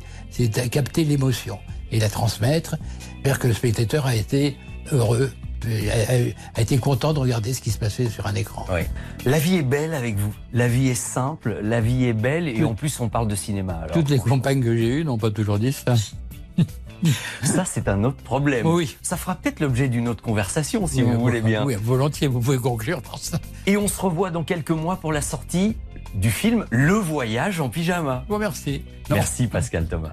capter 0.71 1.05
l'émotion 1.05 1.59
et 1.91 1.99
la 1.99 2.09
transmettre, 2.09 2.77
faire 3.25 3.39
que 3.41 3.49
le 3.49 3.53
spectateur 3.55 4.07
a 4.07 4.15
été 4.15 4.57
heureux, 4.93 5.31
a, 5.67 6.61
été 6.61 6.79
content 6.79 7.13
de 7.13 7.19
regarder 7.19 7.53
ce 7.53 7.61
qui 7.61 7.71
se 7.71 7.79
passait 7.79 8.09
sur 8.09 8.27
un 8.27 8.35
écran. 8.35 8.67
Oui. 8.73 8.83
La 9.25 9.39
vie 9.39 9.57
est 9.57 9.63
belle 9.63 9.95
avec 9.95 10.17
vous. 10.17 10.33
La 10.53 10.69
vie 10.69 10.89
est 10.89 10.95
simple, 10.95 11.59
la 11.63 11.81
vie 11.81 12.05
est 12.05 12.13
belle 12.13 12.49
et 12.49 12.65
en 12.65 12.75
plus 12.75 13.01
on 13.01 13.09
parle 13.09 13.29
de 13.29 13.35
cinéma. 13.35 13.75
Alors. 13.75 13.93
Toutes 13.93 14.11
les 14.11 14.19
compagnes 14.19 14.63
que 14.63 14.77
j'ai 14.77 15.01
eues 15.01 15.05
n'ont 15.05 15.19
pas 15.19 15.31
toujours 15.31 15.59
dit 15.59 15.73
ça. 15.73 15.95
Ça 17.43 17.65
c'est 17.65 17.89
un 17.89 18.05
autre 18.05 18.23
problème. 18.23 18.67
Oui. 18.67 18.97
Ça 19.01 19.17
fera 19.17 19.35
peut-être 19.35 19.61
l'objet 19.61 19.89
d'une 19.89 20.09
autre 20.09 20.23
conversation 20.23 20.87
si 20.87 21.03
Oui, 21.03 21.11
vous 21.11 21.21
voulez 21.21 21.41
bien. 21.41 21.65
Oui, 21.65 21.75
volontiers, 21.83 22.29
vous 22.29 22.41
pouvez 22.41 22.59
conclure 22.59 23.01
par 23.01 23.19
ça. 23.19 23.39
Et 23.67 23.77
on 23.79 23.89
se 23.89 24.01
revoit 24.01 24.31
dans 24.31 24.45
quelques 24.45 24.71
mois 24.71 24.97
pour 24.97 25.13
la 25.13 25.23
sortie 25.23 25.77
du 26.15 26.31
film 26.31 26.67
Le 26.71 26.95
Voyage 26.95 27.61
en 27.61 27.69
pyjama. 27.69 28.25
Bon, 28.29 28.39
merci. 28.39 28.83
Merci 29.09 29.47
Pascal 29.47 29.87
Thomas. 29.87 30.13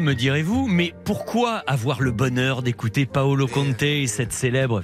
me 0.00 0.14
direz-vous, 0.14 0.66
mais 0.66 0.94
pourquoi 1.04 1.62
avoir 1.66 2.00
le 2.00 2.10
bonheur 2.10 2.62
d'écouter 2.62 3.06
Paolo 3.06 3.46
Conte 3.46 3.82
et 3.82 4.06
cette 4.06 4.32
célèbre 4.32 4.80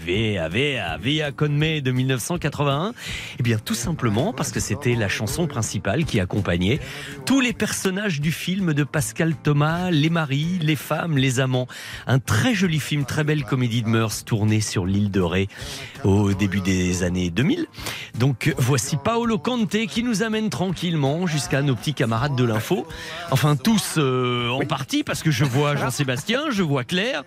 con 1.37 1.49
me 1.49 1.81
de 1.81 1.91
1981 1.91 2.93
Eh 3.39 3.43
bien 3.43 3.59
tout 3.59 3.74
simplement 3.74 4.32
parce 4.32 4.53
que 4.53 4.61
c'était 4.61 4.95
la 4.95 5.09
chanson 5.09 5.47
principale 5.47 6.05
qui 6.05 6.20
accompagnait 6.20 6.81
tous 7.27 7.41
les 7.41 7.53
personnages 7.53 8.20
du 8.20 8.31
film 8.31 8.73
de 8.73 8.85
Pascal 8.85 9.35
Thomas, 9.35 9.91
les 9.91 10.11
maris, 10.11 10.59
les 10.61 10.77
femmes, 10.77 11.19
les 11.19 11.41
amants. 11.41 11.66
Un 12.07 12.19
très 12.19 12.55
joli 12.55 12.78
film, 12.78 13.05
très 13.05 13.24
belle 13.24 13.45
comédie 13.45 13.82
de 13.82 13.89
mœurs 13.89 14.24
tournée 14.24 14.61
sur 14.61 14.87
l'île 14.87 15.11
de 15.11 15.20
Ré 15.20 15.49
au 16.05 16.32
début 16.32 16.61
des 16.61 17.03
années 17.03 17.31
2000. 17.31 17.66
Donc 18.19 18.55
voici 18.59 18.97
Paolo 18.97 19.39
Conte 19.39 19.87
qui 19.87 20.03
nous 20.03 20.23
amène 20.23 20.51
tranquillement 20.51 21.27
jusqu'à 21.27 21.62
nos 21.62 21.74
petits 21.74 21.95
camarades 21.95 22.37
de 22.37 22.45
l'info. 22.45 22.87
Enfin 23.31 23.57
tous 23.57 23.95
euh, 23.99 24.49
en 24.51 24.61
partie 24.61 24.99
parce 25.05 25.22
que 25.22 25.31
je 25.31 25.44
vois 25.44 25.77
Jean-Sébastien, 25.77 26.51
je 26.51 26.62
vois 26.62 26.85
Claire, 26.85 27.24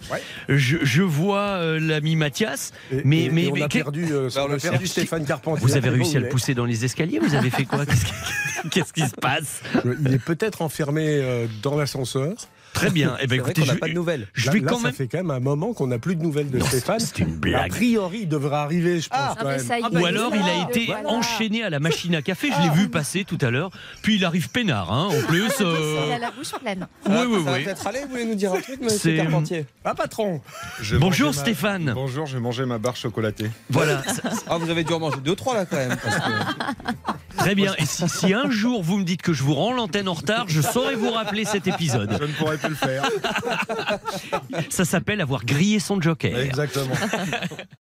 je, 0.50 0.78
je 0.82 1.02
vois 1.04 1.40
euh, 1.40 1.80
l'ami 1.80 2.16
Mathias. 2.16 2.72
mais 3.04 3.24
et- 3.26 3.30
mais, 3.30 3.44
et 3.46 3.52
on 3.52 3.54
mais 3.54 3.62
a 3.64 3.68
perdu, 3.70 4.06
euh, 4.12 4.30
on 4.36 4.52
a 4.54 4.58
perdu 4.58 4.88
Stéphane 4.88 5.26
Carpentier. 5.26 5.66
Vous 5.66 5.76
avez 5.78 5.90
réussi 5.90 6.18
à 6.18 6.20
le 6.20 6.30
pousser 6.30 6.54
dans 6.54 6.66
les 6.66 6.86
escaliers 6.86 7.20
Vous 7.20 7.36
avez 7.36 7.50
fait 7.50 7.66
quoi? 7.66 7.86
Qu'est-ce 7.86 8.06
qui- 8.06 8.70
Qu'est-ce 8.70 8.94
qui 8.94 9.06
se 9.06 9.16
passe? 9.16 9.62
Il 10.06 10.14
est 10.14 10.24
peut-être 10.24 10.62
enfermé 10.62 11.06
euh, 11.08 11.48
dans 11.62 11.76
l'ascenseur. 11.76 12.34
Très 12.74 12.90
bien. 12.90 13.16
Eh 13.22 13.28
ben, 13.28 13.40
écoutez, 13.40 13.62
n'a 13.66 13.74
je- 13.74 13.78
pas 13.80 13.88
de 13.88 13.94
nouvelles. 13.94 14.28
je 14.34 14.48
Là- 14.48 14.52
vais 14.54 14.60
là, 14.60 14.70
quand 14.72 14.78
ça 14.78 14.84
même- 14.86 14.94
fait 14.94 15.08
quand 15.08 15.18
même 15.20 15.32
un 15.32 15.40
moment 15.40 15.74
qu'on 15.74 15.88
n'a 15.88 16.00
plus 16.00 16.16
de 16.16 16.24
nouvelles 16.24 16.50
de 16.50 16.58
Non, 16.58 16.66
Stéphane. 16.66 17.00
c'est 17.00 17.20
une 17.20 17.36
blague. 17.36 17.66
A 17.72 17.74
priori, 17.74 18.20
il 18.24 18.28
devrait 18.30 18.56
arriver, 18.58 19.00
je 19.00 19.10
pense. 19.10 19.18
Ah, 19.22 19.36
quand 19.40 19.46
mais 19.48 19.58
même. 19.58 19.66
ça 19.66 19.80
y 19.80 19.82
est, 19.82 19.86
Ou 19.98 20.06
alors 20.06 20.34
il 20.36 20.42
a 20.42 20.70
été 20.70 20.94
enchaîné 21.06 21.64
à 21.64 21.70
la 21.70 21.80
machine 21.80 22.16
à 22.16 22.22
café, 22.22 22.50
je 22.56 22.62
l'ai 22.64 22.70
vu 22.76 22.90
passer 22.90 23.24
tout 23.26 23.38
à 23.42 23.52
l'heure. 23.52 23.70
Puis 24.02 24.16
il 24.16 24.26
arrive 24.26 24.50
peinard, 24.50 24.92
hein, 24.92 25.10
en 25.12 25.28
plus. 25.28 25.52
euh, 25.62 26.04
Il 26.08 26.12
a 26.14 26.20
la 26.20 26.32
bouche 26.32 26.52
pleine. 26.62 26.88
Oui, 27.08 27.16
oui, 27.28 27.44
Ça 27.44 27.52
va 27.52 27.58
oui. 27.58 27.64
peut-être 27.64 27.88
aller, 27.88 28.00
vous 28.04 28.10
voulez 28.10 28.26
nous 28.26 28.36
dire 28.36 28.54
un 28.54 28.60
truc, 28.62 28.82
monsieur 28.82 28.98
C'est- 28.98 29.16
Carpentier 29.18 29.66
Ah, 29.86 29.94
patron 29.96 30.42
Je 30.82 30.98
Bonjour, 30.98 31.28
ma- 31.28 31.34
Stéphane. 31.34 31.92
Bonjour, 31.94 32.26
je 32.26 32.36
vais 32.36 32.42
manger 32.42 32.66
ma 32.66 32.78
barre 32.80 32.96
chocolatée. 32.96 33.50
Voilà. 33.70 34.02
Ah, 34.50 34.58
vous 34.58 34.70
avez 34.70 34.84
dû 34.84 34.94
en 34.94 35.00
manger 35.00 35.18
deux, 35.24 35.36
trois 35.36 35.54
là 35.56 35.66
quand 35.66 35.78
même. 35.78 35.96
parce 36.04 36.16
que- 36.18 37.38
Très 37.38 37.56
bien. 37.56 37.74
Et 37.78 37.86
si, 37.86 38.08
si 38.08 38.34
un 38.34 38.50
jour 38.50 38.84
vous 38.84 38.98
me 38.98 39.04
dites 39.04 39.22
que 39.22 39.34
je 39.34 39.44
vous 39.44 39.54
rends 39.56 39.74
l'antenne 39.74 40.08
en 40.08 40.14
retard, 40.14 40.46
je 40.48 40.62
saurai 40.62 40.96
vous 40.96 41.12
rappeler 41.12 41.46
cet 41.46 41.68
épisode. 41.68 42.16
Je 42.20 42.24
ne 42.26 42.32
pourrai 42.34 42.58
plus 42.64 42.70
le 42.70 42.76
faire. 42.76 43.10
Ça 44.70 44.86
s'appelle 44.86 45.22
avoir 45.22 45.46
grillé 45.46 45.80
son 45.80 46.02
joker. 46.02 46.38
Exactement. 46.40 46.96